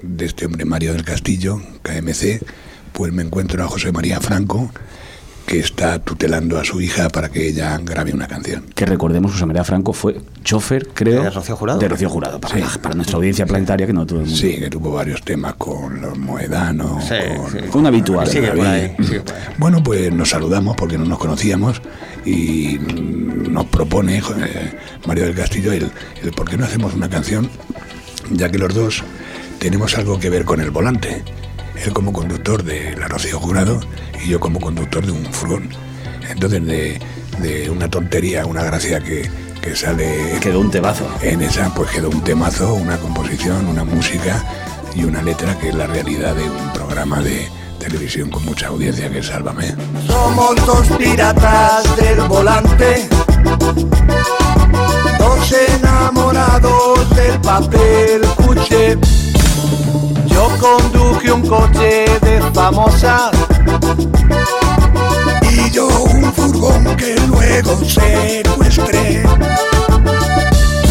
de 0.03 0.25
este 0.25 0.47
hombre 0.47 0.65
Mario 0.65 0.93
del 0.93 1.05
Castillo, 1.05 1.61
KMC, 1.83 2.41
pues 2.93 3.13
me 3.13 3.23
encuentro 3.23 3.63
a 3.65 3.69
José 3.69 3.93
María 3.93 4.21
Franco, 4.21 4.71
que 5.47 5.59
está 5.59 5.99
tutelando 5.99 6.59
a 6.59 6.65
su 6.65 6.81
hija 6.81 7.09
para 7.09 7.29
que 7.29 7.49
ella 7.49 7.77
grabe 7.83 8.13
una 8.13 8.29
canción. 8.29 8.65
Que 8.77 8.87
recordemos, 8.87 9.33
José 9.33 9.45
María 9.45 9.65
Franco 9.65 9.93
fue 9.93 10.21
chofer, 10.45 10.89
creo. 10.95 11.25
De 11.25 11.31
Rocío 11.31 11.57
Jurado. 11.57 11.79
De 11.81 11.89
Rocío 11.89 12.09
Jurado, 12.09 12.41
para, 12.41 12.55
Sí. 12.55 12.61
la- 12.61 12.81
para 12.83 12.95
nuestra 12.95 13.17
audiencia 13.17 13.45
planetaria, 13.45 13.87
que 13.87 13.93
no 13.93 14.07
todo 14.07 14.21
el 14.21 14.27
mundo. 14.27 14.41
Sí, 14.41 14.57
que 14.59 14.71
tuvo 14.71 14.93
varios 14.93 15.21
temas 15.23 15.55
con 15.55 16.01
los 16.01 16.17
Moedanos, 16.17 17.05
Sí, 17.05 17.15
con... 17.37 17.51
sí. 17.51 17.59
Un 17.77 17.87
habitual. 17.87 18.29
Sigue 18.29 18.53
por 18.53 18.67
ahí, 18.67 18.89
por 18.97 19.05
ahí. 19.07 19.23
Bueno, 19.59 19.83
pues 19.83 20.13
nos 20.13 20.31
saludamos 20.31 20.77
porque 20.77 20.97
no 20.97 21.05
nos 21.07 21.19
conocíamos 21.19 21.83
y 22.25 22.79
nos 23.51 23.67
propone 23.67 24.19
eh, 24.19 24.23
Mario 25.07 25.25
del 25.25 25.35
Castillo 25.35 25.73
el, 25.73 25.91
el 26.23 26.31
por 26.31 26.49
qué 26.49 26.57
no 26.57 26.65
hacemos 26.67 26.95
una 26.95 27.11
canción, 27.11 27.51
ya 28.31 28.49
que 28.49 28.59
los 28.59 28.73
dos 28.73 29.03
tenemos 29.59 29.99
algo 29.99 30.21
que 30.21 30.31
ver 30.31 30.45
con 30.45 30.61
el 30.61 30.71
volante. 30.71 31.23
Él 31.85 31.93
como 31.93 32.13
conductor 32.13 32.63
de 32.63 32.97
la 32.97 33.09
Rocío 33.09 33.41
Jurado 33.41 33.81
y 34.25 34.29
yo 34.29 34.41
como 34.41 34.61
conductor 34.61 35.05
de 35.05 35.13
un 35.13 35.25
furgón. 35.27 35.69
Entonces, 36.29 36.65
de, 36.65 37.01
de 37.41 37.71
una 37.71 37.91
tontería, 37.91 38.47
una 38.47 38.63
gracia 38.63 39.01
que, 39.01 39.29
que 39.61 39.75
sale 39.75 40.39
Quedó 40.41 40.61
un 40.61 40.71
tebazo. 40.71 41.07
en 41.23 41.43
esa 41.43 41.73
pues 41.75 41.91
quedó 41.91 42.09
un 42.11 42.23
temazo, 42.23 42.75
una 42.75 42.99
composición, 42.99 43.67
una 43.67 43.85
música 43.85 44.45
y 44.95 45.05
una 45.05 45.23
letra 45.23 45.59
que 45.59 45.71
es 45.71 45.75
la 45.75 45.87
realidad 45.87 46.35
de 46.35 46.45
un 46.45 46.73
programa 46.73 47.21
de 47.21 47.49
televisión 47.79 48.31
con 48.31 48.45
mucha 48.45 48.69
audiencia 48.69 49.11
que 49.11 49.19
es 49.19 49.27
Sálvame. 49.27 49.75
Somos 50.07 50.55
dos 50.67 50.87
piratas 50.99 51.97
del 51.97 52.21
volante, 52.23 53.09
dos 55.19 55.55
enamorados 55.81 57.17
del 57.17 57.41
papel 57.41 58.21
cuché. 58.37 58.99
Yo 60.33 60.49
conduje 60.59 61.33
un 61.33 61.47
coche 61.47 62.07
de 62.21 62.43
famosa 62.55 63.31
y 65.51 65.71
yo 65.71 65.89
un 65.89 66.33
furgón 66.33 66.97
que 66.97 67.17
luego 67.29 67.79
secuestré. 67.85 69.23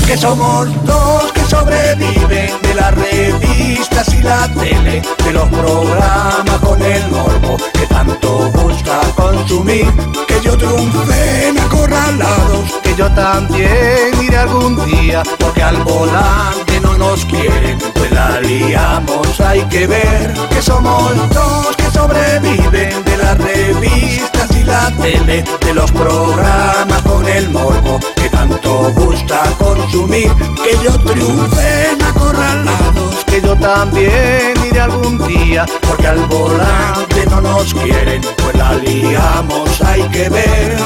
Que 0.05 0.17
somos 0.17 0.67
dos 0.85 1.31
que 1.31 1.41
sobreviven 1.45 2.61
de 2.61 2.73
las 2.75 2.93
revistas 2.95 4.13
y 4.13 4.21
la 4.21 4.47
tele, 4.53 5.01
de 5.23 5.31
los 5.33 5.47
programas 5.49 6.59
con 6.61 6.81
el 6.81 7.07
morbo 7.09 7.57
que 7.73 7.87
tanto 7.87 8.51
gusta 8.81 9.01
consumir. 9.15 9.85
Que 10.27 10.39
yo 10.41 10.57
triunfe 10.57 11.47
en 11.49 11.59
acorralados, 11.59 12.71
que 12.83 12.95
yo 12.95 13.11
también 13.13 14.11
iré 14.21 14.37
algún 14.37 14.83
día, 14.85 15.23
porque 15.39 15.63
al 15.63 15.77
volante 15.83 16.79
no 16.81 16.97
nos 16.97 17.25
quieren, 17.25 17.77
pues 17.93 18.11
la 18.11 18.39
liamos, 18.41 19.39
hay 19.41 19.61
que 19.65 19.87
ver. 19.87 20.33
Que 20.49 20.61
somos 20.61 21.15
dos 21.33 21.75
que 21.75 21.91
sobreviven 21.91 23.03
de 23.03 23.17
las 23.17 23.37
revistas 23.37 24.49
y 24.55 24.63
la 24.63 24.91
tele, 25.01 25.43
de 25.65 25.73
los 25.73 25.91
programas 25.91 27.01
con 27.03 27.27
el 27.27 27.49
morbo 27.49 27.99
que 28.15 28.29
tanto 28.29 28.91
gusta 28.93 29.41
consumir, 29.57 30.31
que 30.63 30.77
yo 30.83 30.97
triunfe 30.99 31.91
en 31.91 32.01
acorralados, 32.01 33.20
que 33.31 33.41
yo 33.41 33.55
también 33.55 34.53
iré 34.67 34.79
algún 34.79 35.17
día, 35.25 35.65
porque 35.87 36.07
al 36.07 36.19
volante 36.25 37.25
no 37.29 37.39
nos 37.39 37.73
quieren, 37.73 38.21
pues 38.37 38.55
la 38.57 38.75
liamos, 38.75 39.81
hay 39.81 40.01
que 40.09 40.29
ver. 40.29 40.77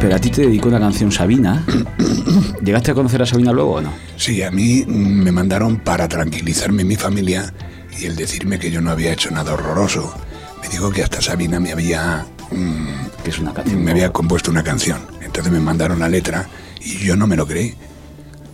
Pero 0.00 0.16
a 0.16 0.18
ti 0.18 0.30
te 0.30 0.42
dedicó 0.42 0.68
una 0.68 0.80
canción 0.80 1.12
Sabina. 1.12 1.64
¿Llegaste 2.62 2.92
a 2.92 2.94
conocer 2.94 3.20
a 3.22 3.26
Sabina 3.26 3.52
luego 3.52 3.74
o 3.74 3.80
no? 3.82 3.92
Sí, 4.16 4.42
a 4.42 4.50
mí 4.50 4.84
mm, 4.86 5.22
me 5.24 5.30
mandaron 5.30 5.76
para 5.76 6.08
tranquilizarme 6.08 6.84
mi 6.84 6.96
familia 6.96 7.52
y 7.98 8.06
el 8.06 8.16
decirme 8.16 8.58
que 8.58 8.70
yo 8.70 8.80
no 8.80 8.90
había 8.90 9.12
hecho 9.12 9.30
nada 9.30 9.52
horroroso. 9.52 10.14
Me 10.62 10.68
dijo 10.68 10.90
que 10.90 11.02
hasta 11.02 11.20
Sabina 11.20 11.60
me 11.60 11.72
había 11.72 12.26
mm, 12.50 13.22
Que 13.22 13.30
es 13.30 13.38
una 13.38 13.52
canción. 13.52 13.84
me 13.84 13.90
había 13.90 14.10
compuesto 14.10 14.50
una 14.50 14.62
canción. 14.62 15.00
Entonces 15.20 15.52
me 15.52 15.60
mandaron 15.60 15.98
la 16.00 16.08
letra 16.08 16.48
y 16.80 16.98
yo 17.04 17.14
no 17.14 17.26
me 17.26 17.36
lo 17.36 17.46
creí. 17.46 17.74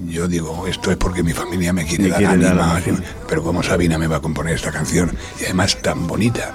Yo 0.07 0.28
digo, 0.28 0.66
esto 0.66 0.90
es 0.90 0.96
porque 0.96 1.22
mi 1.22 1.32
familia 1.32 1.72
me 1.72 1.84
quiere 1.84 2.05
Me 2.05 2.11
dar 2.11 2.18
quiere 2.18 2.44
dar 2.44 2.82
pero 3.28 3.42
como 3.42 3.62
Sabina 3.62 3.98
me 3.98 4.07
va 4.07 4.16
a 4.16 4.20
componer 4.20 4.55
esta 4.55 4.70
canción 4.72 5.11
y 5.40 5.44
además 5.44 5.80
tan 5.82 6.07
bonita. 6.07 6.53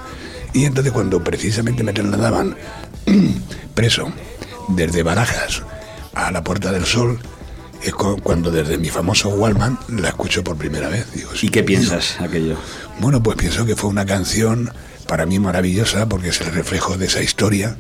Y 0.54 0.66
entonces 0.66 0.92
cuando 0.94 1.24
precisamente 1.24 1.84
me 1.84 1.94
trasladaban 1.94 2.56
preso 3.76 4.12
desde 4.70 5.04
Barajas 5.04 5.64
a 6.14 6.32
la 6.32 6.44
Puerta 6.44 6.72
del 6.72 6.86
Sol, 6.86 7.20
es 7.84 7.94
cu- 7.94 8.20
cuando 8.24 8.50
desde 8.52 8.78
mi 8.78 8.90
famoso 8.90 9.30
Wallman 9.30 9.78
la 9.90 10.10
escucho 10.10 10.44
por 10.44 10.56
primera 10.58 10.90
vez. 10.90 11.06
Digo, 11.14 11.30
¿Y 11.42 11.50
qué 11.50 11.62
piensas 11.64 12.20
aquello? 12.20 12.56
bueno, 13.00 13.22
pues 13.22 13.38
pienso 13.38 13.66
que 13.66 13.76
fue 13.76 13.90
una 13.90 14.06
canción 14.06 14.72
para 15.08 15.26
mí 15.26 15.38
maravillosa 15.40 16.08
porque 16.10 16.30
es 16.30 16.42
el 16.42 16.52
reflejo 16.52 16.98
de 16.98 17.06
esa 17.06 17.22
historia. 17.22 17.78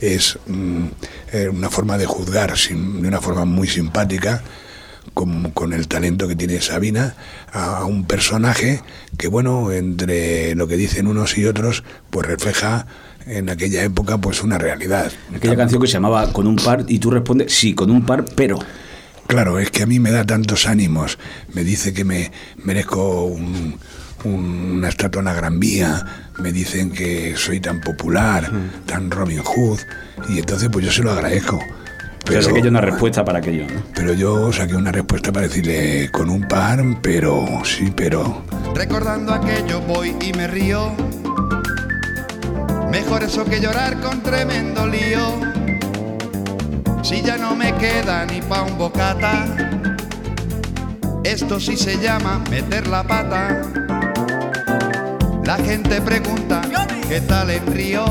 Es 0.00 0.38
mm, 0.46 0.84
eh, 1.32 1.48
una 1.48 1.70
forma 1.70 1.96
de 1.98 2.06
juzgar 2.06 2.58
sin- 2.58 3.00
de 3.00 3.08
una 3.08 3.20
forma 3.20 3.44
muy 3.46 3.68
simpática 3.68 4.42
con, 5.14 5.50
con 5.52 5.72
el 5.72 5.88
talento 5.88 6.28
que 6.28 6.36
tiene 6.36 6.60
Sabina 6.60 7.14
a, 7.52 7.78
a 7.78 7.84
un 7.84 8.04
personaje 8.04 8.80
que, 9.16 9.28
bueno, 9.28 9.72
entre 9.72 10.54
lo 10.54 10.66
que 10.68 10.76
dicen 10.76 11.06
unos 11.06 11.36
y 11.38 11.44
otros, 11.46 11.84
pues 12.10 12.26
refleja 12.26 12.86
en 13.26 13.50
aquella 13.50 13.82
época 13.82 14.18
pues 14.18 14.42
una 14.42 14.58
realidad. 14.58 15.12
Aquella 15.34 15.56
canción 15.56 15.80
que 15.82 15.86
se 15.86 15.94
llamaba 15.94 16.32
Con 16.32 16.46
un 16.46 16.56
par 16.56 16.84
y 16.88 16.98
tú 16.98 17.10
respondes, 17.10 17.52
sí, 17.52 17.74
con 17.74 17.90
un 17.90 18.04
par, 18.06 18.24
pero... 18.34 18.58
Claro, 19.26 19.58
es 19.58 19.70
que 19.70 19.82
a 19.82 19.86
mí 19.86 19.98
me 20.00 20.10
da 20.10 20.24
tantos 20.24 20.66
ánimos. 20.66 21.18
Me 21.52 21.62
dice 21.62 21.92
que 21.92 22.02
me 22.02 22.32
merezco 22.64 23.24
un, 23.24 23.78
un- 24.24 24.70
una 24.78 24.88
estatua 24.88 25.20
en 25.20 25.26
la 25.26 25.34
Gran 25.34 25.60
Vía. 25.60 26.02
Me 26.38 26.50
dicen 26.50 26.90
que 26.90 27.34
soy 27.36 27.60
tan 27.60 27.82
popular, 27.82 28.50
tan 28.86 29.10
Robin 29.10 29.42
Hood. 29.42 29.80
Y 30.30 30.38
entonces 30.38 30.70
pues 30.72 30.86
yo 30.86 30.92
se 30.92 31.02
lo 31.02 31.12
agradezco. 31.12 31.58
Pero 32.28 32.52
que 32.52 32.60
hay 32.60 32.68
una 32.68 32.82
respuesta 32.82 33.24
para 33.24 33.38
aquello, 33.38 33.66
¿no? 33.72 33.82
Pero 33.94 34.12
yo 34.12 34.52
saqué 34.52 34.76
una 34.76 34.92
respuesta 34.92 35.32
para 35.32 35.48
decirle 35.48 36.10
con 36.12 36.28
un 36.28 36.46
par, 36.46 36.84
pero 37.00 37.46
sí, 37.64 37.90
pero... 37.94 38.42
Recordando 38.74 39.32
aquello 39.32 39.80
voy 39.80 40.14
y 40.20 40.32
me 40.34 40.46
río. 40.46 40.92
Mejor 42.90 43.24
eso 43.24 43.44
que 43.44 43.60
llorar 43.60 43.98
con 44.00 44.22
tremendo 44.22 44.86
lío. 44.86 45.40
Si 47.02 47.22
ya 47.22 47.38
no 47.38 47.56
me 47.56 47.74
queda 47.76 48.26
ni 48.26 48.42
pa' 48.42 48.62
un 48.62 48.76
bocata. 48.76 49.46
Esto 51.24 51.58
sí 51.58 51.76
se 51.76 51.98
llama 51.98 52.42
meter 52.50 52.86
la 52.86 53.02
pata. 53.02 53.62
La 55.44 55.56
gente 55.56 56.02
pregunta, 56.02 56.60
¿qué 57.08 57.22
tal 57.22 57.48
en 57.50 57.66
Río? 57.66 58.04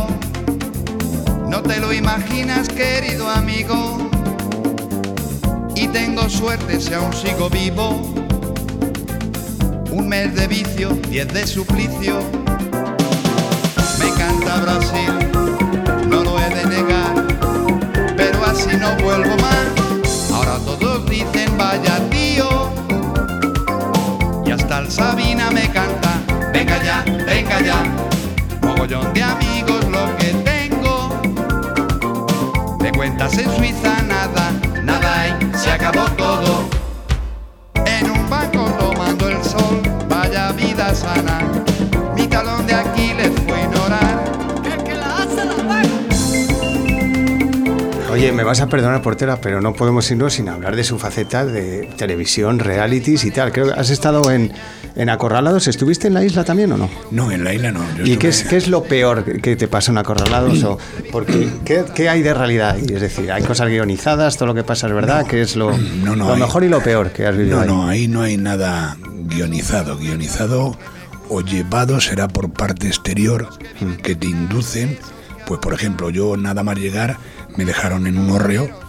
No 1.48 1.62
te 1.62 1.80
lo 1.80 1.94
imaginas, 1.94 2.68
querido 2.68 3.30
amigo. 3.30 4.07
Tengo 5.94 6.30
suerte 6.30 6.80
si 6.80 6.94
aún 6.94 7.14
sigo 7.14 7.50
vivo. 7.50 8.14
Un 9.92 10.08
mes 10.08 10.36
de 10.36 10.48
vicio, 10.48 10.90
diez 11.10 11.28
de 11.34 11.46
suplicio. 11.48 12.20
Me 14.00 14.08
encanta 14.08 14.58
Brasil, 14.62 15.17
vas 48.48 48.62
a 48.62 48.68
perdonar, 48.68 49.02
portera, 49.02 49.40
pero 49.40 49.62
no 49.62 49.74
podemos 49.74 50.10
irnos 50.10 50.34
sin 50.34 50.50
hablar 50.50 50.76
de 50.76 50.84
su 50.84 50.98
faceta 50.98 51.46
de 51.46 51.88
televisión, 51.98 52.60
realities 52.60 53.24
y 53.26 53.32
tal. 53.32 53.52
Creo 53.52 53.68
que 53.74 53.80
has 53.80 53.90
estado 53.92 54.32
en, 54.32 54.52
en 54.96 55.10
Acorralados. 55.10 55.68
¿Estuviste 55.68 56.08
en 56.08 56.16
la 56.16 56.24
isla 56.24 56.44
también 56.44 56.72
o 56.72 56.78
no? 56.78 56.90
No, 57.12 57.32
en 57.32 57.44
la 57.44 57.54
isla 57.54 57.72
no. 57.72 57.82
yo 57.96 58.06
¿Y 58.06 58.18
qué 58.18 58.30
es, 58.30 58.44
qué 58.44 58.58
es 58.58 58.68
lo 58.68 58.84
peor 58.84 59.24
que 59.42 59.56
te 59.56 59.68
pasa 59.68 59.92
en 59.92 60.00
Acorralados? 60.00 60.64
O, 60.64 60.78
porque, 61.12 61.48
¿qué, 61.66 61.84
qué 61.94 62.10
hay 62.10 62.22
de 62.24 62.34
realidad 62.34 62.72
ahí? 62.76 62.86
Es 62.94 63.02
decir, 63.02 63.32
¿hay 63.32 63.44
cosas 63.44 63.70
guionizadas? 63.70 64.38
¿Todo 64.38 64.48
lo 64.48 64.56
que 64.56 64.64
pasa 64.64 64.88
es 64.88 64.94
verdad? 64.94 65.26
¿Qué 65.28 65.42
es 65.42 65.56
lo, 65.56 65.78
No, 65.78 66.16
no 66.16 66.26
lo 66.28 66.34
hay. 66.34 66.40
mejor 66.40 66.64
y 66.64 66.70
lo 66.70 66.82
peor 66.82 67.12
que 67.12 67.26
has 67.28 67.38
vivido 67.38 67.58
No, 67.58 67.62
ahí? 67.62 67.68
no, 67.68 67.88
ahí 67.88 68.08
no 68.08 68.22
hay 68.24 68.38
nada 68.38 68.98
guionizado. 69.28 69.98
Guionizado 69.98 70.78
o 71.30 71.42
llevado 71.42 72.00
será 72.02 72.28
por 72.28 72.50
parte 72.52 72.88
exterior 72.88 73.50
Hmm. 73.80 73.94
que 74.02 74.16
te 74.16 74.28
inducen. 74.28 74.98
Pues 75.46 75.60
por 75.60 75.74
ejemplo, 75.74 76.10
yo 76.10 76.36
nada 76.36 76.64
más 76.64 76.78
llegar 76.78 77.18
me 77.58 77.66
dejaron 77.66 78.08
en 78.08 78.18
un 78.18 78.32
hórreo 78.32 78.88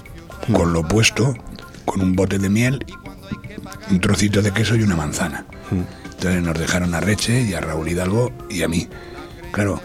Hmm. 0.48 0.52
con 0.54 0.72
lo 0.72 0.82
puesto, 0.82 1.36
con 1.84 2.00
un 2.00 2.14
bote 2.14 2.38
de 2.38 2.48
miel, 2.48 2.84
un 3.90 4.00
trocito 4.00 4.42
de 4.42 4.52
queso 4.52 4.76
y 4.76 4.82
una 4.82 4.96
manzana. 4.96 5.44
Hmm. 5.70 5.82
Entonces 6.04 6.42
nos 6.42 6.58
dejaron 6.58 6.94
a 6.94 7.00
Reche 7.00 7.42
y 7.42 7.54
a 7.54 7.60
Raúl 7.60 7.88
Hidalgo 7.88 8.32
y 8.48 8.62
a 8.62 8.68
mí. 8.68 8.88
Claro, 9.52 9.80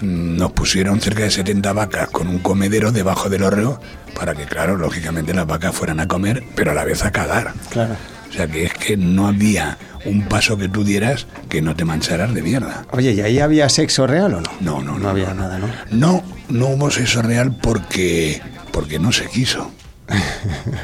mm, 0.00 0.36
nos 0.36 0.52
pusieron 0.52 1.00
cerca 1.00 1.22
de 1.22 1.30
70 1.30 1.72
vacas 1.72 2.08
con 2.08 2.28
un 2.28 2.38
comedero 2.40 2.92
debajo 2.92 3.28
del 3.28 3.42
hórreo 3.42 3.80
para 4.18 4.34
que, 4.34 4.44
claro, 4.44 4.76
lógicamente 4.76 5.34
las 5.34 5.46
vacas 5.46 5.74
fueran 5.74 6.00
a 6.00 6.08
comer, 6.08 6.42
pero 6.54 6.70
a 6.72 6.74
la 6.74 6.84
vez 6.84 7.04
a 7.04 7.12
cagar. 7.12 7.52
Claro. 7.70 7.96
O 8.30 8.32
sea 8.32 8.46
que 8.48 8.64
es 8.64 8.74
que 8.74 8.96
no 8.96 9.26
había 9.28 9.78
un 10.04 10.22
paso 10.28 10.56
que 10.58 10.68
tú 10.68 10.84
dieras 10.84 11.26
que 11.48 11.62
no 11.62 11.74
te 11.74 11.84
mancharas 11.84 12.34
de 12.34 12.42
mierda. 12.42 12.86
Oye, 12.92 13.12
¿y 13.12 13.20
ahí 13.20 13.38
había 13.40 13.68
sexo 13.68 14.06
real 14.06 14.34
o 14.34 14.40
no? 14.40 14.50
No, 14.60 14.82
no, 14.82 14.92
no. 14.92 14.98
No 14.98 15.08
había 15.08 15.32
nada, 15.34 15.58
¿no? 15.58 15.68
No, 15.90 16.22
no 16.48 16.66
hubo 16.68 16.90
sexo 16.90 17.22
real 17.22 17.56
porque, 17.60 18.40
porque 18.72 18.98
no 18.98 19.12
se 19.12 19.26
quiso. 19.26 19.70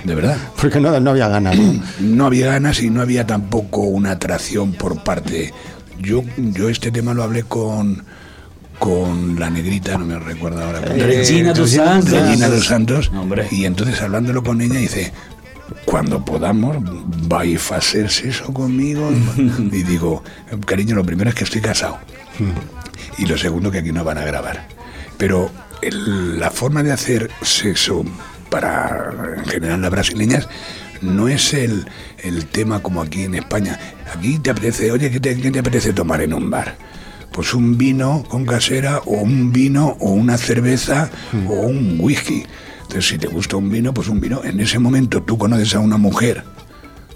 De 0.04 0.14
verdad. 0.16 0.36
Porque 0.60 0.80
no, 0.80 0.98
no 0.98 1.10
había 1.10 1.28
ganas, 1.28 1.56
¿no? 1.56 1.80
No 2.00 2.26
había 2.26 2.46
ganas 2.48 2.82
y 2.82 2.90
no 2.90 3.00
había 3.02 3.24
tampoco 3.26 3.82
una 3.82 4.10
atracción 4.12 4.72
por 4.72 5.04
parte. 5.04 5.52
Yo, 6.00 6.24
yo 6.36 6.68
este 6.68 6.90
tema 6.90 7.14
lo 7.14 7.22
hablé 7.22 7.44
con, 7.44 8.04
con 8.80 9.38
la 9.38 9.48
negrita, 9.50 9.96
no 9.96 10.04
me 10.06 10.18
recuerdo 10.18 10.64
ahora. 10.64 10.80
con- 10.80 10.98
Regina 10.98 11.52
dos 11.52 11.70
Santos. 11.70 12.10
Regina 12.10 12.48
dos 12.48 12.66
Santos. 12.66 13.10
Hombre. 13.14 13.46
Y 13.52 13.64
entonces 13.64 14.00
hablándolo 14.02 14.42
con 14.42 14.60
ella 14.60 14.80
dice, 14.80 15.12
cuando 15.84 16.24
podamos, 16.24 16.76
vais 17.28 17.70
a 17.72 17.76
hacer 17.76 18.06
eso 18.06 18.52
conmigo. 18.52 19.10
y 19.72 19.82
digo, 19.82 20.22
cariño, 20.66 20.94
lo 20.94 21.04
primero 21.04 21.30
es 21.30 21.36
que 21.36 21.44
estoy 21.44 21.60
casado. 21.60 21.98
Y 23.18 23.26
lo 23.26 23.36
segundo 23.38 23.70
que 23.70 23.78
aquí 23.78 23.92
no 23.92 24.04
van 24.04 24.18
a 24.18 24.24
grabar. 24.24 24.66
Pero 25.18 25.50
el- 25.82 26.38
la 26.40 26.50
forma 26.50 26.82
de 26.82 26.92
hacer 26.92 27.30
sexo 27.42 28.04
para, 28.50 29.10
en 29.38 29.44
general, 29.46 29.80
las 29.82 29.90
brasileñas 29.90 30.48
no 31.00 31.28
es 31.28 31.52
el, 31.54 31.86
el 32.22 32.46
tema 32.46 32.80
como 32.80 33.02
aquí 33.02 33.22
en 33.22 33.34
España. 33.34 33.78
Aquí 34.14 34.38
te 34.38 34.50
apetece, 34.50 34.90
oye, 34.92 35.10
¿qué 35.10 35.20
te, 35.20 35.36
qué 35.40 35.50
te 35.50 35.58
apetece 35.58 35.92
tomar 35.92 36.20
en 36.22 36.32
un 36.34 36.50
bar? 36.50 36.76
Pues 37.32 37.54
un 37.54 37.78
vino 37.78 38.24
con 38.28 38.44
casera 38.44 38.98
o 39.06 39.12
un 39.22 39.52
vino 39.52 39.96
o 40.00 40.10
una 40.10 40.36
cerveza 40.36 41.10
o 41.48 41.52
un 41.62 41.96
whisky. 41.98 42.44
Entonces, 42.92 43.08
si 43.08 43.16
te 43.16 43.26
gusta 43.26 43.56
un 43.56 43.70
vino, 43.70 43.94
pues 43.94 44.08
un 44.08 44.20
vino. 44.20 44.44
En 44.44 44.60
ese 44.60 44.78
momento 44.78 45.22
tú 45.22 45.38
conoces 45.38 45.74
a 45.74 45.78
una 45.78 45.96
mujer 45.96 46.44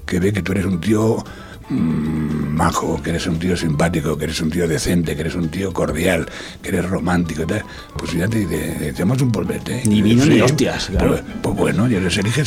que 0.07 0.19
ve 0.19 0.33
que 0.33 0.41
tú 0.41 0.53
eres 0.53 0.65
un 0.65 0.81
tío 0.81 1.23
mm, 1.69 2.55
majo, 2.55 2.99
que 3.03 3.11
eres 3.11 3.27
un 3.27 3.37
tío 3.37 3.55
simpático, 3.55 4.17
que 4.17 4.23
eres 4.23 4.41
un 4.41 4.49
tío 4.49 4.67
decente, 4.67 5.13
que 5.13 5.21
eres 5.21 5.35
un 5.35 5.49
tío 5.49 5.71
cordial, 5.71 6.27
que 6.63 6.69
eres 6.69 6.89
romántico 6.89 7.43
y 7.43 7.45
tal, 7.45 7.63
pues 7.95 8.11
ya 8.13 8.27
te 8.27 8.39
dice, 8.39 8.89
echamos 8.89 9.21
un 9.21 9.31
polvete. 9.31 9.83
Ni 9.85 10.01
vino 10.01 10.25
ni 10.25 10.41
hostias, 10.41 10.87
claro. 10.87 11.11
Pero, 11.11 11.41
pues 11.43 11.55
bueno, 11.55 11.87
ya 11.87 11.99
les 11.99 12.17
elige 12.17 12.43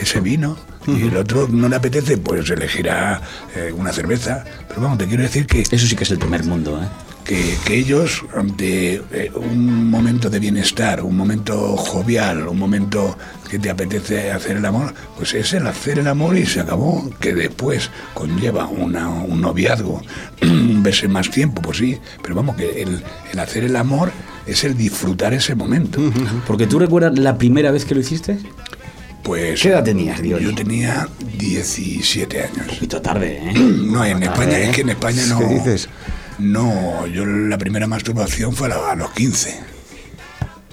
ese, 0.00 0.20
vino. 0.20 0.56
Y 0.86 1.02
el 1.06 1.16
otro 1.16 1.46
no 1.48 1.68
le 1.68 1.76
apetece, 1.76 2.18
pues 2.18 2.50
elegirá 2.50 3.20
eh, 3.54 3.72
una 3.76 3.92
cerveza. 3.92 4.44
Pero 4.68 4.80
vamos, 4.80 4.98
te 4.98 5.06
quiero 5.06 5.22
decir 5.22 5.46
que 5.46 5.60
Eso 5.62 5.86
sí 5.86 5.94
que 5.94 6.02
es 6.04 6.10
el 6.10 6.18
primer 6.18 6.42
mundo, 6.44 6.80
¿eh? 6.82 6.86
que, 7.24 7.56
que 7.64 7.76
ellos, 7.76 8.24
ante 8.36 8.94
eh, 9.12 9.30
un 9.36 9.88
momento 9.88 10.28
de 10.28 10.40
bienestar, 10.40 11.02
un 11.04 11.16
momento 11.16 11.76
jovial, 11.76 12.48
un 12.48 12.58
momento 12.58 13.16
que 13.48 13.60
te 13.60 13.70
apetece 13.70 14.32
hacer 14.32 14.56
el 14.56 14.64
amor, 14.66 14.92
pues 15.16 15.34
es 15.34 15.52
el 15.52 15.64
hacer 15.68 16.00
el 16.00 16.08
amor 16.08 16.36
y 16.36 16.46
se 16.46 16.58
acabó, 16.58 17.08
que 17.20 17.32
después 17.32 17.88
conlleva 18.12 18.66
una- 18.66 19.08
un 19.08 19.40
noviazgo, 19.40 20.02
un 20.42 20.82
verse 20.82 21.06
más 21.06 21.30
tiempo, 21.30 21.62
pues 21.62 21.78
sí, 21.78 21.96
pero 22.22 22.34
vamos, 22.34 22.56
que 22.56 22.82
el, 22.82 23.04
el 23.32 23.38
hacer 23.38 23.62
el 23.62 23.76
amor 23.76 24.10
es 24.46 24.64
el 24.64 24.76
disfrutar 24.76 25.32
ese 25.32 25.54
momento. 25.54 26.00
Porque 26.44 26.66
tú 26.66 26.80
recuerdas 26.80 27.16
la 27.16 27.38
primera 27.38 27.70
vez 27.70 27.84
que 27.84 27.94
lo 27.94 28.00
hiciste? 28.00 28.38
Pues 29.22 29.60
¿Qué 29.62 29.68
edad 29.68 29.84
tenías, 29.84 30.20
Diony? 30.20 30.42
Yo 30.44 30.54
tenía 30.54 31.08
17 31.38 32.42
años. 32.42 32.56
Un 32.58 32.66
poquito 32.66 33.00
tarde, 33.00 33.38
¿eh? 33.40 33.52
No, 33.58 34.04
en 34.04 34.22
España, 34.22 34.58
¿eh? 34.58 34.64
es 34.70 34.74
que 34.74 34.80
en 34.82 34.90
España 34.90 35.24
no. 35.26 35.38
¿Qué 35.38 35.46
dices? 35.46 35.88
No, 36.38 37.06
yo 37.06 37.24
la 37.24 37.56
primera 37.58 37.86
masturbación 37.86 38.52
fue 38.54 38.72
a, 38.72 38.94
los 38.96 39.10
15. 39.12 39.60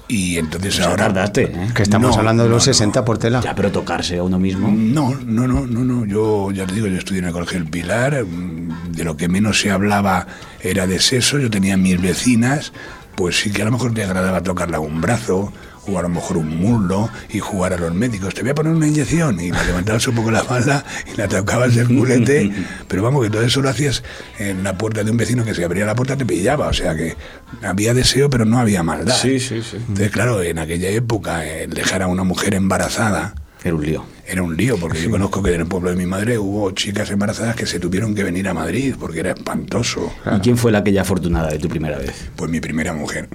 Y 0.07 0.37
entonces 0.39 0.73
sea, 0.75 0.85
ahora. 0.87 1.05
tardaste, 1.05 1.43
¿eh? 1.43 1.67
Que 1.75 1.83
estamos 1.83 2.11
No, 2.11 2.17
hablando 2.17 2.41
de 2.43 2.49
los 2.49 2.65
no. 2.65 2.73
60 2.73 3.05
por 3.05 3.19
tela. 3.19 3.41
Ya, 3.41 3.53
pero 3.53 3.71
tocarse 3.71 4.17
a 4.17 4.23
uno 4.23 4.39
mismo. 4.39 4.67
No, 4.71 5.13
no, 5.23 5.47
no, 5.47 5.67
no, 5.67 5.83
no. 5.83 6.05
Yo 6.05 6.49
ya 6.51 6.65
te 6.65 6.73
digo, 6.73 6.87
yo 6.87 6.97
estudié 6.97 7.19
en 7.19 7.27
el 7.27 7.33
Colegio 7.33 7.59
del 7.59 7.69
Pilar. 7.69 8.25
mm, 8.25 8.91
De 8.93 9.03
lo 9.03 9.15
que 9.15 9.27
menos 9.27 9.59
se 9.61 9.69
hablaba 9.69 10.25
era 10.61 10.87
de 10.87 10.99
sexo. 10.99 11.37
Yo 11.37 11.51
tenía 11.51 11.77
mis 11.77 12.01
vecinas, 12.01 12.73
pues 13.13 13.39
sí 13.39 13.51
que 13.51 13.61
a 13.61 13.65
lo 13.65 13.71
mejor 13.71 13.93
te 13.93 14.03
agradaba 14.03 14.41
tocarle 14.41 14.77
a 14.77 14.79
un 14.79 14.99
brazo 15.01 15.53
o 15.87 15.97
a 15.97 16.01
lo 16.01 16.09
mejor 16.09 16.37
un 16.37 16.57
muslo 16.57 17.09
y 17.29 17.39
jugar 17.39 17.73
a 17.73 17.77
los 17.77 17.93
médicos. 17.93 18.33
Te 18.33 18.41
voy 18.41 18.51
a 18.51 18.55
poner 18.55 18.73
una 18.73 18.87
inyección 18.87 19.39
y 19.39 19.51
le 19.51 19.65
levantabas 19.65 20.07
un 20.07 20.15
poco 20.15 20.31
la 20.31 20.43
falda 20.43 20.83
y 21.11 21.17
la 21.17 21.27
tocabas 21.27 21.75
el 21.77 21.87
culete. 21.87 22.51
Pero 22.87 23.03
vamos, 23.03 23.23
que 23.23 23.29
todo 23.29 23.41
eso 23.43 23.61
lo 23.61 23.69
hacías 23.69 24.03
en 24.37 24.63
la 24.63 24.77
puerta 24.77 25.03
de 25.03 25.11
un 25.11 25.17
vecino 25.17 25.43
que 25.45 25.53
se 25.53 25.63
abría 25.63 25.85
la 25.85 25.95
puerta 25.95 26.15
te 26.17 26.25
pillaba. 26.25 26.67
O 26.67 26.73
sea 26.73 26.95
que 26.95 27.15
había 27.63 27.93
deseo, 27.93 28.29
pero 28.29 28.45
no 28.45 28.59
había 28.59 28.83
maldad. 28.83 29.15
Sí, 29.15 29.39
sí, 29.39 29.61
sí. 29.61 29.77
Entonces, 29.77 30.11
claro, 30.11 30.41
en 30.41 30.59
aquella 30.59 30.89
época, 30.89 31.45
el 31.45 31.71
dejar 31.71 32.01
a 32.03 32.07
una 32.07 32.23
mujer 32.23 32.53
embarazada 32.53 33.33
Era 33.63 33.75
un 33.75 33.83
lío. 33.85 34.05
era 34.27 34.43
un 34.43 34.55
lío, 34.55 34.77
porque 34.77 35.01
yo 35.01 35.09
conozco 35.09 35.41
que 35.43 35.53
en 35.53 35.61
el 35.61 35.67
pueblo 35.67 35.89
de 35.89 35.95
mi 35.95 36.05
madre 36.05 36.37
hubo 36.37 36.71
chicas 36.71 37.09
embarazadas 37.11 37.55
que 37.55 37.65
se 37.65 37.79
tuvieron 37.79 38.13
que 38.15 38.23
venir 38.23 38.47
a 38.47 38.53
Madrid 38.53 38.95
porque 38.99 39.19
era 39.21 39.31
espantoso. 39.31 40.13
¿Y 40.35 40.39
quién 40.39 40.57
fue 40.57 40.71
la 40.71 40.77
aquella 40.79 41.01
afortunada 41.01 41.49
de 41.49 41.59
tu 41.59 41.67
primera 41.67 41.97
vez? 41.97 42.29
Pues 42.35 42.49
mi 42.51 42.59
primera 42.61 42.93
mujer. 42.93 43.27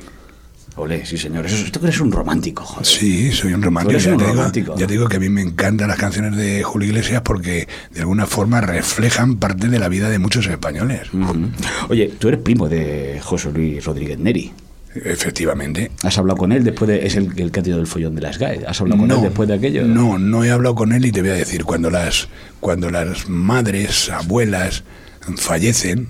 Ole, 0.76 1.06
sí, 1.06 1.16
señor. 1.16 1.46
Eso, 1.46 1.70
que 1.70 1.86
eres 1.86 2.00
un 2.00 2.10
romántico, 2.10 2.64
joder. 2.64 2.84
Sí, 2.84 3.30
soy 3.30 3.52
un 3.54 3.62
romántico. 3.62 3.98
Tú 3.98 4.04
Ya, 4.04 4.12
un 4.12 4.18
te 4.18 4.24
digo, 4.24 4.34
romántico. 4.36 4.74
ya 4.76 4.86
te 4.86 4.92
digo 4.92 5.08
que 5.08 5.16
a 5.16 5.20
mí 5.20 5.28
me 5.28 5.40
encantan 5.40 5.86
las 5.88 5.98
canciones 5.98 6.36
de 6.36 6.62
Julio 6.64 6.88
Iglesias 6.88 7.22
porque 7.24 7.68
de 7.92 8.00
alguna 8.00 8.26
forma 8.26 8.60
reflejan 8.60 9.36
parte 9.36 9.68
de 9.68 9.78
la 9.78 9.88
vida 9.88 10.08
de 10.10 10.18
muchos 10.18 10.46
españoles. 10.48 11.02
Oye, 11.88 12.12
tú 12.18 12.28
eres 12.28 12.40
primo 12.40 12.68
de 12.68 13.20
José 13.22 13.52
Luis 13.52 13.84
Rodríguez 13.84 14.18
Neri. 14.18 14.52
Efectivamente. 14.96 15.90
¿Has 16.02 16.18
hablado 16.18 16.36
con 16.38 16.52
él 16.52 16.62
después 16.64 16.88
de... 16.88 17.06
Es 17.06 17.16
el, 17.16 17.32
el 17.38 17.50
que 17.50 17.60
ha 17.60 17.62
tenido 17.62 17.80
el 17.80 17.86
follón 17.86 18.14
de 18.14 18.22
las 18.22 18.38
GAE. 18.38 18.64
¿Has 18.66 18.80
hablado 18.80 19.00
con 19.00 19.10
él 19.10 19.20
después 19.22 19.48
de 19.48 19.54
aquello? 19.54 19.84
No, 19.84 20.18
no 20.18 20.44
he 20.44 20.50
hablado 20.50 20.74
con 20.74 20.92
él 20.92 21.04
y 21.04 21.12
te 21.12 21.20
voy 21.20 21.30
a 21.30 21.34
decir, 21.34 21.64
cuando 21.64 21.90
las, 21.90 22.28
cuando 22.60 22.90
las 22.90 23.28
madres, 23.28 24.08
abuelas 24.10 24.84
fallecen, 25.36 26.08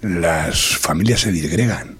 las 0.00 0.76
familias 0.76 1.20
se 1.20 1.32
disgregan. 1.32 1.93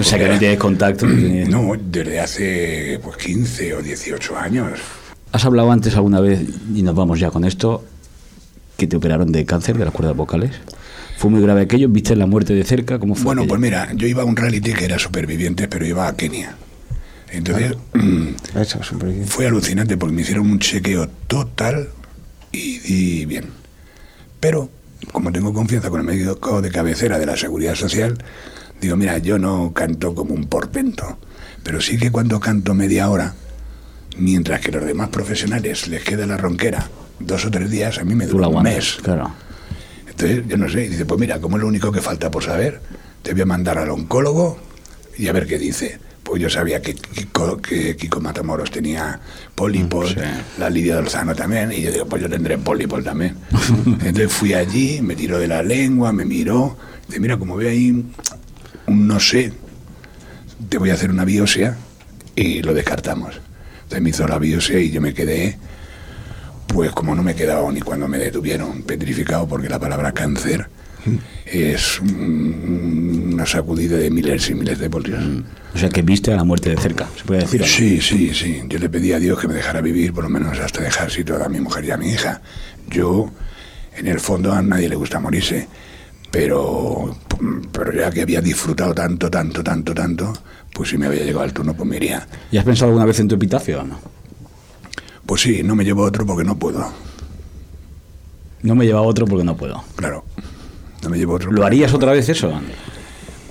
O 0.00 0.02
sea, 0.04 0.18
que 0.18 0.28
no 0.28 0.38
tienes 0.38 0.58
contacto. 0.58 1.06
no 1.06 1.72
desde 1.78 2.20
hace 2.20 3.00
pues, 3.02 3.16
15 3.16 3.74
o 3.74 3.82
18 3.82 4.36
años. 4.38 4.78
¿Has 5.32 5.44
hablado 5.44 5.72
antes 5.72 5.96
alguna 5.96 6.20
vez, 6.20 6.40
y 6.74 6.82
nos 6.82 6.94
vamos 6.94 7.18
ya 7.18 7.30
con 7.30 7.44
esto, 7.44 7.84
que 8.76 8.86
te 8.86 8.96
operaron 8.96 9.32
de 9.32 9.44
cáncer 9.44 9.76
de 9.76 9.84
las 9.84 9.92
cuerdas 9.92 10.16
vocales? 10.16 10.52
¿Fue 11.16 11.30
muy 11.30 11.40
grave 11.42 11.62
aquello? 11.62 11.88
¿Viste 11.88 12.14
la 12.16 12.26
muerte 12.26 12.54
de 12.54 12.64
cerca? 12.64 12.98
¿Cómo 12.98 13.14
fue 13.14 13.24
Bueno, 13.26 13.42
aquello? 13.42 13.48
pues 13.50 13.60
mira, 13.60 13.92
yo 13.94 14.06
iba 14.06 14.22
a 14.22 14.24
un 14.24 14.36
reality 14.36 14.72
que 14.72 14.84
era 14.84 14.98
superviviente, 14.98 15.66
pero 15.68 15.84
iba 15.86 16.06
a 16.06 16.14
Kenia. 16.16 16.54
Entonces, 17.30 17.74
Eso, 18.54 18.78
bien. 19.04 19.26
fue 19.26 19.46
alucinante 19.48 19.96
porque 19.96 20.14
me 20.14 20.22
hicieron 20.22 20.48
un 20.50 20.60
chequeo 20.60 21.08
total 21.26 21.88
y 22.52 22.78
di 22.78 23.26
bien. 23.26 23.46
Pero, 24.38 24.70
como 25.10 25.32
tengo 25.32 25.52
confianza 25.52 25.90
con 25.90 26.00
el 26.00 26.06
médico 26.06 26.62
de 26.62 26.70
cabecera 26.70 27.18
de 27.18 27.26
la 27.26 27.36
Seguridad 27.36 27.74
Social, 27.74 28.18
digo, 28.80 28.96
mira, 28.96 29.18
yo 29.18 29.38
no 29.38 29.72
canto 29.72 30.14
como 30.14 30.34
un 30.34 30.46
portento, 30.46 31.18
pero 31.62 31.80
sí 31.80 31.96
que 31.98 32.10
cuando 32.10 32.38
canto 32.40 32.74
media 32.74 33.08
hora, 33.10 33.34
mientras 34.18 34.60
que 34.60 34.70
los 34.72 34.84
demás 34.84 35.08
profesionales 35.08 35.88
les 35.88 36.02
queda 36.04 36.26
la 36.26 36.36
ronquera 36.36 36.88
dos 37.20 37.44
o 37.46 37.50
tres 37.50 37.70
días, 37.70 37.98
a 37.98 38.04
mí 38.04 38.14
me 38.14 38.26
dura 38.26 38.48
un 38.48 38.62
mes. 38.62 38.98
claro. 39.02 39.32
Entonces, 40.08 40.44
yo 40.46 40.56
no 40.56 40.68
sé, 40.68 40.84
y 40.84 40.88
dice, 40.90 41.06
pues 41.06 41.18
mira, 41.18 41.40
como 41.40 41.56
es 41.56 41.62
lo 41.62 41.68
único 41.68 41.90
que 41.90 42.00
falta 42.00 42.30
por 42.30 42.44
saber, 42.44 42.80
te 43.22 43.32
voy 43.32 43.42
a 43.42 43.46
mandar 43.46 43.78
al 43.78 43.90
oncólogo 43.90 44.58
y 45.18 45.26
a 45.26 45.32
ver 45.32 45.46
qué 45.46 45.58
dice. 45.58 45.98
Pues 46.22 46.40
yo 46.40 46.48
sabía 46.48 46.80
que 46.80 46.94
Kiko, 46.94 47.58
que 47.58 47.96
Kiko 47.96 48.20
Matamoros 48.20 48.70
tenía 48.70 49.20
pólipos, 49.56 50.10
Sí. 50.12 50.20
la 50.58 50.70
Lidia 50.70 50.94
Dolzano 50.94 51.34
también, 51.34 51.72
y 51.72 51.82
yo 51.82 51.90
digo, 51.90 52.06
pues 52.06 52.22
yo 52.22 52.30
tendré 52.30 52.56
pólipos 52.58 53.02
también. 53.02 53.36
Entonces 53.86 54.32
fui 54.32 54.54
allí, 54.54 55.00
me 55.02 55.16
tiró 55.16 55.38
de 55.38 55.48
la 55.48 55.62
lengua, 55.64 56.12
me 56.12 56.24
miró, 56.24 56.76
dice, 57.08 57.18
mira, 57.20 57.36
como 57.36 57.56
veo 57.56 57.68
ahí 57.70 58.04
no 58.86 59.20
sé, 59.20 59.52
te 60.68 60.78
voy 60.78 60.90
a 60.90 60.94
hacer 60.94 61.10
una 61.10 61.24
biopsia 61.24 61.76
y 62.36 62.62
lo 62.62 62.74
descartamos. 62.74 63.40
Entonces 63.82 64.02
me 64.02 64.10
hizo 64.10 64.26
la 64.26 64.38
biopsia 64.38 64.78
y 64.80 64.90
yo 64.90 65.00
me 65.00 65.12
quedé, 65.14 65.58
pues 66.68 66.90
como 66.92 67.14
no 67.14 67.22
me 67.22 67.34
quedaba 67.34 67.70
ni 67.72 67.80
cuando 67.80 68.08
me 68.08 68.18
detuvieron, 68.18 68.82
petrificado, 68.82 69.46
porque 69.46 69.68
la 69.68 69.78
palabra 69.78 70.12
cáncer 70.12 70.68
es 71.44 72.00
un- 72.00 73.30
una 73.34 73.44
sacudida 73.46 73.96
de 73.98 74.10
miles 74.10 74.48
y 74.50 74.54
miles 74.54 74.78
de 74.78 74.88
voltios. 74.88 75.22
O 75.74 75.78
sea, 75.78 75.88
que 75.90 76.02
viste 76.02 76.32
a 76.32 76.36
la 76.36 76.44
muerte 76.44 76.70
de 76.70 76.76
cerca, 76.80 77.06
se 77.16 77.24
puede 77.24 77.40
decir. 77.42 77.64
Sí, 77.66 78.00
sí, 78.00 78.32
sí. 78.32 78.62
Yo 78.68 78.78
le 78.78 78.88
pedí 78.88 79.12
a 79.12 79.18
Dios 79.18 79.38
que 79.38 79.46
me 79.48 79.54
dejara 79.54 79.80
vivir, 79.82 80.12
por 80.14 80.24
lo 80.24 80.30
menos 80.30 80.58
hasta 80.58 80.82
dejar 80.82 81.10
situada 81.10 81.46
a 81.46 81.48
mi 81.48 81.60
mujer 81.60 81.84
y 81.84 81.90
a 81.90 81.96
mi 81.98 82.08
hija. 82.10 82.40
Yo, 82.88 83.30
en 83.96 84.06
el 84.06 84.18
fondo, 84.20 84.52
a 84.52 84.62
nadie 84.62 84.88
le 84.88 84.96
gusta 84.96 85.20
morirse, 85.20 85.68
pero, 86.34 87.14
pero 87.70 87.92
ya 87.92 88.10
que 88.10 88.22
había 88.22 88.40
disfrutado 88.40 88.92
tanto, 88.92 89.30
tanto, 89.30 89.62
tanto, 89.62 89.94
tanto, 89.94 90.32
pues 90.72 90.90
si 90.90 90.98
me 90.98 91.06
había 91.06 91.22
llegado 91.22 91.44
el 91.44 91.52
turno, 91.52 91.74
pues 91.74 91.88
me 91.88 91.94
iría. 91.96 92.26
¿Y 92.50 92.56
has 92.58 92.64
pensado 92.64 92.88
alguna 92.90 93.04
vez 93.06 93.20
en 93.20 93.28
tu 93.28 93.36
epitafio 93.36 93.82
o 93.82 93.84
no? 93.84 93.98
Pues 95.24 95.42
sí, 95.42 95.62
no 95.62 95.76
me 95.76 95.84
llevo 95.84 96.02
otro 96.02 96.26
porque 96.26 96.42
no 96.42 96.56
puedo. 96.58 96.92
No 98.62 98.74
me 98.74 98.84
lleva 98.84 99.00
otro 99.02 99.26
porque 99.26 99.44
no 99.44 99.56
puedo. 99.56 99.84
Claro, 99.94 100.24
no 101.04 101.08
me 101.10 101.18
llevo 101.18 101.34
otro. 101.34 101.52
¿Lo 101.52 101.64
harías 101.64 101.92
no 101.92 101.98
otra 101.98 102.10
vez 102.12 102.28
eso? 102.28 102.52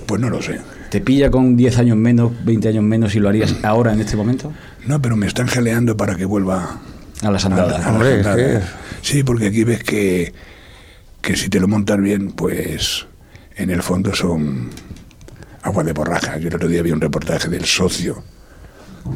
Pues 0.06 0.20
no 0.20 0.28
lo 0.28 0.42
sé. 0.42 0.60
¿Te 0.90 1.00
pilla 1.00 1.30
con 1.30 1.56
10 1.56 1.78
años 1.78 1.96
menos, 1.96 2.32
20 2.44 2.68
años 2.68 2.84
menos 2.84 3.14
y 3.14 3.18
lo 3.20 3.30
harías 3.30 3.54
ahora 3.62 3.94
en 3.94 4.00
este 4.00 4.14
momento? 4.16 4.52
No, 4.86 5.00
pero 5.00 5.16
me 5.16 5.26
están 5.26 5.46
jaleando 5.46 5.96
para 5.96 6.16
que 6.16 6.26
vuelva 6.26 6.80
A 7.22 7.30
las 7.30 7.46
andadas. 7.46 7.82
a- 7.82 7.90
Hombre, 7.92 8.16
andadas. 8.16 8.64
Sí, 9.00 9.22
porque 9.22 9.46
aquí 9.46 9.64
ves 9.64 9.82
que, 9.82 10.34
que 11.24 11.36
si 11.36 11.48
te 11.48 11.58
lo 11.58 11.66
montas 11.66 11.98
bien, 12.00 12.32
pues 12.32 13.06
en 13.56 13.70
el 13.70 13.82
fondo 13.82 14.14
son 14.14 14.68
aguas 15.62 15.86
de 15.86 15.94
borraja. 15.94 16.36
Yo 16.36 16.48
el 16.48 16.54
otro 16.54 16.68
día 16.68 16.82
vi 16.82 16.92
un 16.92 17.00
reportaje 17.00 17.48
del 17.48 17.64
socio 17.64 18.22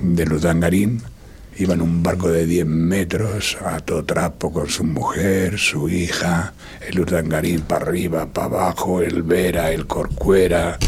de 0.03 0.25
Luz 0.25 0.43
Dangarín, 0.43 1.03
iba 1.59 1.75
en 1.75 1.83
un 1.83 2.03
barco 2.03 2.29
de 2.31 2.47
10 2.47 2.65
metros 2.67 3.59
a 3.63 3.81
todo 3.81 4.07
trapo 4.07 4.51
con 4.51 4.71
su 4.71 4.85
mujer, 4.85 5.59
su 5.59 5.91
hija, 5.91 6.55
el 6.87 6.97
Luz 6.97 7.11
Dangarín 7.11 7.61
para 7.61 7.85
arriba, 7.87 8.27
para 8.27 8.47
abajo, 8.47 9.03
el 9.03 9.23
Vera, 9.23 9.71
el 9.71 9.87
Corcuera, 9.87 10.79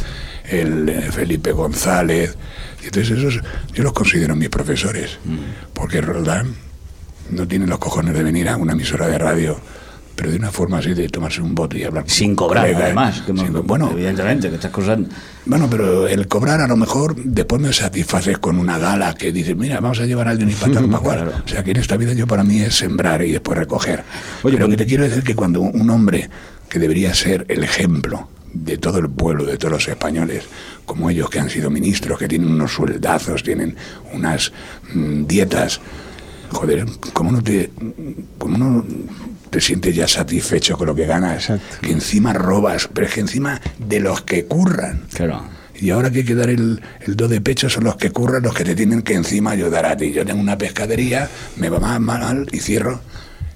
el 0.49 0.89
eh, 0.89 1.13
Felipe 1.13 1.53
González. 1.53 2.35
Y 2.83 2.87
entonces 2.87 3.19
esos 3.19 3.43
yo 3.75 3.83
los 3.83 3.93
considero 3.93 4.35
mis 4.37 4.49
profesores, 4.49 5.19
porque 5.75 6.01
Roldán 6.01 6.55
no 7.31 7.47
tiene 7.47 7.67
los 7.67 7.79
cojones 7.79 8.15
de 8.15 8.23
venir 8.23 8.49
a 8.49 8.57
una 8.57 8.73
emisora 8.73 9.07
de 9.07 9.19
radio, 9.19 9.61
pero 10.21 10.33
de 10.33 10.37
una 10.37 10.51
forma 10.51 10.77
así 10.77 10.93
de 10.93 11.09
tomarse 11.09 11.41
un 11.41 11.55
bote 11.55 11.79
y 11.79 11.85
hablar 11.85 12.05
Sin 12.07 12.37
cobrar, 12.37 12.65
colega, 12.65 12.81
¿eh? 12.81 12.85
además. 12.89 13.23
que 13.23 13.33
no- 13.33 13.41
Sin 13.43 13.67
bueno, 13.67 13.91
evidentemente, 13.91 14.51
que 14.51 14.57
estas 14.57 14.71
cosas. 14.71 14.99
bueno, 15.47 15.67
pero 15.71 16.07
el 16.07 16.29
cobrar 16.29 16.61
a 16.61 16.67
lo 16.69 16.77
mejor 16.77 17.17
después 17.17 17.59
me 17.63 17.73
satisfaces 17.73 18.37
con 18.37 18.59
una 18.59 18.77
gala 18.77 19.15
que 19.15 19.33
dices, 19.33 19.57
mira, 19.57 19.81
vamos 19.81 19.99
a 19.99 20.05
llevar 20.05 20.29
a 20.29 20.33
alguien 20.33 20.51
y 20.51 20.53
para 20.61 20.73
tal, 20.75 20.91
para 20.91 20.99
cual. 20.99 21.17
Claro. 21.23 21.43
O 21.43 21.49
sea, 21.49 21.65
que 21.65 21.71
en 21.71 21.79
esta 21.79 21.97
vida 21.97 22.13
yo 22.13 22.27
para 22.27 22.45
mí 22.45 22.61
es 22.61 22.75
sembrar 22.75 23.23
y 23.25 23.33
después 23.33 23.57
recoger. 23.57 24.05
Oye, 24.43 24.57
pero 24.57 24.67
pues- 24.67 24.77
que 24.77 24.85
te 24.85 24.87
quiero 24.87 25.05
decir 25.05 25.23
que 25.23 25.35
cuando 25.35 25.63
un 25.63 25.89
hombre 25.89 26.29
que 26.69 26.79
debería 26.79 27.15
ser 27.15 27.47
el 27.49 27.65
ejemplo 27.65 28.29
de 28.53 28.77
todo 28.77 28.99
el 28.99 29.09
pueblo, 29.09 29.47
de 29.47 29.57
todos 29.57 29.73
los 29.73 29.89
españoles, 29.89 30.45
como 30.85 31.09
ellos 31.09 31.31
que 31.31 31.39
han 31.41 31.49
sido 31.49 31.71
ministros, 31.71 32.19
que 32.19 32.29
tienen 32.29 32.51
unos 32.51 32.73
sueldazos, 32.75 33.43
tienen 33.43 33.75
unas 34.13 34.53
mm, 34.93 35.25
dietas, 35.25 35.81
joder, 36.51 36.85
¿cómo 37.15 37.33
no 37.33 37.43
te, 37.43 37.71
cómo 38.37 38.59
no 38.59 38.85
te 39.51 39.61
sientes 39.61 39.95
ya 39.95 40.09
satisfecho 40.09 40.77
con 40.77 40.87
lo 40.87 40.95
que 40.95 41.07
ganas? 41.07 41.51
Exacto. 41.51 41.77
Que 41.83 41.93
encima 41.93 42.33
robas, 42.33 42.89
pero 42.93 43.07
es 43.07 43.15
que 43.15 43.21
encima 43.21 43.61
de 43.79 44.01
los 44.01 44.23
que 44.23 44.47
curran. 44.47 45.03
Claro. 45.13 45.45
Y 45.75 45.91
ahora 45.91 46.11
que 46.11 46.19
hay 46.19 46.25
que 46.25 46.35
dar 46.35 46.51
el, 46.51 46.81
el 47.07 47.17
do 47.17 47.27
de 47.27 47.41
pecho 47.41 47.71
son 47.71 47.85
los 47.85 47.97
que 47.97 48.11
curran, 48.11 48.43
los 48.43 48.55
que 48.55 48.65
te 48.65 48.75
tienen 48.75 49.03
que 49.03 49.15
encima 49.15 49.53
ayudar 49.53 49.87
a 49.87 49.97
ti. 49.97 50.13
Yo 50.13 50.25
tengo 50.27 50.41
una 50.41 50.59
pescadería, 50.59 51.29
me 51.57 51.69
va 51.69 51.81
mal, 51.81 52.01
mal 52.01 52.49
y 52.53 52.61
cierro. 52.61 53.01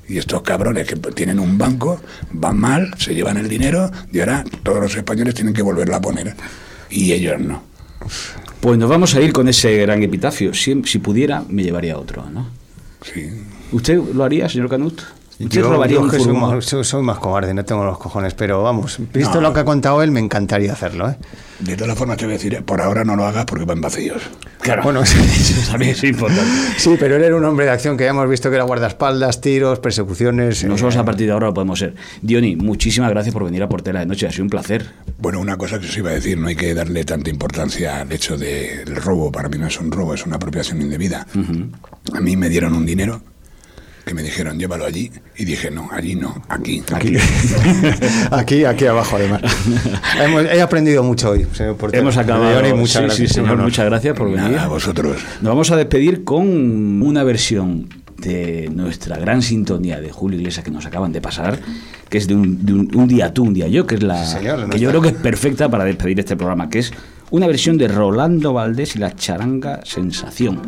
Y 0.09 0.19
estos 0.19 0.43
cabrones 0.43 0.87
que 0.87 0.97
tienen 0.97 1.39
un 1.39 1.57
banco 1.57 2.01
van 2.33 2.59
mal, 2.59 2.95
se 2.99 3.15
llevan 3.15 3.39
el 3.39 3.49
dinero 3.49 3.91
y 4.13 4.21
ahora 4.21 4.45
todos 4.63 4.81
los 4.81 4.97
españoles 4.97 5.35
tienen 5.35 5.55
que 5.55 5.63
volverla 5.63 5.97
a 5.97 6.01
poner. 6.01 6.35
Y 6.91 7.13
ellos 7.13 7.41
no. 7.41 7.63
Pues 8.61 8.79
nos 8.79 8.89
vamos 8.89 9.15
a 9.15 9.21
ir 9.21 9.33
con 9.33 9.49
ese 9.49 9.77
gran 9.77 10.03
epitafio. 10.03 10.55
Si, 10.55 10.83
si 10.85 10.99
pudiera, 10.99 11.43
me 11.49 11.63
llevaría 11.63 11.99
otro, 11.99 12.29
¿no? 12.31 12.49
Sí. 13.03 13.31
¿Usted 13.73 13.99
lo 13.99 14.25
haría, 14.25 14.49
señor 14.49 14.71
Canut? 14.71 15.01
¿Usted 15.41 15.49
Yo, 15.63 15.69
robaría 15.71 15.97
yo 15.97 16.03
un 16.03 16.11
soy 16.11 16.21
furgón? 16.21 16.57
más, 16.57 16.65
soy- 16.65 16.85
soy 16.85 17.03
más 17.03 17.19
cobarde, 17.19 17.53
no 17.55 17.65
tengo 17.65 17.85
los 17.85 17.99
cojones, 17.99 18.35
pero 18.35 18.63
vamos, 18.63 18.99
visto 19.13 19.35
No. 19.37 19.41
lo 19.49 19.53
que 19.53 19.61
ha 19.61 19.65
contado 19.65 20.01
él, 20.03 20.11
me 20.13 20.21
encantaría 20.21 20.73
hacerlo, 20.73 21.11
¿eh? 21.11 21.17
De 21.59 21.77
todas 21.77 21.97
formas 21.97 22.17
te 22.19 22.25
voy 22.25 22.35
a 22.35 22.37
decir, 22.39 22.63
por 22.65 22.81
ahora 22.81 23.05
no 23.05 23.17
lo 23.17 23.25
hagas 23.27 23.45
porque 23.45 23.65
van 23.65 23.81
vacíos. 23.81 24.23
Claro. 24.61 24.83
Bueno, 24.83 25.03
eso 25.03 25.17
también 25.71 25.93
es 25.93 26.05
importante. 26.05 26.45
sí, 26.79 26.97
pero 26.99 27.17
él 27.17 27.23
era 27.25 27.37
un 27.37 27.45
hombre 27.45 27.65
de 27.67 27.73
acción 27.73 27.97
que 27.97 28.05
ya 28.05 28.11
hemos 28.11 28.29
visto 28.29 28.49
que 28.49 28.57
era 28.57 28.65
guardaespaldas, 28.65 29.41
tiros, 29.41 29.79
persecuciones. 29.81 30.63
eh, 30.63 30.69
Nosotros 30.69 30.97
a 30.97 31.05
partir 31.05 31.27
de 31.27 31.33
ahora 31.33 31.49
lo 31.49 31.55
podemos 31.55 31.79
ser. 31.79 31.95
Diony, 32.23 32.57
muchísimas 32.57 33.11
gracias 33.11 33.33
por 33.33 33.45
venir 33.45 33.63
a 33.63 33.69
Portela 33.69 34.01
de 34.01 34.07
Noche. 34.07 34.27
Ha 34.27 34.31
sido 34.31 34.45
un 34.45 34.51
placer. 34.51 34.93
Bueno, 35.19 35.41
una 35.41 35.57
cosa 35.57 35.79
que 35.81 35.87
os 35.87 35.97
iba 35.97 36.11
a 36.11 36.15
decir, 36.15 36.39
no 36.39 36.49
hay 36.49 36.57
que 36.57 36.75
darle 36.75 37.05
tanta 37.05 37.31
importancia 37.31 38.01
al 38.01 38.13
hecho 38.13 38.37
del 38.37 38.95
robo. 38.97 39.31
Para 39.33 39.49
mí 39.49 39.59
no 39.59 39.67
es 39.67 39.81
un 39.81 39.91
robo, 39.91 40.15
es 40.15 40.25
una 40.27 40.37
apropiación 40.37 40.81
indebida. 40.83 41.27
A 42.15 42.21
mí 42.21 42.37
me 42.37 42.49
dieron 42.49 42.75
un 42.75 42.85
dinero 42.87 43.23
que 44.05 44.15
me 44.15 44.23
dijeron, 44.23 44.59
llévalo 44.59 44.85
allí. 44.85 45.11
Y 45.37 45.45
dije, 45.45 45.71
no, 45.71 45.89
allí 45.93 46.15
no, 46.15 46.43
aquí. 46.49 46.83
Aquí, 46.93 47.17
aquí, 48.31 48.65
aquí 48.67 48.87
abajo, 48.87 49.17
además. 49.17 49.43
Hemos- 50.23 50.45
he 50.45 50.61
aprendido 50.61 51.03
mucho 51.03 51.31
hoy, 51.31 51.47
señor 51.53 51.77
portero. 51.77 52.03
Hemos 52.03 52.17
acabado. 52.17 52.51
Leone, 52.61 52.75
muchas 52.75 52.93
Sí, 52.93 52.99
sí, 52.99 53.07
gracias. 53.07 53.33
señor, 53.33 53.57
muchas 53.59 53.87
gracias 53.87 54.17
por 54.17 54.31
venir. 54.31 54.59
A 54.59 54.69
vosotros. 54.69 55.17
Nos 55.41 55.51
vamos 55.51 55.71
a 55.71 55.77
despedir 55.77 56.25
con 56.25 57.03
una 57.03 57.23
versión 57.25 57.89
de 58.19 58.71
nuestra 58.73 59.17
gran 59.19 59.43
sintonía 59.43 60.01
de 60.01 60.11
Julio 60.11 60.39
Iglesias 60.39 60.65
que 60.65 60.71
nos 60.71 60.87
acaban 60.87 61.13
de 61.13 61.21
pasar, 61.21 61.59
que 62.09 62.19
es 62.19 62.27
de 62.27 62.35
un, 62.35 62.65
de 62.65 62.73
un- 62.73 62.91
un 62.95 63.09
día 63.09 63.33
tú, 63.35 63.43
un 63.45 63.55
día 63.55 63.67
yo, 63.69 63.87
que 63.87 63.97
es 63.97 64.03
la 64.03 64.25
Sí, 64.25 64.33
señor, 64.39 64.55
que 64.57 64.61
nuestra- 64.67 64.79
yo 64.81 64.89
creo 64.91 65.03
que 65.03 65.09
es 65.09 65.15
perfecta 65.15 65.69
para 65.69 65.85
despedir 65.85 66.19
este 66.21 66.37
programa, 66.37 66.69
que 66.71 66.79
es 66.81 66.93
una 67.31 67.47
versión 67.47 67.79
de 67.79 67.89
Rolando 67.89 68.53
Valdés 68.53 68.97
y 68.97 68.99
la 68.99 69.15
charanga 69.15 69.81
Sensación, 69.85 70.61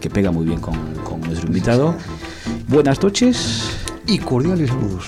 que 0.00 0.10
pega 0.10 0.30
muy 0.30 0.46
bien 0.46 0.60
con, 0.60 0.76
con 1.04 1.20
nuestro 1.20 1.46
invitado. 1.46 1.94
Buenas 2.68 3.02
noches. 3.02 3.78
Y 4.06 4.18
cordiales 4.18 4.70
saludos. 4.70 5.04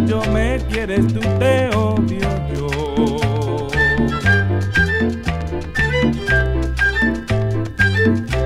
Yo 0.00 0.22
me 0.32 0.58
quieres, 0.70 1.06
tú 1.08 1.20
te 1.38 1.68
odio 1.74 2.28
yo. 2.54 3.68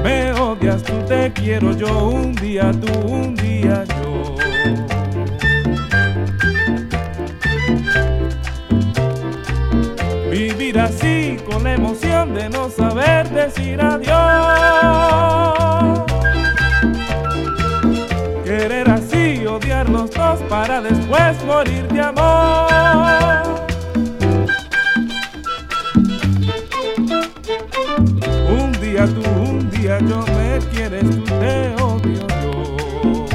Me 0.03 0.33
odias, 0.33 0.83
tú 0.83 0.93
te 1.07 1.33
quiero 1.33 1.73
yo, 1.73 2.09
un 2.09 2.35
día 2.35 2.73
tú, 2.73 2.93
un 3.07 3.35
día 3.37 3.85
yo. 3.85 4.37
Vivir 10.31 10.79
así 10.81 11.37
con 11.49 11.65
la 11.65 11.75
emoción 11.75 12.35
de 12.35 12.49
no 12.49 12.69
saber 12.71 13.29
decir 13.31 13.81
adiós. 13.81 15.56
Para 20.49 20.81
después 20.81 21.45
morir 21.45 21.87
de 21.89 22.01
amor. 22.01 23.67
Un 28.51 28.73
día 28.81 29.07
tú, 29.07 29.23
un 29.41 29.71
día 29.71 29.99
yo 30.01 30.25
me 30.37 30.59
quieres, 30.73 31.03
tú 31.11 31.25
te 31.25 31.75
odio 31.83 32.27
yo. 32.43 33.27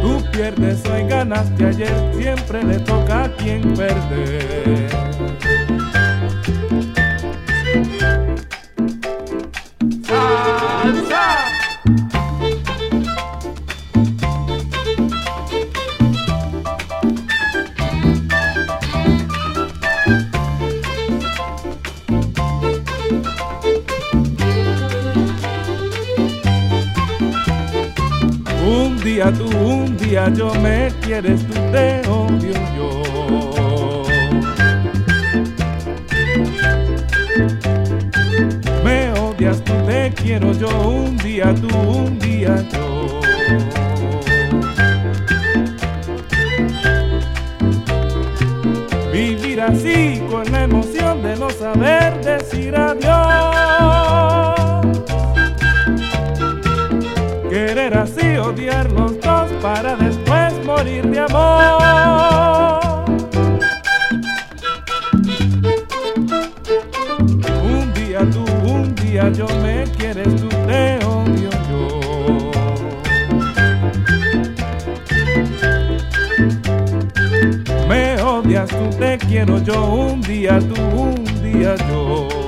Tú 0.00 0.24
pierdes 0.32 0.84
hoy, 0.86 1.04
ganaste 1.08 1.66
ayer, 1.66 2.12
siempre 2.16 2.62
le 2.64 2.78
toca 2.78 3.24
a 3.24 3.28
quien 3.36 3.74
perder. 3.74 5.13
Día 29.04 29.30
tú, 29.30 29.44
un 29.44 29.96
día 29.98 30.32
yo 30.32 30.54
me 30.54 30.90
quieres, 31.02 31.46
tú 31.46 31.52
te 31.70 32.00
odio 32.08 32.54
yo. 32.74 34.02
Me 38.82 39.12
odias, 39.12 39.62
tú 39.62 39.74
te 39.86 40.10
quiero 40.14 40.52
yo, 40.52 40.70
un 40.88 41.18
día 41.18 41.54
tú, 41.54 41.68
un 41.76 42.18
día 42.18 42.56
yo. 42.72 43.20
Vivir 49.12 49.60
así 49.60 50.23
odiar 58.46 58.90
los 58.92 59.20
dos 59.20 59.50
para 59.62 59.96
después 59.96 60.52
morir 60.64 61.06
de 61.08 61.20
amor. 61.20 63.04
Un 67.62 67.94
día 67.94 68.20
tú, 68.30 68.44
un 68.66 68.94
día 68.96 69.30
yo 69.30 69.46
me 69.62 69.84
quieres, 69.96 70.28
tú 70.36 70.48
te 70.48 70.98
odio 71.04 71.50
yo. 71.70 72.00
Me 77.88 78.20
odias, 78.22 78.68
tú 78.68 78.90
te 78.98 79.18
quiero 79.18 79.58
yo, 79.62 79.84
un 79.84 80.20
día 80.20 80.58
tú, 80.58 80.80
un 80.80 81.24
día 81.42 81.76
yo. 81.88 82.43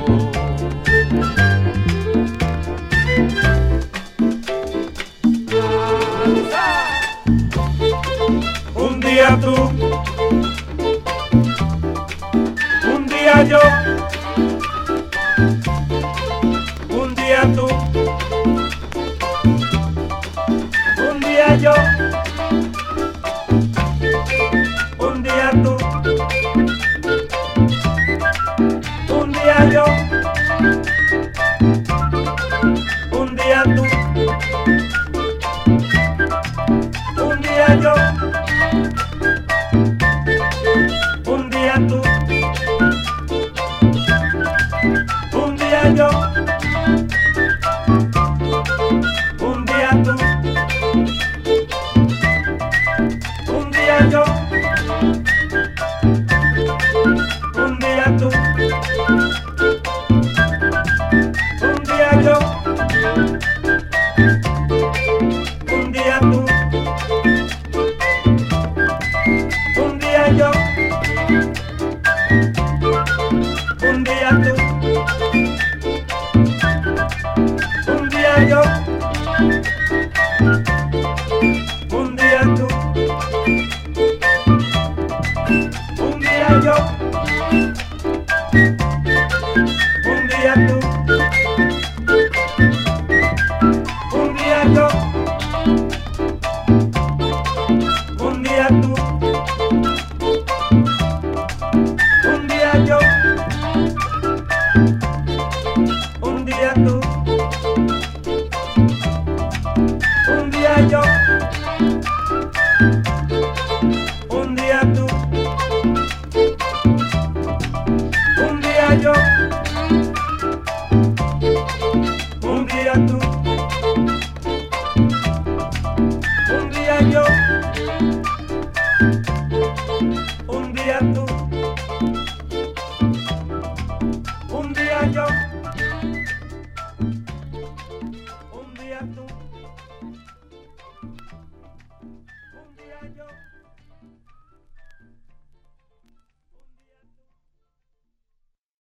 Yo, 45.94 46.08
un 49.40 49.64
día 49.64 50.02
tú, 50.04 50.14
un 53.52 53.70
día 53.70 54.08
yo, 54.10 54.45